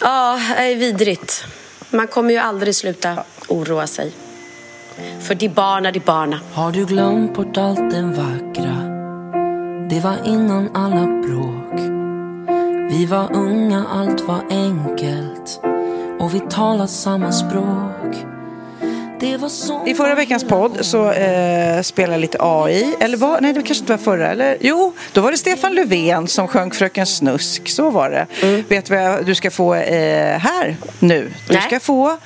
ja, 0.01 0.39
det 0.58 0.71
är 0.71 0.75
vidrigt. 0.75 1.45
Man 1.89 2.08
kommer 2.08 2.31
ju 2.34 2.38
aldrig 2.38 2.75
sluta 2.75 3.23
oroa 3.47 3.88
sig. 3.88 4.12
För 5.21 5.36
de 5.36 5.49
barna, 5.49 5.91
de 5.91 5.99
barna. 5.99 6.39
Har 6.53 6.71
du 6.71 6.86
glömt 6.86 7.34
bort 7.34 7.58
allt 7.58 7.91
det 7.91 8.01
vackra? 8.01 8.75
Det 9.89 9.99
var 9.99 10.15
innan 10.25 10.75
alla 10.75 11.05
bråk. 11.05 11.79
Vi 12.91 13.05
var 13.05 13.36
unga, 13.36 13.86
allt 13.93 14.21
var 14.21 14.41
enkelt. 14.49 15.60
Och 16.19 16.34
vi 16.34 16.39
talade 16.39 16.88
samma 16.88 17.31
språk. 17.31 18.35
I 19.86 19.93
förra 19.93 20.15
veckans 20.15 20.43
podd 20.43 20.78
så 20.82 21.12
eh, 21.12 21.82
spelade 21.82 22.17
lite 22.17 22.38
AI. 22.41 22.95
Eller 22.99 23.17
var, 23.17 23.41
nej, 23.41 23.54
det 23.54 23.62
kanske 23.62 23.82
inte 23.82 23.93
var 23.93 23.97
förra. 23.97 24.28
Eller, 24.28 24.58
jo, 24.62 24.93
då 25.13 25.21
var 25.21 25.32
det 25.32 25.38
Stefan 25.38 25.75
Löfven 25.75 26.28
som 26.28 26.47
sjöng 26.47 26.71
Fröken 26.71 27.06
Snusk. 27.06 27.69
Så 27.69 27.89
var 27.89 28.10
det. 28.10 28.28
Mm. 28.41 28.63
Vet 28.67 28.86
du 28.86 28.95
vad 28.95 29.25
du 29.25 29.36
ska 29.36 29.51
få 29.51 29.75
eh, 29.75 30.38
här 30.38 30.78
nu? 30.99 31.32
Du 31.47 31.54
nej. 31.54 31.62
ska 31.62 31.80
få 31.80 32.17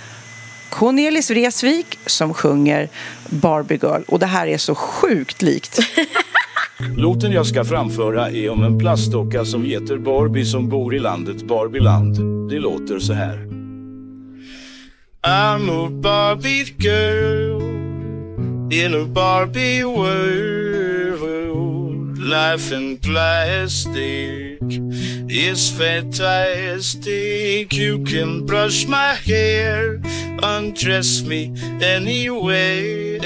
Cornelis 0.69 1.31
Vreeswijk 1.31 1.99
som 2.05 2.33
sjunger 2.33 2.89
Barbie 3.29 3.79
Girl. 3.81 4.01
Och 4.07 4.19
det 4.19 4.25
här 4.25 4.47
är 4.47 4.57
så 4.57 4.75
sjukt 4.75 5.41
likt. 5.41 5.79
Låten 6.97 7.31
jag 7.31 7.45
ska 7.45 7.65
framföra 7.65 8.29
är 8.29 8.49
om 8.49 8.63
en 8.63 8.79
plastdocka 8.79 9.45
som 9.45 9.63
heter 9.63 9.97
Barbie 9.97 10.45
som 10.45 10.69
bor 10.69 10.95
i 10.95 10.99
landet 10.99 11.43
Barbieland. 11.43 12.17
Det 12.49 12.59
låter 12.59 12.99
så 12.99 13.13
här. 13.13 13.48
I'm 15.21 15.67
a 15.67 15.89
Barbie 15.89 16.71
girl 16.71 17.61
in 18.71 18.93
a 18.93 19.03
Barbie 19.03 19.83
world. 19.83 21.19
Life 22.17 22.71
in 22.71 22.99
plastic 22.99 24.59
is 24.61 25.69
fantastic. 25.71 27.73
You 27.73 28.01
can 28.05 28.45
brush 28.45 28.87
my 28.87 29.15
hair, 29.15 29.99
undress 30.41 31.21
me 31.23 31.53
anyway. 31.81 33.17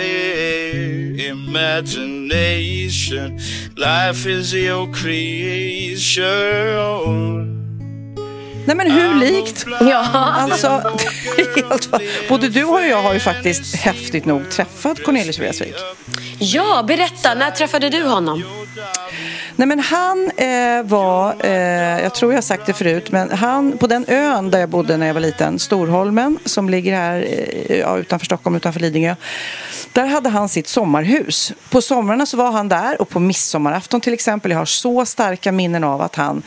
Imagination, 1.30 3.40
life 3.78 4.26
is 4.26 4.52
your 4.52 4.88
creation. 4.88 6.24
Nej 8.66 8.76
men 8.76 8.92
hur 8.92 9.16
likt? 9.16 9.66
Ja. 9.80 10.08
Alltså, 10.14 10.68
helt, 11.56 11.90
både 12.30 12.50
du 12.50 12.64
och 12.64 12.82
jag 12.82 13.02
har 13.02 13.14
ju 13.14 13.20
faktiskt 13.20 13.76
häftigt 13.76 14.26
nog 14.26 14.50
träffat 14.52 15.04
Cornelius 15.04 15.40
Vreeswijk. 15.40 15.76
Ja, 16.40 16.84
berätta. 16.88 17.34
När 17.34 17.52
träffade 17.52 17.90
du 17.90 18.04
honom? 18.04 18.44
Nej 19.56 19.68
men 19.68 19.80
han 19.80 20.32
eh, 20.38 20.84
var, 20.84 21.36
eh, 21.40 22.02
jag 22.02 22.14
tror 22.16 22.34
jag 22.34 22.44
sagt 22.44 22.66
det 22.66 22.74
förut, 22.74 23.12
men 23.12 23.32
han 23.32 23.78
på 23.78 23.88
den 23.88 24.06
ön 24.08 24.52
där 24.52 24.60
jag 24.60 24.70
bodde 24.70 24.98
när 24.98 25.08
jag 25.08 25.14
var 25.14 25.22
liten, 25.22 25.60
Storholmen, 25.60 26.40
som 26.46 26.70
ligger 26.70 26.96
här 26.96 27.28
eh, 27.70 27.96
utanför 27.96 28.26
Stockholm, 28.26 28.56
utanför 28.56 28.80
Lidingö. 28.80 29.16
Där 29.94 30.06
hade 30.06 30.30
han 30.30 30.50
sitt 30.50 30.68
sommarhus. 30.68 31.54
På 31.70 31.82
somrarna 31.82 32.26
så 32.26 32.38
var 32.38 32.52
han 32.52 32.70
där 32.70 33.02
och 33.02 33.10
på 33.10 33.20
midsommarafton 33.20 34.02
till 34.02 34.14
exempel, 34.14 34.52
jag 34.52 34.58
har 34.58 34.66
så 34.66 35.06
starka 35.06 35.52
minnen 35.52 35.84
av 35.84 36.02
att 36.02 36.16
han 36.16 36.44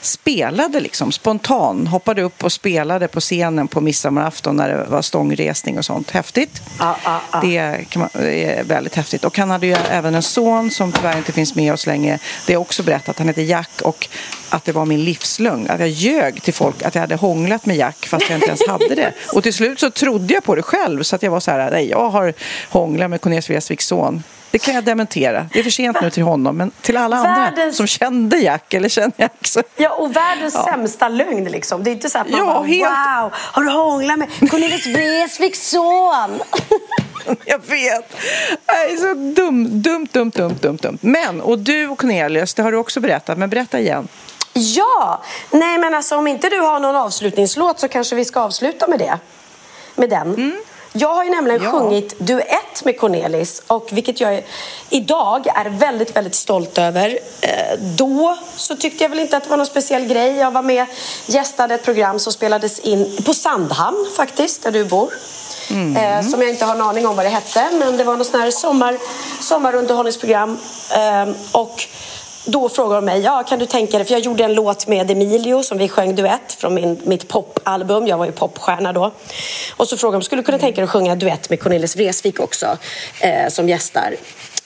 spelade 0.00 0.80
liksom 0.80 1.12
spontan, 1.12 1.86
hoppade 1.86 2.22
upp 2.22 2.44
och 2.44 2.52
spelade 2.52 3.08
på 3.08 3.20
scenen 3.20 3.68
på 3.68 3.80
midsommarafton 3.80 4.56
när 4.56 4.68
det 4.68 4.84
var 4.88 5.02
stångresning 5.02 5.78
och 5.78 5.84
sånt. 5.84 6.10
Häftigt. 6.10 6.62
Ah, 6.78 6.94
ah, 7.04 7.20
ah. 7.30 7.40
Det, 7.40 7.96
man, 7.96 8.08
är 8.14 8.64
väldigt 8.64 8.94
häftigt. 8.94 9.24
Och 9.24 9.38
han 9.38 9.50
hade 9.50 9.66
ju 9.66 9.76
även 9.90 10.14
en 10.14 10.22
son 10.22 10.70
som 10.70 10.92
tyvärr 10.92 11.16
inte 11.16 11.32
finns 11.32 11.54
med 11.54 11.72
oss 11.72 11.86
länge. 11.86 12.18
Det 12.46 12.54
har 12.54 12.60
också 12.60 12.82
berättat. 12.82 13.18
Han 13.18 13.28
heter 13.28 13.42
Jack 13.42 13.82
och 13.82 14.08
att 14.48 14.64
det 14.64 14.72
var 14.72 14.84
min 14.84 15.04
livslögn. 15.04 15.70
Att 15.70 15.80
jag 15.80 15.88
ljög 15.88 16.42
till 16.42 16.54
folk 16.54 16.82
att 16.82 16.94
jag 16.94 17.02
hade 17.02 17.16
hånglat 17.16 17.66
med 17.66 17.76
Jack 17.76 18.06
fast 18.06 18.28
jag 18.28 18.36
inte 18.36 18.46
ens 18.46 18.68
hade 18.68 18.94
det. 18.94 19.12
Och 19.34 19.42
till 19.42 19.54
slut 19.54 19.80
så 19.80 19.90
trodde 19.90 20.34
jag 20.34 20.44
på 20.44 20.54
det 20.54 20.62
själv 20.62 21.02
så 21.02 21.16
att 21.16 21.22
jag 21.22 21.30
var 21.30 21.40
så 21.40 21.50
här, 21.50 21.70
nej 21.70 21.88
jag 21.88 22.10
har 22.10 22.34
hånglat 22.68 23.10
med 23.10 23.20
Cornelis 23.20 23.50
Vreeswijks 23.50 23.86
son. 23.86 24.22
Det 24.50 24.58
kan 24.58 24.74
jag 24.74 24.84
dementera. 24.84 25.46
Det 25.52 25.58
är 25.58 25.62
för 25.62 25.70
sent 25.70 26.00
nu 26.02 26.10
till 26.10 26.22
honom, 26.22 26.56
men 26.56 26.70
till 26.80 26.96
alla 26.96 27.22
världens... 27.22 27.58
andra 27.58 27.72
som 27.72 27.86
kände 27.86 28.38
Jack 28.38 28.74
eller 28.74 28.88
känner 28.88 29.12
Jack 29.16 29.46
så... 29.46 29.62
Ja, 29.76 29.90
och 29.90 30.16
världens 30.16 30.54
ja. 30.54 30.66
sämsta 30.70 31.08
lögn 31.08 31.44
liksom. 31.44 31.84
Det 31.84 31.90
är 31.90 31.92
inte 31.92 32.10
så 32.10 32.18
att 32.18 32.30
man 32.30 32.40
ja, 32.40 32.46
bara, 32.46 32.62
helt... 32.62 32.90
wow, 32.90 33.32
har 33.34 33.62
du 33.62 33.70
hånglat 33.70 34.18
med 34.18 34.50
Cornelis 34.50 34.86
Vreeswijks 34.86 35.70
son? 35.70 36.40
jag 37.44 37.58
vet. 37.58 38.16
Det 38.66 38.72
är 38.72 38.96
så 38.96 39.14
dumt, 39.14 39.68
dumt, 39.68 40.08
dumt, 40.12 40.30
dumt, 40.34 40.56
dumt, 40.60 40.78
dumt. 40.82 40.98
Men, 41.00 41.40
och 41.40 41.58
du 41.58 41.88
och 41.88 41.98
Cornelius, 41.98 42.54
det 42.54 42.62
har 42.62 42.72
du 42.72 42.78
också 42.78 43.00
berättat, 43.00 43.38
men 43.38 43.50
berätta 43.50 43.80
igen. 43.80 44.08
Ja, 44.52 45.22
nej 45.50 45.78
men 45.78 45.94
alltså 45.94 46.16
om 46.16 46.26
inte 46.26 46.48
du 46.48 46.58
har 46.58 46.80
någon 46.80 46.96
avslutningslåt 46.96 47.78
så 47.78 47.88
kanske 47.88 48.16
vi 48.16 48.24
ska 48.24 48.40
avsluta 48.40 48.88
med 48.88 48.98
det. 48.98 49.18
Med 49.94 50.10
den. 50.10 50.34
Mm. 50.34 50.56
Jag 50.92 51.14
har 51.14 51.24
ju 51.24 51.30
nämligen 51.30 51.62
ja. 51.62 51.70
sjungit 51.70 52.18
duett 52.18 52.84
med 52.84 52.98
Cornelis 52.98 53.62
och 53.66 53.88
vilket 53.90 54.20
jag 54.20 54.44
idag 54.90 55.46
är 55.46 55.68
väldigt, 55.68 56.16
väldigt 56.16 56.34
stolt 56.34 56.78
över. 56.78 57.18
Eh, 57.40 57.78
då 57.80 58.38
så 58.56 58.76
tyckte 58.76 59.04
jag 59.04 59.08
väl 59.08 59.18
inte 59.18 59.36
att 59.36 59.44
det 59.44 59.50
var 59.50 59.56
någon 59.56 59.66
speciell 59.66 60.06
grej. 60.06 60.36
Jag 60.36 60.50
var 60.50 60.62
med, 60.62 60.86
gästade 61.26 61.74
ett 61.74 61.84
program 61.84 62.18
som 62.18 62.32
spelades 62.32 62.78
in 62.78 63.16
på 63.24 63.34
Sandhamn 63.34 64.06
faktiskt, 64.16 64.62
där 64.62 64.70
du 64.70 64.84
bor. 64.84 65.12
Mm. 65.70 65.96
Eh, 65.96 66.30
som 66.30 66.40
jag 66.40 66.50
inte 66.50 66.64
har 66.64 66.74
en 66.74 66.80
aning 66.80 67.06
om 67.06 67.16
vad 67.16 67.24
det 67.24 67.30
hette, 67.30 67.68
men 67.78 67.96
det 67.96 68.04
var 68.04 68.16
något 68.16 68.26
sånt 68.26 68.42
här 68.42 68.50
sommar, 68.50 68.98
sommarunderhållningsprogram. 69.40 70.58
Eh, 70.94 71.28
och 71.52 71.86
då 72.44 72.68
frågade 72.68 72.94
de 72.94 73.04
mig, 73.04 73.20
ja 73.20 73.44
kan 73.48 73.58
du 73.58 73.66
tänka 73.66 73.98
dig, 73.98 74.06
för 74.06 74.14
jag 74.14 74.20
gjorde 74.20 74.44
en 74.44 74.54
låt 74.54 74.86
med 74.86 75.10
Emilio 75.10 75.62
som 75.62 75.78
vi 75.78 75.88
sjöng 75.88 76.14
duett 76.14 76.52
från 76.52 76.74
min, 76.74 77.00
mitt 77.04 77.28
popalbum, 77.28 78.06
jag 78.06 78.18
var 78.18 78.26
ju 78.26 78.32
popstjärna 78.32 78.92
då. 78.92 79.12
Och 79.76 79.88
så 79.88 79.96
frågade 79.96 80.18
de, 80.18 80.24
skulle 80.24 80.42
du 80.42 80.46
kunna 80.46 80.58
tänka 80.58 80.76
dig 80.76 80.84
att 80.84 80.90
sjunga 80.90 81.14
duett 81.14 81.50
med 81.50 81.60
Cornelis 81.60 81.96
Vreeswijk 81.96 82.40
också 82.40 82.78
eh, 83.20 83.48
som 83.48 83.68
gästar? 83.68 84.14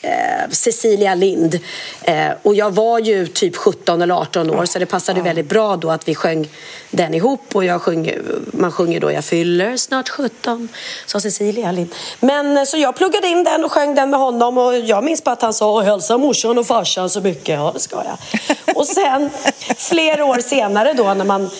Eh, 0.05 0.51
Cecilia 0.51 1.15
Lind. 1.15 1.59
Eh, 2.03 2.29
och 2.43 2.55
jag 2.55 2.71
var 2.71 2.99
ju 2.99 3.27
typ 3.27 3.57
17 3.57 4.03
eller 4.03 4.15
18 4.15 4.51
år 4.51 4.67
så 4.67 4.79
det 4.79 4.87
passade 4.87 5.21
väldigt 5.21 5.49
bra 5.49 5.77
då 5.77 5.91
att 5.91 6.09
vi 6.09 6.15
sjöng 6.15 6.49
den 6.91 7.15
ihop 7.15 7.41
och 7.53 7.65
jag 7.65 7.83
sjöng, 7.83 8.13
man 8.45 8.73
sjunger 8.73 9.01
då 9.01 9.13
Jag 9.13 9.25
fyller 9.25 9.77
snart 9.77 10.09
17, 10.09 10.69
sa 11.07 11.21
Cecilia 11.21 11.73
Lind. 11.73 11.95
Men 12.21 12.57
eh, 12.57 12.65
så 12.65 12.77
jag 12.77 12.97
pluggade 12.97 13.29
in 13.29 13.45
den 13.45 13.65
och 13.65 13.73
sjöng 13.73 13.95
den 13.95 14.11
med 14.11 14.21
honom 14.21 14.59
och 14.59 14.79
jag 14.79 15.05
minns 15.05 15.25
bara 15.25 15.33
att 15.33 15.43
han 15.43 15.55
sa 15.55 15.81
hälsa 15.81 16.19
morsan 16.19 16.59
och 16.59 16.67
farsan 16.67 17.11
så 17.11 17.21
mycket. 17.21 17.55
Ja, 17.55 17.71
det 17.75 17.81
ska 17.81 17.97
jag. 17.97 18.19
Och 18.77 18.87
sen 18.87 19.31
flera 19.77 20.25
år 20.25 20.39
senare 20.39 20.93
då 20.93 21.15
när 21.15 21.25
man 21.25 21.51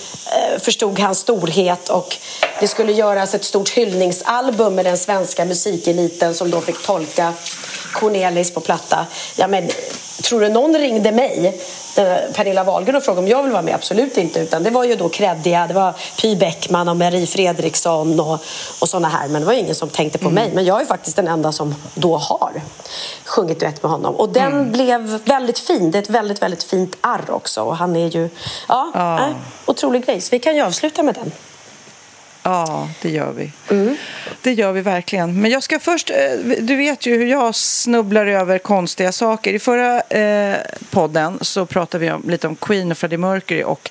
förstod 0.59 0.99
hans 0.99 1.19
storhet 1.19 1.89
och 1.89 2.17
det 2.61 2.69
skulle 2.69 2.93
göras 2.93 3.35
ett 3.35 3.45
stort 3.45 3.69
hyllningsalbum 3.69 4.75
med 4.75 4.85
den 4.85 4.99
svenska 4.99 5.45
musikeliten 5.45 6.35
som 6.35 6.51
då 6.51 6.61
fick 6.61 6.83
tolka 6.87 7.33
Cornelis 7.95 8.55
på 8.55 8.61
platta. 8.61 9.07
Ja, 9.37 9.47
men, 9.47 9.69
tror 10.23 10.41
du 10.41 10.49
någon 10.49 10.75
ringde 10.75 11.13
mig, 11.13 11.61
Pernilla 12.35 12.65
Wahlgren, 12.65 12.97
och 12.97 13.03
frågade 13.03 13.23
om 13.23 13.29
jag 13.29 13.43
vill 13.43 13.53
vara 13.53 13.63
med? 13.63 13.75
Absolut 13.75 14.17
inte. 14.17 14.41
Utan 14.41 14.63
det 14.63 14.71
var 14.71 14.85
ju 14.85 14.97
då 14.97 15.09
Kreddiga, 15.09 15.67
det 15.67 15.75
var 15.75 15.95
Py 16.21 16.37
Bäckman 16.37 16.89
och 16.89 16.97
Marie 16.97 17.27
Fredriksson 17.27 18.21
och, 18.21 18.39
och 18.79 18.89
såna 18.89 19.09
här. 19.09 19.29
Men 19.29 19.41
det 19.43 19.47
var 19.47 19.53
ingen 19.53 19.75
som 19.75 19.89
tänkte 19.89 20.19
på 20.19 20.29
mm. 20.29 20.35
mig. 20.35 20.55
Men 20.55 20.65
jag 20.65 20.81
är 20.81 20.85
faktiskt 20.85 21.17
den 21.17 21.29
enda 21.29 21.53
som 21.53 21.75
då 21.95 22.17
har 22.17 22.53
sjungit 23.25 23.61
duett 23.61 23.83
med 23.83 23.93
honom. 23.93 24.15
Och 24.15 24.29
den 24.29 24.53
mm. 24.53 24.73
blev 24.73 25.01
väldigt 25.25 25.59
fin. 25.59 25.91
Det 25.91 25.99
är 25.99 26.03
ett 26.03 26.11
väldigt, 26.11 26.43
väldigt 26.43 26.63
fint 26.63 26.97
arr 27.01 27.31
också. 27.31 27.63
Och 27.63 27.77
han 27.77 27.97
är 27.97 28.09
ju, 28.09 28.29
ja, 28.69 28.91
ah. 28.95 29.19
äh, 29.19 29.37
otrolig 29.67 30.07
grej. 30.07 30.21
Så 30.21 30.29
vi 30.31 30.39
kan 30.39 30.57
ju 30.57 30.63
avsluta 30.63 31.03
med 31.03 31.15
den. 31.15 31.33
Ja, 32.47 32.89
det 33.03 33.11
gör 33.11 33.33
vi. 33.33 33.53
Mm. 33.71 33.97
Det 34.43 34.53
gör 34.53 34.73
vi 34.73 34.81
verkligen. 34.81 35.41
Men 35.41 35.51
jag 35.51 35.63
ska 35.63 35.79
först... 35.79 36.11
Eh, 36.11 36.17
du 36.61 36.77
vet 36.77 37.07
ju 37.07 37.19
hur 37.19 37.27
jag 37.27 37.55
snubblar 37.55 38.27
över 38.27 38.59
konstiga 38.59 39.13
saker. 39.13 39.53
I 39.53 39.59
förra 39.59 40.01
eh, 40.01 40.57
podden 40.91 41.39
så 41.41 41.67
pratade 41.67 42.05
vi 42.05 42.13
om, 42.13 42.23
lite 42.29 42.47
om 42.47 42.57
Queen 42.57 42.91
och 42.91 42.99
Freddie 42.99 43.17
Mercury 43.17 43.63
och 43.63 43.91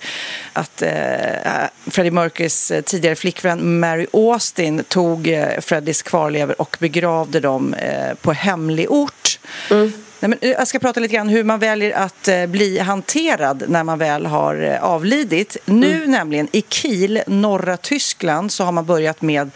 att 0.54 0.82
eh, 0.82 1.34
eh 1.34 1.70
Freddie 1.88 2.12
Mercurys 2.12 2.72
eh, 2.72 2.82
tidigare 2.82 3.16
flickvän 3.16 3.80
Mary 3.80 4.08
Austin 4.14 4.84
tog 4.84 5.28
eh, 5.28 5.60
Freddies 5.60 6.02
kvarlever 6.02 6.62
och 6.62 6.78
begravde 6.80 7.40
dem 7.40 7.74
eh, 7.74 8.14
på 8.14 8.34
hemlig 8.34 8.92
ort. 8.92 9.40
Mm. 9.72 9.94
Nej, 10.24 10.38
men 10.42 10.50
jag 10.50 10.68
ska 10.68 10.80
prata 10.80 11.00
lite 11.00 11.14
grann 11.14 11.30
hur 11.30 11.44
man 11.44 11.60
väljer 11.60 11.92
att 11.92 12.28
eh, 12.28 12.46
bli 12.46 12.80
hanterad 12.80 13.64
när 13.68 13.84
man 13.84 14.00
väl 14.00 14.26
har 14.26 14.62
eh, 14.62 14.84
avlidit. 14.84 15.58
Nu 15.66 15.96
mm. 15.96 16.12
nämligen 16.12 16.48
i 16.52 16.64
Kiel, 16.70 17.22
norra 17.28 17.78
Tyskland, 17.78 18.52
så 18.52 18.64
har 18.64 18.72
man 18.72 18.86
börjat 18.86 19.22
med 19.22 19.52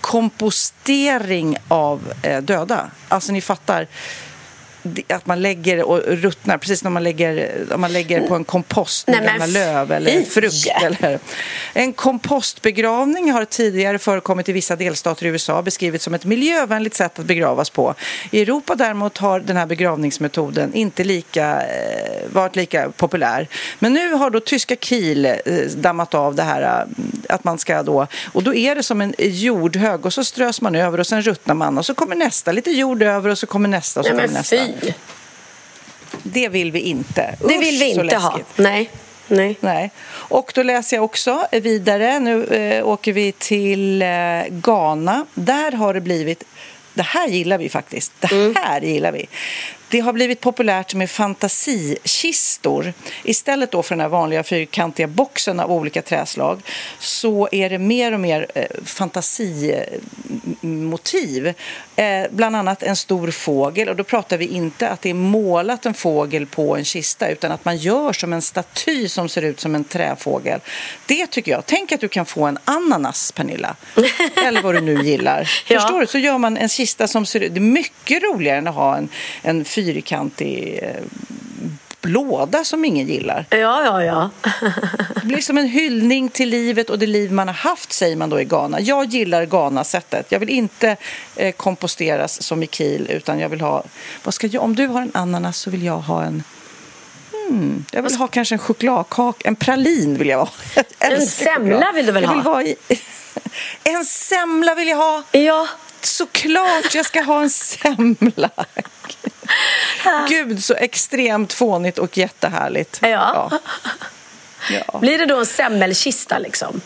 kompostering 0.00 1.56
av 1.68 2.12
eh, 2.22 2.42
döda. 2.42 2.90
Alltså 3.08 3.32
ni 3.32 3.40
fattar 3.40 3.86
att 5.08 5.26
man 5.26 5.42
lägger 5.42 5.82
och 5.82 6.00
ruttnar, 6.06 6.58
precis 6.58 6.84
när 6.84 6.90
man 6.90 7.02
lägger, 7.02 7.66
om 7.74 7.80
man 7.80 7.92
lägger 7.92 8.28
på 8.28 8.34
en 8.34 8.44
kompost 8.44 9.06
med 9.06 9.16
Nej, 9.16 9.26
gamla 9.26 9.46
löv 9.46 9.92
eller 9.92 10.22
frukt. 10.22 10.66
Eller. 10.84 11.18
En 11.72 11.92
kompostbegravning 11.92 13.32
har 13.32 13.44
tidigare 13.44 13.98
förekommit 13.98 14.48
i 14.48 14.52
vissa 14.52 14.76
delstater 14.76 15.26
i 15.26 15.28
USA 15.28 15.62
beskrivits 15.62 16.04
som 16.04 16.14
ett 16.14 16.24
miljövänligt 16.24 16.94
sätt 16.94 17.18
att 17.18 17.24
begravas 17.24 17.70
på. 17.70 17.94
I 18.30 18.42
Europa 18.42 18.74
däremot 18.74 19.18
har 19.18 19.40
den 19.40 19.56
här 19.56 19.66
begravningsmetoden 19.66 20.74
inte 20.74 21.04
lika, 21.04 21.62
eh, 21.62 22.28
varit 22.32 22.56
lika 22.56 22.90
populär. 22.90 23.48
Men 23.78 23.92
nu 23.92 24.12
har 24.12 24.30
då 24.30 24.40
tyska 24.40 24.76
Kiel 24.76 25.24
eh, 25.24 25.34
dammat 25.76 26.14
av 26.14 26.34
det 26.34 26.42
här 26.42 26.62
eh, 26.62 27.34
att 27.34 27.44
man 27.44 27.58
ska 27.58 27.82
då, 27.82 28.06
och 28.32 28.42
då 28.42 28.54
är 28.54 28.74
det 28.74 28.82
som 28.82 29.00
en 29.00 29.14
jordhög 29.18 30.06
och 30.06 30.12
så 30.12 30.24
strös 30.24 30.60
man 30.60 30.74
över 30.74 31.00
och 31.00 31.06
sen 31.06 31.22
ruttnar 31.22 31.54
man 31.54 31.78
och 31.78 31.86
så 31.86 31.94
kommer 31.94 32.16
nästa, 32.16 32.52
lite 32.52 32.70
jord 32.70 33.02
över 33.02 33.30
och 33.30 33.38
så 33.38 33.46
kommer 33.46 33.68
nästa 33.68 34.00
och 34.00 34.06
så 34.06 34.12
Nej, 34.12 34.26
kommer 34.26 34.38
nästa. 34.38 34.56
Det 36.22 36.48
vill 36.48 36.72
vi 36.72 36.80
inte. 36.80 37.36
Det 37.40 37.58
vill 37.58 37.78
vi 37.78 37.90
inte 37.90 38.16
ha. 38.16 38.38
Nej. 38.56 38.90
Nej. 39.28 39.56
Nej. 39.60 39.90
Och 40.08 40.52
då 40.54 40.62
läser 40.62 40.96
jag 40.96 41.04
också 41.04 41.46
vidare. 41.50 42.18
Nu 42.18 42.44
eh, 42.44 42.88
åker 42.88 43.12
vi 43.12 43.32
till 43.32 44.02
eh, 44.02 44.08
Ghana. 44.48 45.26
Där 45.34 45.72
har 45.72 45.94
det 45.94 46.00
blivit... 46.00 46.44
Det 46.94 47.02
här 47.02 47.28
gillar 47.28 47.58
vi 47.58 47.68
faktiskt. 47.68 48.12
Det 48.20 48.58
här 48.58 48.80
gillar 48.80 49.12
vi. 49.12 49.26
Det 49.94 50.00
har 50.00 50.12
blivit 50.12 50.40
populärt 50.40 50.94
med 50.94 51.10
fantasikistor. 51.10 52.92
Istället 53.22 53.70
då 53.70 53.82
för 53.82 53.94
den 53.94 54.00
här 54.00 54.08
vanliga 54.08 54.42
fyrkantiga 54.42 55.06
boxen 55.06 55.60
av 55.60 55.72
olika 55.72 56.02
träslag 56.02 56.60
så 56.98 57.48
är 57.52 57.70
det 57.70 57.78
mer 57.78 58.12
och 58.12 58.20
mer 58.20 58.46
eh, 58.54 58.64
fantasimotiv. 58.84 61.54
Eh, 61.96 62.26
bland 62.30 62.56
annat 62.56 62.82
en 62.82 62.96
stor 62.96 63.30
fågel. 63.30 63.88
Och 63.88 63.96
då 63.96 64.04
pratar 64.04 64.36
vi 64.36 64.46
inte 64.46 64.88
att 64.88 65.02
det 65.02 65.10
är 65.10 65.14
målat 65.14 65.86
en 65.86 65.94
fågel 65.94 66.46
på 66.46 66.76
en 66.76 66.84
kista 66.84 67.28
utan 67.28 67.52
att 67.52 67.64
man 67.64 67.76
gör 67.76 68.12
som 68.12 68.32
en 68.32 68.42
staty 68.42 69.08
som 69.08 69.28
ser 69.28 69.42
ut 69.42 69.60
som 69.60 69.74
en 69.74 69.84
träfågel. 69.84 70.60
Det 71.06 71.26
tycker 71.26 71.52
jag. 71.52 71.66
Tänk 71.66 71.92
att 71.92 72.00
du 72.00 72.08
kan 72.08 72.26
få 72.26 72.44
en 72.44 72.58
ananas, 72.64 73.32
Pernilla. 73.32 73.76
Eller 74.46 74.62
vad 74.62 74.74
du 74.74 74.80
nu 74.80 75.02
gillar. 75.02 75.50
Ja. 75.68 75.80
Förstår 75.80 76.00
du? 76.00 76.06
Så 76.06 76.18
gör 76.18 76.38
man 76.38 76.56
en 76.56 76.68
kista 76.68 77.08
som 77.08 77.26
ser 77.26 77.40
ut... 77.40 77.54
Det 77.54 77.58
är 77.58 77.60
mycket 77.60 78.22
roligare 78.22 78.58
än 78.58 78.66
att 78.66 78.74
ha 78.74 78.96
en, 78.96 79.08
en 79.42 79.64
fyrkantig 79.84 80.78
eh, 80.82 81.02
låda 82.06 82.64
som 82.64 82.84
ingen 82.84 83.06
gillar. 83.06 83.46
Ja, 83.50 83.84
ja, 83.84 84.04
ja. 84.04 84.30
Det 85.14 85.26
blir 85.26 85.40
som 85.40 85.58
en 85.58 85.68
hyllning 85.68 86.28
till 86.28 86.48
livet 86.48 86.90
och 86.90 86.98
det 86.98 87.06
liv 87.06 87.32
man 87.32 87.48
har 87.48 87.54
haft, 87.54 87.92
säger 87.92 88.16
man 88.16 88.30
då 88.30 88.40
i 88.40 88.44
Ghana. 88.44 88.80
Jag 88.80 89.04
gillar 89.06 89.44
Ghana-sättet. 89.44 90.26
Jag 90.28 90.38
vill 90.38 90.48
inte 90.48 90.96
eh, 91.36 91.52
komposteras 91.52 92.42
som 92.42 92.62
i 92.62 92.66
Kiel, 92.66 93.06
utan 93.10 93.38
jag 93.38 93.48
vill 93.48 93.60
ha... 93.60 93.84
Vad 94.22 94.34
ska 94.34 94.46
jag, 94.46 94.62
om 94.62 94.76
du 94.76 94.86
har 94.86 95.02
en 95.02 95.10
ananas 95.14 95.58
så 95.58 95.70
vill 95.70 95.82
jag 95.82 95.98
ha 95.98 96.22
en... 96.22 96.42
Hmm, 97.48 97.84
jag 97.90 98.02
vill 98.02 98.14
ha 98.14 98.26
kanske 98.26 98.54
en 98.54 98.58
chokladkaka, 98.58 99.48
en 99.48 99.56
pralin 99.56 100.18
vill 100.18 100.28
jag 100.28 100.38
ha. 100.38 100.48
Jag 100.98 101.12
En 101.12 101.26
semla 101.26 101.92
vill 101.92 102.06
du 102.06 102.12
väl 102.12 102.24
ha? 102.24 102.42
Vara 102.42 102.62
i... 102.62 102.76
En 103.84 104.04
semla 104.04 104.74
vill 104.74 104.88
jag 104.88 104.96
ha! 104.96 105.22
Ja. 105.32 105.68
Såklart 106.00 106.94
jag 106.94 107.06
ska 107.06 107.22
ha 107.22 107.42
en 107.42 107.50
semla! 107.50 108.50
Gud, 110.28 110.64
så 110.64 110.74
extremt 110.74 111.52
fånigt 111.52 111.98
och 111.98 112.18
jättehärligt. 112.18 112.98
Ja. 113.02 113.08
Ja. 113.50 113.58
Ja. 114.92 114.98
Blir 114.98 115.18
det 115.18 115.26
då 115.26 115.38
en 115.38 115.46
semmelkista 115.46 116.38
liksom? 116.38 116.80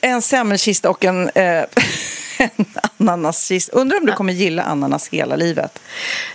En 0.00 0.22
semmelkista 0.22 0.90
och 0.90 1.04
en, 1.04 1.28
eh, 1.34 1.42
en 2.38 2.64
ananaskista. 2.98 3.72
Undrar 3.72 3.98
om 3.98 4.06
du 4.06 4.12
kommer 4.12 4.32
gilla 4.32 4.62
ananas 4.62 5.08
hela 5.08 5.36
livet? 5.36 5.78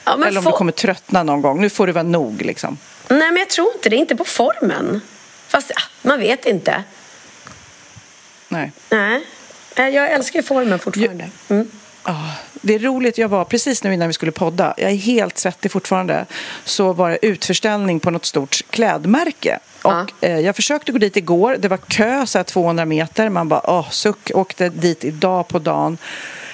Ja, 0.03 0.17
men 0.17 0.27
Eller 0.27 0.37
om 0.37 0.43
få- 0.43 0.51
du 0.51 0.57
kommer 0.57 0.71
tröttna 0.71 1.23
någon 1.23 1.41
gång. 1.41 1.61
Nu 1.61 1.69
får 1.69 1.87
det 1.87 1.93
vara 1.93 2.03
nog 2.03 2.41
liksom. 2.41 2.77
Nej, 3.07 3.19
men 3.31 3.37
jag 3.37 3.49
tror 3.49 3.73
inte 3.75 3.89
det. 3.89 3.95
Inte 3.95 4.15
på 4.15 4.25
formen. 4.25 5.01
Fast 5.47 5.71
ja, 5.75 5.81
man 6.01 6.19
vet 6.19 6.45
inte. 6.45 6.83
Nej. 8.49 8.71
Nej. 8.89 9.21
Jag 9.75 10.11
älskar 10.11 10.41
formen 10.41 10.79
fortfarande. 10.79 11.29
Mm. 11.49 11.71
Ah, 12.03 12.13
det 12.61 12.75
är 12.75 12.79
roligt, 12.79 13.17
jag 13.17 13.29
var 13.29 13.45
precis 13.45 13.83
nu 13.83 13.93
innan 13.93 14.07
vi 14.07 14.13
skulle 14.13 14.31
podda, 14.31 14.73
jag 14.77 14.91
är 14.91 14.95
helt 14.95 15.37
svettig 15.37 15.71
fortfarande, 15.71 16.25
så 16.65 16.93
var 16.93 17.09
det 17.09 17.25
utförställning 17.25 17.99
på 17.99 18.11
något 18.11 18.25
stort 18.25 18.61
klädmärke. 18.69 19.59
Ja. 19.83 20.01
Och 20.01 20.23
eh, 20.23 20.39
jag 20.39 20.55
försökte 20.55 20.91
gå 20.91 20.97
dit 20.97 21.17
igår, 21.17 21.57
det 21.59 21.67
var 21.67 21.77
kö 21.77 22.25
så 22.25 22.39
här 22.39 22.43
200 22.43 22.85
meter, 22.85 23.29
man 23.29 23.49
bara 23.49 23.61
åh, 23.69 23.89
suck, 23.89 24.31
åkte 24.33 24.69
dit 24.69 25.03
idag 25.03 25.47
på 25.47 25.59
dagen 25.59 25.97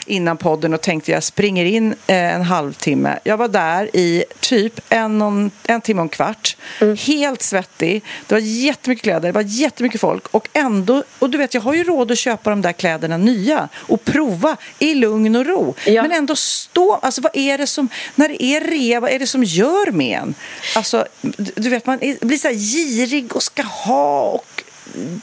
innan 0.08 0.38
podden 0.38 0.74
och 0.74 0.82
tänkte 0.82 1.12
jag 1.12 1.24
springer 1.24 1.66
in 1.66 1.92
eh, 2.08 2.36
en 2.36 2.42
halvtimme. 2.42 3.20
Jag 3.24 3.38
var 3.38 3.48
där 3.48 3.96
i 3.96 4.24
typ 4.40 4.80
en, 4.90 5.22
en, 5.22 5.52
en 5.64 5.82
timme 5.82 6.00
och 6.00 6.06
en 6.06 6.10
kvart. 6.10 6.58
Helt 6.98 7.42
svettig. 7.42 8.04
Det 8.28 8.36
var 8.36 8.40
jättemycket 8.42 9.04
kläder, 9.04 9.22
det 9.22 9.32
var 9.32 9.42
jättemycket 9.42 10.02
folk. 10.02 10.28
Och 10.28 10.50
ändå, 10.54 11.04
och 11.20 11.30
du 11.30 11.38
vet 11.38 11.54
jag 11.54 11.62
har 11.62 11.74
ju 11.74 11.84
råd 11.84 12.12
att 12.12 12.18
köpa 12.18 12.50
de 12.50 12.62
där 12.62 12.72
kläderna 12.72 13.18
nya 13.18 13.70
och 13.76 14.06
prova 14.06 14.58
i 14.80 14.94
lugn 14.94 15.36
och 15.36 15.46
ro. 15.46 15.76
Ja. 15.86 16.02
Men 16.02 16.12
ändå 16.12 16.36
stå, 16.36 16.96
alltså 16.96 17.22
vad 17.22 17.38
är 17.38 17.58
det 17.58 17.68
som, 17.68 17.90
när 18.16 18.30
det 18.30 18.44
är 18.44 18.62
rea, 18.62 19.00
vad 19.00 19.12
är 19.12 19.20
det 19.20 19.28
som 19.28 19.44
gör 19.44 19.92
med 19.92 20.20
en? 20.20 20.36
Alltså, 20.76 21.06
du 21.56 21.70
vet 21.70 21.86
man 21.86 21.98
blir 22.22 22.38
så 22.38 22.48
här 22.48 22.56
girig 22.56 23.36
och 23.36 23.44
ska 23.44 23.64
ha 23.64 24.22
och 24.22 24.63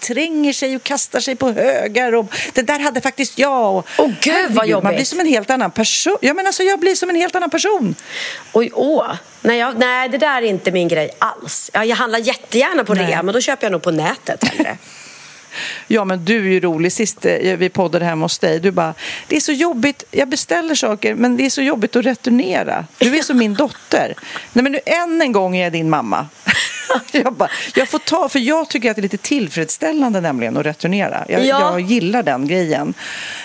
tränger 0.00 0.52
sig 0.52 0.76
och 0.76 0.82
kastar 0.82 1.20
sig 1.20 1.36
på 1.36 1.52
högar 1.52 2.14
och 2.14 2.34
det 2.52 2.62
där 2.62 2.78
hade 2.78 3.00
faktiskt 3.00 3.38
jag. 3.38 3.76
Och, 3.76 3.86
Åh, 3.98 4.06
gud, 4.06 4.34
vad 4.34 4.34
Herregud, 4.34 4.54
Man 4.54 4.68
jobbigt. 4.68 4.94
blir 4.94 5.04
som 5.04 5.20
en 5.20 5.26
helt 5.26 5.50
annan 5.50 5.70
person. 5.70 6.16
Ja, 6.20 6.34
men 6.34 6.46
alltså, 6.46 6.62
jag 6.62 6.80
blir 6.80 6.94
som 6.94 7.11
en 7.11 7.16
helt 7.16 7.36
annan 7.36 7.50
person. 7.50 7.94
Oj, 8.52 8.70
åh. 8.74 9.12
Nej, 9.42 9.58
jag, 9.58 9.78
nej, 9.78 10.08
det 10.08 10.18
där 10.18 10.42
är 10.42 10.46
inte 10.46 10.70
min 10.70 10.88
grej 10.88 11.11
alls. 11.18 11.70
Ja, 11.72 11.84
jag 11.84 11.96
handlar 11.96 12.18
jättegärna 12.18 12.84
på 12.84 12.94
Nej. 12.94 13.06
rea, 13.06 13.22
men 13.22 13.34
då 13.34 13.40
köper 13.40 13.64
jag 13.64 13.72
nog 13.72 13.82
på 13.82 13.90
nätet 13.90 14.44
hellre. 14.44 14.78
Ja, 15.86 16.04
men 16.04 16.24
du 16.24 16.36
är 16.36 16.50
ju 16.52 16.61
rolig. 16.61 16.92
Sist 16.92 17.24
eh, 17.24 17.56
vi 17.56 17.68
poddade 17.68 18.04
hemma 18.04 18.24
hos 18.24 18.38
dig, 18.38 18.61
du 18.61 18.70
bara, 18.70 18.94
det 19.28 19.36
är 19.36 19.40
så 19.40 19.52
jobbigt, 19.52 20.04
jag 20.11 20.28
beställer 20.28 20.74
saker, 20.74 21.14
men 21.14 21.36
det 21.36 21.46
är 21.46 21.50
så 21.50 21.62
jobbigt 21.62 21.96
att 21.96 22.04
returnera. 22.04 22.86
Du 22.98 23.18
är 23.18 23.22
som 23.22 23.38
min 23.38 23.54
dotter. 23.54 24.14
Nej, 24.52 24.62
men 24.62 24.72
nu 24.72 24.80
än 24.86 25.22
en 25.22 25.32
gång 25.32 25.56
är 25.56 25.62
jag 25.64 25.72
din 25.72 25.90
mamma. 25.90 26.26
Jag, 27.12 27.32
bara, 27.32 27.51
jag 27.74 27.88
får 27.88 27.99
ta, 27.99 28.28
för 28.28 28.38
jag 28.38 28.68
tycker 28.68 28.91
att 28.91 28.97
det 28.97 29.01
är 29.01 29.03
lite 29.03 29.16
tillfredsställande 29.16 30.20
nämligen 30.20 30.57
att 30.57 30.66
returnera. 30.66 31.24
Jag, 31.28 31.45
Ja. 31.47 31.61
jag 31.61 31.80
gillar 31.80 32.22
den 32.22 32.49
grejen. 32.49 32.95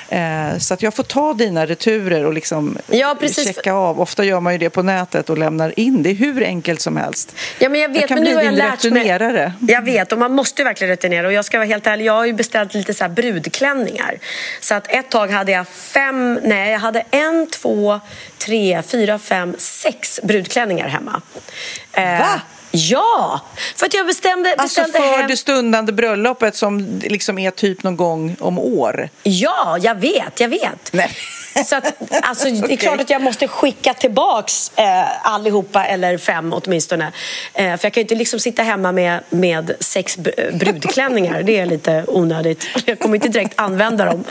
Eh, 0.09 0.57
så 0.59 0.73
att 0.73 0.81
jag 0.81 0.93
får 0.93 1.03
ta 1.03 1.33
dina 1.33 1.65
returer 1.65 2.25
och 2.25 2.33
liksom 2.33 2.77
Ja, 2.87 3.15
checka 3.35 3.73
av. 3.73 4.01
Ofta 4.01 4.23
gör 4.23 4.39
man 4.39 4.53
ju 4.53 4.59
det 4.59 4.69
på 4.69 4.81
nätet 4.83 5.29
och 5.29 5.37
lämnar 5.37 5.79
in. 5.79 6.03
Det 6.03 6.09
är 6.09 6.13
hur 6.13 6.43
enkelt 6.43 6.81
som 6.81 6.97
helst. 6.97 7.35
Ja, 7.59 7.69
men 7.69 7.81
jag 7.81 7.89
vet, 7.89 7.99
Jag 8.01 8.07
kan 8.07 8.15
men 8.15 8.23
nu 8.23 8.35
bli 8.35 8.45
jag 8.45 8.53
din 8.53 8.59
mig. 8.59 8.71
returnerare. 8.71 9.53
Jag 9.67 9.81
vet, 9.81 10.11
och 10.11 10.17
man 10.17 10.31
måste 10.31 10.63
verkligen 10.63 10.89
returnera. 10.89 11.27
Och 11.27 11.33
jag 11.33 11.45
ska 11.45 11.57
vara 11.57 11.67
helt 11.67 11.87
ärlig, 11.87 12.05
jag 12.05 12.13
har 12.13 12.25
ju 12.25 12.33
beställt 12.33 12.73
lite 12.73 12.93
så 12.93 13.07
brudklänningar. 13.09 14.17
Så 14.61 14.75
att 14.75 14.87
ett 14.91 15.09
tag 15.09 15.27
hade 15.31 15.51
jag 15.51 15.67
fem, 15.67 16.39
nej, 16.43 16.71
jag 16.71 16.79
hade 16.79 17.03
en, 17.11 17.47
två, 17.51 17.99
tre, 18.37 18.81
fyra, 18.87 19.19
fem, 19.19 19.55
sex 19.57 20.19
brudklänningar 20.23 20.87
hemma. 20.87 21.21
Eh, 21.93 22.03
Va? 22.19 22.41
Ja! 22.75 23.41
För 23.75 23.85
att 23.85 23.93
jag 23.93 24.05
bestämde, 24.05 24.55
Alltså 24.57 24.81
beställde 24.81 25.07
för 25.09 25.17
hem... 25.17 25.27
det 25.27 25.37
stundande 25.37 25.91
bröllopet 25.91 26.55
som 26.55 26.99
liksom 27.03 27.39
är 27.39 27.51
typ 27.51 27.83
någon 27.83 27.95
gång 27.97 28.35
om 28.39 28.59
år. 28.59 29.09
Ja, 29.23 29.77
jag 29.81 29.95
vet, 29.95 30.39
jag 30.39 30.49
vet. 30.49 30.89
Nej. 30.93 31.11
Så 31.65 31.75
att, 31.75 31.93
alltså, 32.21 32.49
det 32.49 32.73
är 32.73 32.77
klart 32.77 33.01
att 33.01 33.09
jag 33.09 33.21
måste 33.21 33.47
skicka 33.47 33.93
tillbaks 33.93 34.71
eh, 34.75 35.27
allihopa, 35.27 35.85
eller 35.85 36.17
fem 36.17 36.53
åtminstone. 36.53 37.11
Eh, 37.53 37.63
för 37.63 37.69
jag 37.69 37.79
kan 37.79 37.91
ju 37.93 38.01
inte 38.01 38.15
liksom 38.15 38.39
sitta 38.39 38.63
hemma 38.63 38.91
med, 38.91 39.19
med 39.29 39.75
sex 39.79 40.17
br- 40.17 40.57
brudklänningar. 40.57 41.43
Det 41.43 41.59
är 41.59 41.65
lite 41.65 42.05
onödigt. 42.07 42.67
Jag 42.85 42.99
kommer 42.99 43.15
inte 43.15 43.27
direkt 43.27 43.53
använda 43.59 44.05
dem. 44.05 44.23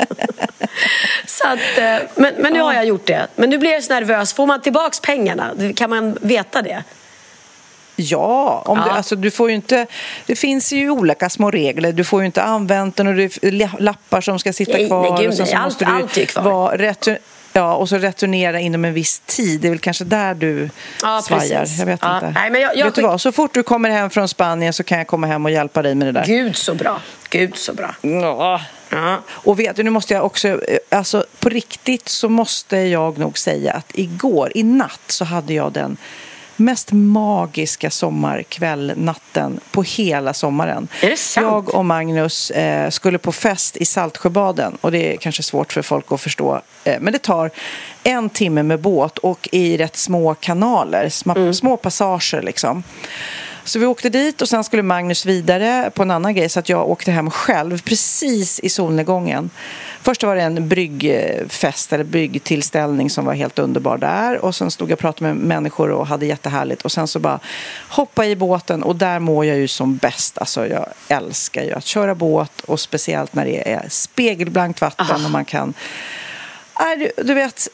Så 1.27 1.49
att, 1.49 1.79
eh, 1.79 1.97
men, 2.15 2.35
men 2.39 2.53
nu 2.53 2.61
har 2.61 2.75
jag 2.75 2.85
gjort 2.85 3.07
det. 3.07 3.27
Men 3.37 3.51
nu 3.51 3.59
blir 3.59 3.73
jag 3.73 3.85
så 3.85 3.93
nervös. 3.95 4.33
Får 4.33 4.47
man 4.47 4.63
tillbaks 4.63 5.01
pengarna? 5.01 5.51
Kan 5.77 5.91
man 5.91 6.19
veta 6.21 6.63
det? 6.63 6.83
Ja, 7.97 8.63
om 8.67 8.79
Ja. 8.79 8.85
Du, 8.85 8.91
alltså, 8.91 9.17
du 9.17 9.31
får 9.31 9.51
inte, 9.51 9.87
det 10.27 10.37
finns 10.37 10.73
ju 10.73 10.91
olika 10.91 11.31
små 11.31 11.51
regler. 11.51 11.93
Du 11.93 12.05
får 12.05 12.21
ju 12.21 12.27
inte 12.27 12.43
använt 12.43 12.97
den 12.97 13.07
och 13.07 13.15
det 13.15 13.23
är 13.43 13.51
la- 13.51 13.71
lappar 13.79 14.21
som 14.21 14.39
ska 14.39 14.53
sitta 14.53 14.73
Nej, 14.73 14.87
kvar. 14.87 15.11
nej, 15.11 15.21
gud, 15.23 15.29
och 15.31 15.35
sen 15.37 15.47
så. 15.47 15.57
Allt- 15.57 15.65
måste 15.65 15.87
allt 15.87 16.19
är 16.19 16.25
kvar. 16.25 16.43
Vara 16.43 16.77
retur, 16.77 17.19
ja, 17.53 17.75
och 17.75 17.89
så 17.89 17.97
returnera 17.99 18.61
inom 18.61 18.85
en 18.85 18.95
viss 18.95 19.23
tid. 19.27 19.61
Det 19.61 19.69
är 19.69 19.71
väl 19.71 19.79
kanske 19.79 20.05
där 20.05 20.35
du 20.35 20.71
Ja, 21.03 21.23
svajar. 21.23 21.61
precis. 21.61 21.79
Jag 21.79 21.87
vet 21.87 22.01
Ja, 22.03 22.15
inte. 22.15 22.31
nej, 22.31 22.51
men 22.51 22.61
jag- 22.61 22.77
jag 22.77 22.85
vet 22.85 22.95
du 22.95 23.03
vad? 23.03 23.21
Så 23.21 23.33
fort 23.33 23.55
du 23.55 23.63
kommer 23.63 23.91
hem 23.91 24.11
från 24.11 24.29
Spanien 24.29 24.73
så 24.73 24.83
kan 24.85 24.99
jag 24.99 25.07
komma 25.07 25.27
hem 25.27 25.45
och 25.45 25.51
hjälpa 25.51 25.83
dig 25.83 25.95
med 25.95 26.09
det 26.09 26.13
där. 26.13 26.25
Gud 26.27 26.57
så 26.57 26.75
bra. 26.75 27.01
Gud 27.31 27.57
så 27.57 27.73
bra. 27.75 27.95
Ja. 28.03 28.61
Ja. 28.89 29.19
Och 29.29 29.61
vet 29.61 29.77
du, 29.77 29.83
nu 29.83 29.91
måste 29.91 30.15
jag 30.15 30.25
också, 30.25 30.49
eh, 30.49 30.59
alltså 30.89 31.25
på 31.41 31.49
riktigt 31.49 32.09
så 32.09 32.29
måste 32.29 32.77
jag 32.77 33.19
nog 33.19 33.39
säga 33.39 33.73
att 33.73 33.91
igår, 33.95 34.53
i 34.55 34.63
natt, 34.63 35.01
så 35.07 35.25
hade 35.25 35.55
jag 35.55 35.73
den 35.73 35.97
mest 36.57 36.93
magiska 36.93 37.91
sommarkväll-natten 37.91 39.61
på 39.71 39.83
hela 39.83 40.35
sommaren. 40.35 40.89
Är 41.03 41.11
det 41.11 41.17
sant? 41.17 41.47
Jag 41.47 41.75
och 41.75 41.85
Magnus 41.85 42.51
eh, 42.51 42.91
skulle 42.91 43.19
på 43.19 43.33
fest 43.33 43.77
i 43.77 43.85
Saltsjöbaden 43.85 44.79
och 44.81 44.93
det 44.93 45.13
är 45.15 45.17
kanske 45.17 45.43
svårt 45.43 45.73
för 45.73 45.83
folk 45.83 46.13
att 46.13 46.21
förstå. 46.21 46.61
Eh, 46.85 47.01
men 47.01 47.13
det 47.13 47.19
tar 47.23 47.51
en 48.03 48.31
timme 48.31 48.63
med 48.63 48.81
båt 48.81 49.19
och 49.19 49.49
i 49.53 49.77
rätt 49.77 49.97
små 49.97 50.35
kanaler, 50.35 51.09
små, 51.09 51.35
Mm. 51.35 51.55
små 51.55 51.77
passager 51.77 52.43
liksom. 52.43 52.83
Så 53.65 53.79
vi 53.79 53.87
åkte 53.87 54.09
dit 54.09 54.43
och 54.43 54.49
sen 54.49 54.65
skulle 54.65 54.83
Magnus 54.83 55.27
vidare 55.27 55.91
på 55.95 56.03
en 56.03 56.11
annan 56.11 56.35
grej 56.35 56.49
så 56.49 56.59
att 56.59 56.69
jag 56.69 56.91
åkte 56.91 57.11
hem 57.11 57.31
själv 57.31 57.83
precis 57.83 58.61
i 58.61 58.69
solnedgången. 58.69 59.51
Först 60.03 60.23
var 60.23 60.37
det 60.37 60.43
en 60.43 60.69
bryggfest 60.69 61.93
eller 61.93 62.05
bryggtillställning 62.05 63.11
som 63.11 63.25
var 63.25 63.35
helt 63.35 63.59
underbar 63.59 63.99
där 63.99 64.45
och 64.45 64.55
sen 64.55 64.71
stod 64.71 64.91
jag 64.91 64.97
och 64.97 65.01
pratade 65.01 65.35
med 65.35 65.47
människor 65.47 65.91
och 65.91 66.07
hade 66.07 66.27
jättehärligt 66.27 66.83
och 66.83 66.93
sen 66.93 67.09
så 67.09 67.19
bara 67.19 67.41
hoppa 67.89 68.27
i 68.27 68.37
båten 68.37 68.83
och 68.83 68.97
där 68.97 69.19
mår 69.19 69.45
jag 69.45 69.57
ju 69.57 69.69
som 69.69 69.97
bäst. 69.97 70.39
Alltså 70.39 70.67
jag 70.67 70.87
älskar 71.09 71.63
ju 71.63 71.73
att 71.73 71.85
köra 71.85 72.15
båt 72.15 72.61
och 72.61 72.81
speciellt 72.81 73.35
när 73.35 73.45
det 73.45 73.73
är 73.73 73.87
spegelblankt 73.89 74.81
vatten 74.81 75.25
och 75.25 75.31
man 75.31 75.45
kan 75.45 75.75
Nej, 76.81 76.97
du, 76.97 77.23
du 77.25 77.35
vet, 77.35 77.69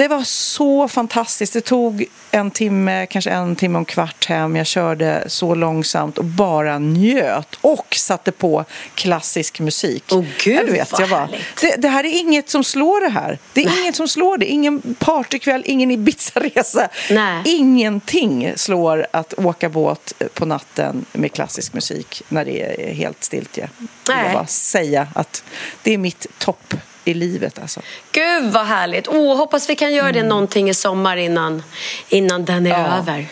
Det 0.00 0.08
var 0.08 0.22
så 0.22 0.88
fantastiskt. 0.88 1.52
Det 1.52 1.60
tog 1.60 2.04
en 2.30 2.50
timme, 2.50 3.06
kanske 3.06 3.30
en 3.30 3.56
timme 3.56 3.74
och 3.74 3.80
en 3.80 3.84
kvart 3.84 4.26
hem. 4.26 4.56
Jag 4.56 4.66
körde 4.66 5.24
så 5.26 5.54
långsamt 5.54 6.18
och 6.18 6.24
bara 6.24 6.78
njöt 6.78 7.54
och 7.60 7.94
satte 7.94 8.32
på 8.32 8.64
klassisk 8.94 9.60
musik. 9.60 10.04
Åh 10.12 10.24
gud, 10.44 10.56
ja, 10.56 10.64
du 10.66 10.72
vet, 10.72 10.92
vad 10.92 11.00
jag 11.00 11.10
bara, 11.10 11.28
det, 11.60 11.76
det 11.76 11.88
här 11.88 12.04
är 12.04 12.20
inget 12.20 12.50
som 12.50 12.64
slår 12.64 13.00
det 13.00 13.08
här. 13.08 13.38
Det 13.52 13.60
är 13.60 13.66
Nej. 13.66 13.80
inget 13.80 13.96
som 13.96 14.08
slår 14.08 14.38
det. 14.38 14.46
Ingen 14.46 14.94
partykväll, 14.98 15.62
ingen 15.66 15.90
Ibiza-resa. 15.90 16.88
Nej. 17.10 17.42
Ingenting 17.44 18.52
slår 18.56 19.06
att 19.10 19.34
åka 19.34 19.68
båt 19.68 20.12
på 20.34 20.46
natten 20.46 21.04
med 21.12 21.32
klassisk 21.32 21.72
musik 21.72 22.22
när 22.28 22.44
det 22.44 22.62
är 22.62 22.94
helt 22.94 23.24
stiltje. 23.24 23.68
Jag 24.08 24.24
vill 24.24 24.32
bara 24.32 24.46
säga 24.46 25.08
att 25.14 25.44
det 25.82 25.94
är 25.94 25.98
mitt 25.98 26.26
topp 26.38 26.74
i 27.04 27.14
livet 27.14 27.58
alltså. 27.62 27.80
Gud 28.12 28.52
vad 28.52 28.66
härligt. 28.66 29.08
Åh, 29.08 29.36
hoppas 29.36 29.70
vi 29.70 29.76
kan 29.76 29.92
göra 29.94 30.12
det 30.12 30.22
någonting 30.22 30.68
i 30.70 30.74
sommar 30.74 31.16
innan, 31.16 31.62
innan 32.08 32.44
den 32.44 32.66
är 32.66 32.74
Mm. 32.74 32.86
Ja. 32.90 32.98
över. 32.98 33.26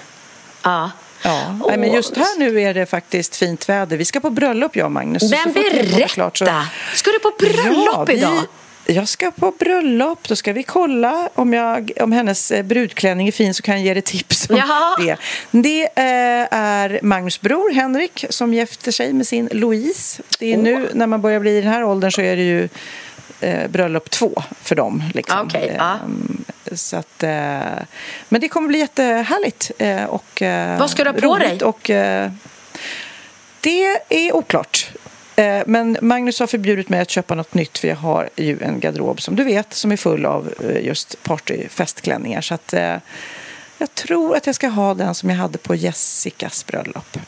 Ja. 0.62 0.90
Ja, 1.22 1.58
Nej, 1.68 1.78
men 1.78 1.92
just 1.92 2.16
här 2.16 2.38
nu 2.38 2.60
är 2.60 2.74
det 2.74 2.86
faktiskt 2.86 3.36
fint 3.36 3.68
väder. 3.68 3.96
Vi 3.96 4.04
ska 4.04 4.20
på 4.20 4.30
bröllop 4.30 4.76
jag 4.76 4.84
och 4.84 4.92
Magnus. 4.92 5.22
Men 5.30 5.52
berätta! 5.52 6.08
klart 6.08 6.36
så- 6.38 6.44
Ska 6.94 7.10
du 7.10 7.18
på 7.18 7.32
bröllop 7.38 7.86
Ja, 7.94 8.04
vi- 8.08 8.14
idag? 8.14 8.38
Jag 8.90 9.08
ska 9.08 9.30
på 9.30 9.50
bröllop. 9.58 10.28
Då 10.28 10.36
ska 10.36 10.52
vi 10.52 10.62
kolla 10.62 11.28
om, 11.34 11.52
jag, 11.52 11.90
om 12.00 12.12
hennes 12.12 12.50
eh, 12.50 12.62
brudklänning 12.62 13.28
är 13.28 13.32
fin 13.32 13.54
så 13.54 13.62
kan 13.62 13.74
jag 13.74 13.84
ge 13.84 13.94
dig 13.94 14.02
tips 14.02 14.50
om 14.50 14.56
Jaha. 14.56 14.96
det. 14.98 15.16
Det 15.50 15.82
eh, 15.84 16.58
är 16.58 17.00
Magnus 17.02 17.40
bror 17.40 17.70
Henrik 17.74 18.24
som 18.30 18.54
gifter 18.54 18.92
sig 18.92 19.12
med 19.12 19.26
sin 19.26 19.48
Louise. 19.52 20.22
Det 20.38 20.52
är 20.52 20.56
nu 20.56 20.90
när 20.94 21.06
man 21.06 21.20
börjar 21.20 21.40
bli 21.40 21.58
i 21.58 21.60
den 21.60 21.72
här 21.72 21.84
åldern 21.84 22.12
så 22.12 22.20
är 22.20 22.36
det 22.36 22.42
ju 22.42 22.68
eh, 23.40 23.68
bröllop 23.68 24.10
två 24.10 24.42
för 24.62 24.74
dem. 24.74 25.02
Liksom. 25.14 25.46
Okej, 25.46 25.74
ja. 25.78 25.92
Ehm, 26.04 26.44
så 26.72 26.96
att, 26.96 27.22
eh, 27.22 27.30
men 28.28 28.40
det 28.40 28.48
kommer 28.48 28.68
bli 28.68 28.78
jättehärligt. 28.78 29.70
Eh, 29.78 30.04
och, 30.04 30.42
eh, 30.42 30.78
Vad 30.78 30.90
ska 30.90 31.04
du 31.04 31.10
ha 31.10 31.20
på 31.20 31.38
dig? 31.38 31.58
Och, 31.62 31.90
eh, 31.90 32.30
det 33.60 34.00
är 34.08 34.36
oklart. 34.36 34.90
Eh, 35.36 35.62
Men 35.66 35.96
Magnus 36.02 36.40
har 36.40 36.46
förbjudit 36.46 36.88
mig 36.88 37.00
att 37.00 37.10
köpa 37.10 37.34
något 37.34 37.54
nytt 37.54 37.78
för 37.78 37.88
jag 37.88 37.96
har 37.96 38.28
ju 38.36 38.62
en 38.62 38.80
garderob 38.80 39.20
som 39.20 39.36
du 39.36 39.44
vet 39.44 39.74
som 39.74 39.92
är 39.92 39.96
full 39.96 40.26
av 40.26 40.54
eh, 40.64 40.84
just 40.86 41.22
partyfestklänningar. 41.22 42.40
Så 42.40 42.54
att 42.54 42.72
eh, 42.72 42.96
jag 43.78 43.94
tror 43.94 44.36
att 44.36 44.46
jag 44.46 44.54
ska 44.54 44.68
ha 44.68 44.94
den 44.94 45.14
som 45.14 45.30
jag 45.30 45.36
hade 45.36 45.58
på 45.58 45.74
Jessicas 45.74 46.66
bröllop. 46.66 47.18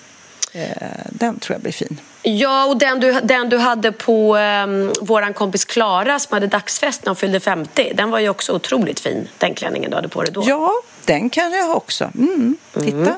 Eh, 0.53 0.62
Den 1.11 1.38
tror 1.38 1.55
jag 1.55 1.62
blir 1.62 1.72
fin. 1.72 2.01
Ja, 2.22 2.64
och 2.66 2.76
den 2.78 3.01
du, 3.01 3.12
den 3.22 3.48
du 3.48 3.59
hade 3.59 3.92
på 3.92 4.36
um, 4.36 4.92
våran 5.01 5.34
kompis 5.34 5.64
Klara 5.64 6.18
som 6.18 6.34
hade 6.34 6.46
dagsfest 6.46 7.05
när 7.05 7.11
hon 7.11 7.16
fyllde 7.16 7.40
50. 7.40 7.92
Den 7.94 8.11
var 8.11 8.18
ju 8.18 8.28
också 8.28 8.53
otroligt 8.53 9.01
fin, 9.01 9.28
den 9.38 9.55
klänningen 9.55 9.90
du 9.90 9.96
hade 9.96 10.09
på 10.09 10.22
dig 10.22 10.32
då. 10.32 10.42
Ja, 10.46 10.72
den 11.05 11.30
kan 11.30 11.53
jag 11.53 11.64
ha 11.66 11.74
också. 11.74 12.11
Mm, 12.18 12.57
titta. 12.80 13.14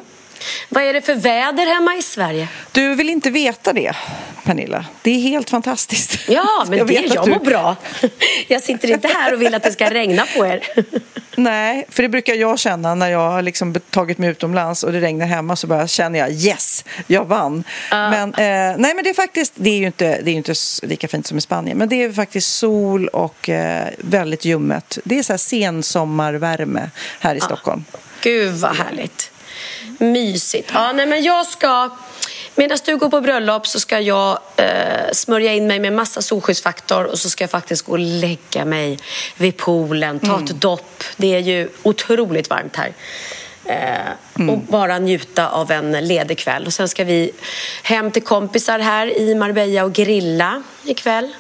Vad 0.68 0.84
är 0.84 0.92
det 0.92 1.02
för 1.02 1.14
väder 1.14 1.66
hemma 1.74 1.96
i 1.96 2.02
Sverige? 2.02 2.48
Du 2.72 2.94
vill 2.94 3.10
inte 3.10 3.30
veta 3.30 3.72
det, 3.72 3.92
Pernilla. 4.44 4.84
Det 5.02 5.10
är 5.10 5.20
helt 5.20 5.50
fantastiskt. 5.50 6.28
Ja, 6.28 6.64
men 6.68 6.78
det, 6.78 6.84
vet 6.84 7.06
att 7.06 7.14
jag 7.14 7.24
du- 7.24 7.30
mår 7.30 7.38
bra. 7.38 7.76
Jag 8.48 8.62
sitter 8.62 8.90
inte 8.90 9.08
här 9.08 9.34
och 9.34 9.42
vill 9.42 9.54
att 9.54 9.62
det 9.62 9.72
ska 9.72 9.90
regna 9.90 10.26
på 10.36 10.46
er. 10.46 10.62
Nej, 11.36 11.86
för 11.88 12.02
det 12.02 12.08
brukar 12.08 12.34
jag 12.34 12.58
känna 12.58 12.94
när 12.94 13.08
jag 13.08 13.30
har 13.30 13.42
liksom 13.42 13.74
tagit 13.90 14.18
mig 14.18 14.30
utomlands 14.30 14.82
och 14.82 14.92
det 14.92 15.00
regnar 15.00 15.26
hemma 15.26 15.56
så 15.56 15.66
bara 15.66 15.86
känner 15.88 16.18
jag 16.18 16.30
yes, 16.30 16.84
jag 17.06 17.24
vann. 17.24 17.64
Men, 17.90 18.34
eh, 18.34 18.76
nej, 18.78 18.94
men 18.94 19.04
det 19.04 19.10
är 19.10 19.14
faktiskt, 19.14 19.52
det 19.56 19.70
är 19.70 19.78
ju 19.78 19.86
inte, 19.86 20.20
det 20.22 20.30
är 20.30 20.34
inte 20.34 20.54
lika 20.82 21.08
fint 21.08 21.26
som 21.26 21.38
i 21.38 21.40
Spanien, 21.40 21.78
men 21.78 21.88
det 21.88 22.02
är 22.02 22.12
faktiskt 22.12 22.56
sol 22.56 23.08
och 23.08 23.48
eh, 23.48 23.88
väldigt 23.98 24.44
ljummet. 24.44 24.98
Det 25.04 25.18
är 25.18 25.22
så 25.22 25.32
här 25.32 25.38
sensommarvärme 25.38 26.90
här 27.20 27.34
i 27.34 27.40
Stockholm. 27.40 27.84
Gud 28.20 28.54
vad 28.54 28.76
härligt. 28.76 29.31
Mysigt. 29.98 30.70
Ja, 30.74 30.92
nej, 30.92 31.06
men 31.06 31.22
jag 31.22 31.46
ska... 31.46 31.90
Medan 32.54 32.78
du 32.84 32.96
går 32.96 33.08
på 33.08 33.20
bröllop 33.20 33.66
så 33.66 33.80
ska 33.80 34.00
jag 34.00 34.38
eh, 34.56 34.66
smörja 35.12 35.52
in 35.52 35.66
mig 35.66 35.80
med 35.80 35.92
massa 35.92 36.22
solskyddsfaktor 36.22 37.04
och 37.04 37.18
så 37.18 37.30
ska 37.30 37.44
jag 37.44 37.50
faktiskt 37.50 37.82
gå 37.86 37.92
och 37.92 37.98
lägga 37.98 38.64
mig 38.64 38.98
vid 39.36 39.56
poolen, 39.56 40.18
ta 40.18 40.40
ett 40.40 40.60
dopp. 40.60 41.04
Det 41.16 41.34
är 41.34 41.38
ju 41.38 41.68
otroligt 41.82 42.50
varmt 42.50 42.76
här. 42.76 42.92
Eh, 43.64 44.48
Och 44.50 44.58
bara 44.58 44.98
njuta 44.98 45.48
av 45.48 45.70
en 45.70 45.92
ledig 45.92 46.38
kväll. 46.38 46.66
Och 46.66 46.72
sen 46.72 46.88
ska 46.88 47.04
vi 47.04 47.32
hem 47.82 48.10
till 48.10 48.22
kompisar 48.22 48.78
här 48.78 49.18
i 49.18 49.34
Marbella 49.34 49.84
och 49.84 49.92
grilla 49.92 50.62
ikväll. 50.84 51.32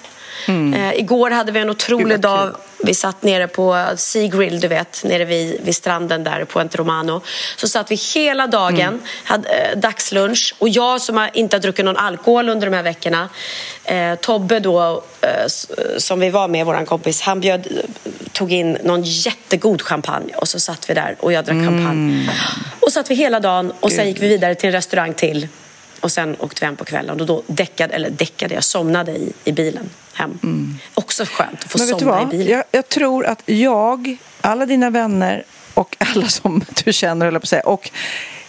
Eh, 0.48 0.94
igår 0.94 1.30
hade 1.30 1.52
vi 1.52 1.60
en 1.60 1.70
otrolig 1.70 2.08
Gud, 2.08 2.20
dag. 2.20 2.56
Vi 2.84 2.94
satt 2.94 3.22
nere 3.22 3.48
på 3.48 3.86
Sea 3.96 4.28
Grill, 4.28 4.60
du 4.60 4.68
vet, 4.68 5.04
nere 5.04 5.24
vid, 5.24 5.60
vid 5.64 5.76
stranden 5.76 6.24
där 6.24 6.44
på 6.44 6.60
Romano. 6.72 7.20
Så 7.56 7.68
satt 7.68 7.90
vi 7.90 7.94
hela 7.94 8.46
dagen, 8.46 9.00
hade 9.24 9.48
eh, 9.48 9.78
dagslunch 9.78 10.54
och 10.58 10.68
jag 10.68 11.00
som 11.00 11.16
har, 11.16 11.30
inte 11.32 11.56
har 11.56 11.60
druckit 11.60 11.84
någon 11.84 11.96
alkohol 11.96 12.48
under 12.48 12.66
de 12.70 12.76
här 12.76 12.82
veckorna. 12.82 13.28
Eh, 13.84 14.14
Tobbe 14.14 14.60
då, 14.60 15.02
eh, 15.20 15.46
som 15.98 16.20
vi 16.20 16.30
var 16.30 16.48
med, 16.48 16.66
vår 16.66 16.84
kompis, 16.84 17.20
han 17.20 17.40
bjöd, 17.40 17.66
tog 18.32 18.52
in 18.52 18.78
någon 18.84 19.02
jättegod 19.02 19.82
champagne 19.82 20.34
och 20.34 20.48
så 20.48 20.60
satt 20.60 20.90
vi 20.90 20.94
där 20.94 21.16
och 21.18 21.32
jag 21.32 21.44
drack 21.44 21.56
champagne. 21.56 22.30
Och 22.80 22.92
satt 22.92 23.10
vi 23.10 23.14
hela 23.14 23.40
dagen 23.40 23.72
och 23.80 23.92
sen 23.92 24.08
gick 24.08 24.22
vi 24.22 24.28
vidare 24.28 24.54
till 24.54 24.66
en 24.66 24.72
restaurang 24.72 25.14
till. 25.14 25.48
Och 26.02 26.12
sen 26.12 26.36
åkte 26.38 26.60
vi 26.60 26.66
hem 26.66 26.76
på 26.76 26.84
kvällen 26.84 27.20
och 27.20 27.26
då 27.26 27.42
däckade, 27.46 27.94
eller 27.94 28.10
däckade, 28.10 28.54
jag 28.54 28.64
somnade 28.64 29.12
i, 29.12 29.32
i 29.44 29.52
bilen 29.52 29.90
hem. 30.14 30.38
Också 30.94 31.24
skönt 31.24 31.64
att 31.64 31.72
få 31.72 31.78
somna 31.78 32.22
i 32.22 32.26
bilen. 32.26 32.52
Jag, 32.52 32.64
jag 32.70 32.88
tror 32.88 33.26
att 33.26 33.42
jag, 33.46 34.16
alla 34.40 34.66
dina 34.66 34.90
vänner 34.90 35.44
och 35.74 35.96
alla 35.98 36.28
som 36.28 36.64
du 36.84 36.92
känner, 36.92 37.26
höll 37.26 37.34
på 37.34 37.38
att 37.38 37.48
säga, 37.48 37.62
och 37.62 37.90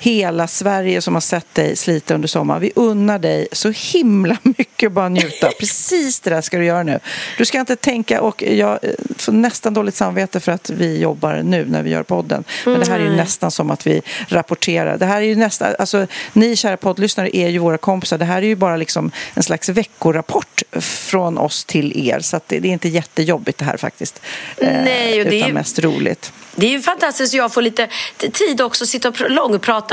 hela 0.03 0.47
Sverige 0.47 1.01
som 1.01 1.13
har 1.13 1.21
sett 1.21 1.55
dig 1.55 1.75
slita 1.75 2.13
under 2.15 2.27
sommaren. 2.27 2.61
Vi 2.61 2.71
unnar 2.75 3.19
dig 3.19 3.47
så 3.51 3.69
himla 3.75 4.37
mycket 4.43 4.91
bara 4.91 5.09
njuta. 5.09 5.51
Precis 5.59 6.19
det 6.19 6.29
där 6.29 6.41
ska 6.41 6.57
du 6.57 6.65
göra 6.65 6.83
nu. 6.83 6.99
Du 7.37 7.45
ska 7.45 7.59
inte 7.59 7.75
tänka, 7.75 8.21
och 8.21 8.43
jag 8.43 8.79
får 9.17 9.31
nästan 9.31 9.73
dåligt 9.73 9.95
samvete 9.95 10.39
för 10.39 10.51
att 10.51 10.69
vi 10.69 10.99
jobbar 10.99 11.41
nu 11.43 11.65
när 11.65 11.83
vi 11.83 11.89
gör 11.89 12.03
podden. 12.03 12.43
Men 12.65 12.79
det 12.79 12.87
här 12.87 12.99
är 12.99 13.03
ju 13.03 13.15
nästan 13.15 13.51
som 13.51 13.71
att 13.71 13.87
vi 13.87 14.01
rapporterar. 14.27 14.97
Det 14.97 15.05
här 15.05 15.17
är 15.21 15.25
ju 15.25 15.35
nästan, 15.35 15.75
alltså 15.79 16.07
ni 16.33 16.55
kära 16.55 16.77
poddlyssnare 16.77 17.37
är 17.37 17.49
ju 17.49 17.57
våra 17.57 17.77
kompisar. 17.77 18.17
Det 18.17 18.25
här 18.25 18.37
är 18.41 18.45
ju 18.47 18.55
bara 18.55 18.77
liksom 18.77 19.11
en 19.33 19.43
slags 19.43 19.69
veckorapport 19.69 20.63
från 20.81 21.37
oss 21.37 21.65
till 21.65 22.07
er. 22.09 22.19
Så 22.19 22.39
det, 22.47 22.59
det 22.59 22.67
är 22.67 22.71
inte 22.73 22.89
jättejobbigt 22.89 23.57
det 23.59 23.65
här 23.65 23.77
faktiskt. 23.77 24.21
Eh, 24.57 24.67
Nej, 24.83 25.19
och 25.21 25.25
det 25.25 25.35
är 25.35 25.37
utan 25.37 25.47
ju- 25.47 25.53
mest 25.53 25.79
roligt. 25.79 26.31
Det 26.55 26.65
är 26.65 26.69
ju 26.71 26.81
fantastiskt 26.81 27.33
att 27.33 27.37
jag 27.37 27.53
får 27.53 27.61
lite 27.61 27.89
tid 28.33 28.61
också 28.61 28.83
att 28.83 28.89
sitta 28.89 29.07
och 29.09 29.15
pr- 29.15 29.29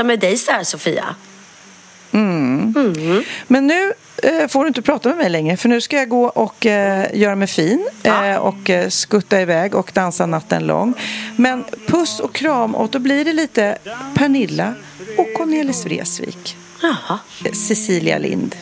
långprata 0.01 0.03
med 0.03 0.19
dig 0.19 0.37
så 0.37 0.51
här, 0.51 0.63
Sofia. 0.63 1.15
Men 3.47 3.67
nu 3.67 3.93
eh, 4.23 4.47
får 4.47 4.61
du 4.61 4.67
inte 4.67 4.81
prata 4.81 5.09
med 5.09 5.17
mig 5.17 5.29
längre 5.29 5.57
för 5.57 5.69
nu 5.69 5.81
ska 5.81 5.95
jag 5.97 6.09
gå 6.09 6.25
och 6.25 6.65
eh, 6.65 7.07
göra 7.13 7.35
mig 7.35 7.47
fin 7.47 7.87
eh, 8.03 8.35
och 8.35 8.69
eh, 8.69 8.89
skutta 8.89 9.41
iväg 9.41 9.75
och 9.75 9.91
dansa 9.93 10.25
natten 10.25 10.67
lång. 10.67 10.93
Men 11.37 11.63
puss 11.87 12.19
och 12.19 12.33
kram 12.33 12.75
och 12.75 12.89
då 12.89 12.99
blir 12.99 13.25
det 13.25 13.33
lite 13.33 13.77
Pernilla 14.15 14.73
och 15.17 15.33
Cornelis 15.37 15.85
Vreeswijk. 15.85 16.55
Jaha. 16.81 17.19
Eh, 17.45 17.51
Cecilia 17.51 18.17
Lind. 18.17 18.55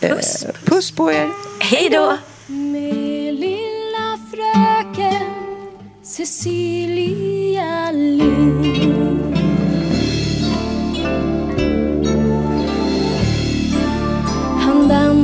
Eh, 0.00 0.16
Puss. 0.16 0.46
puss 0.64 0.90
på 0.90 1.12
er! 1.12 1.28
Hej 1.60 1.88
då! 1.90 2.18
Med 2.46 3.34
lilla 3.34 4.18
fröken 4.30 5.34
Cecilia 6.02 7.90
Lind 7.92 8.97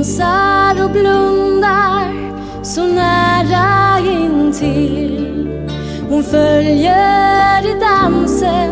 dansar 0.05 0.85
och 0.85 0.91
blundar 0.91 2.33
så 2.63 2.87
nära 2.87 3.99
intill 3.99 5.49
Hon 6.09 6.25
följer 6.25 7.77
i 7.77 7.81
dansen 7.81 8.71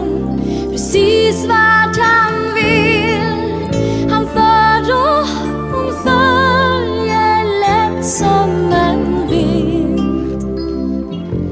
precis 0.70 1.44
vart 1.44 1.96
han 1.96 2.54
vill. 2.54 4.10
Han 4.10 4.26
för 4.26 4.92
och 4.92 5.26
hon 5.72 5.92
följer 6.04 7.44
lätt 7.60 8.04
som 8.04 8.72
en 8.72 9.28
vind. 9.30 10.00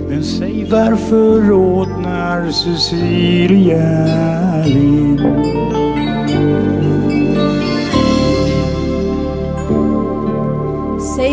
Men 0.08 0.24
säg 0.24 0.68
varför 0.70 1.40
rodnar 1.40 2.50
Cecilia 2.50 3.84
Lind? 4.64 5.20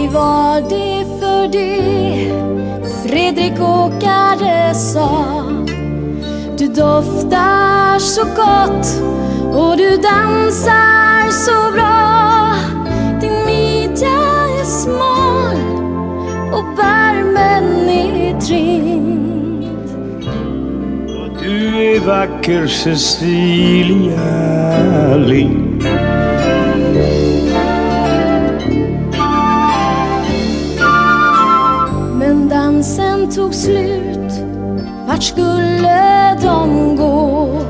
Säg 0.08 0.14
var 0.14 0.62
det 0.62 1.06
för 1.20 1.48
det 1.48 2.32
Fredrik 3.04 3.60
Åkare 3.60 4.74
sa? 4.74 5.44
Du 6.58 6.68
doftar 6.68 8.00
så 8.00 8.24
gott 8.24 9.02
och 9.56 9.78
du 9.78 9.98
dansar 9.98 11.32
så 11.32 11.72
bra. 11.72 12.56
Din 13.22 13.46
midja 13.46 14.20
är 14.60 14.66
smal 14.66 15.58
och 16.54 16.66
barmen 16.76 17.90
är 17.90 18.40
trimd 18.40 19.18
vacker 22.06 22.68
Cecilia 22.68 24.16
Lind. 25.16 25.84
Tog 33.48 33.56
slut. 33.56 34.32
Vart 35.08 35.24
skulle 35.24 36.38
de 36.42 36.96
gå? 36.96 37.62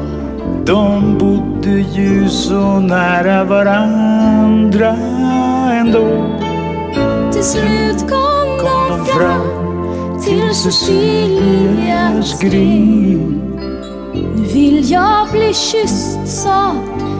De 0.65 1.17
bodde 1.17 1.69
ju 1.69 2.29
så 2.29 2.79
nära 2.79 3.43
varandra 3.43 4.95
ändå. 5.71 6.35
Till 7.31 7.43
slut 7.43 7.99
kom, 7.99 8.67
de 8.89 9.05
fram 9.05 9.47
till 10.23 10.55
Cecilias 10.55 12.39
grind. 12.41 13.59
Nu 14.13 14.43
vill 14.53 14.91
jag 14.91 15.27
bli 15.31 15.53
kysst, 15.53 16.27
sa 16.27 16.75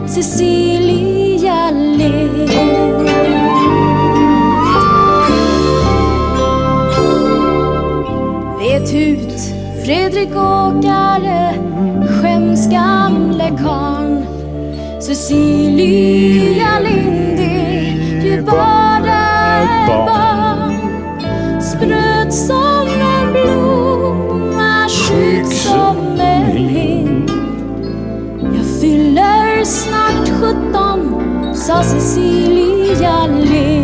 Cecilia 0.08 1.72
Lind. 1.72 3.77
Vet 8.88 8.96
ut, 8.96 9.42
Fredrik 9.86 10.30
Åkare, 10.30 11.54
skäms 12.10 12.70
gamle 12.72 13.50
karln. 13.64 14.26
Cecilia 15.02 16.80
Lind 16.80 17.40
är 17.40 18.26
ju 18.26 18.42
bara 18.42 19.62
ett 19.62 19.88
barn. 19.88 20.74
Spröt 21.62 22.34
som 22.34 22.88
en 22.88 23.34
blomma, 23.34 24.88
skygg 24.90 25.46
som 25.46 26.20
en 26.20 26.58
hind. 26.58 27.32
Jag 28.42 28.82
fyller 28.82 29.64
snart 29.64 30.30
sjutton, 30.42 31.20
sa 31.56 31.84
Cecilia 31.84 33.28
Lind. 33.28 33.77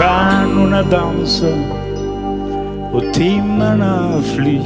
Stjärnorna 0.00 0.82
dansar 0.82 1.58
och 2.92 3.14
timmarna 3.14 4.22
flyr. 4.22 4.62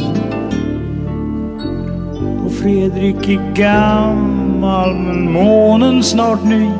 Och 2.44 2.52
Fredrik 2.52 3.28
är 3.28 3.54
gammal 3.54 4.94
men 4.94 5.32
månen 5.32 6.02
snart 6.02 6.44
ny. 6.44 6.70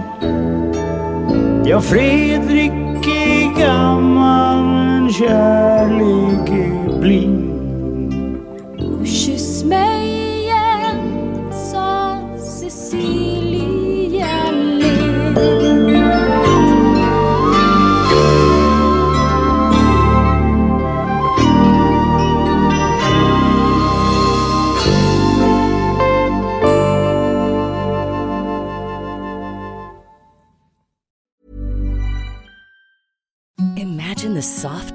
Ja, 1.65 1.81
Fredrik 1.81 2.73
är 3.07 3.61
gammal 3.61 4.65
men 4.65 5.13
kärlek 5.13 6.49
är 6.51 7.01
blind. 7.01 7.34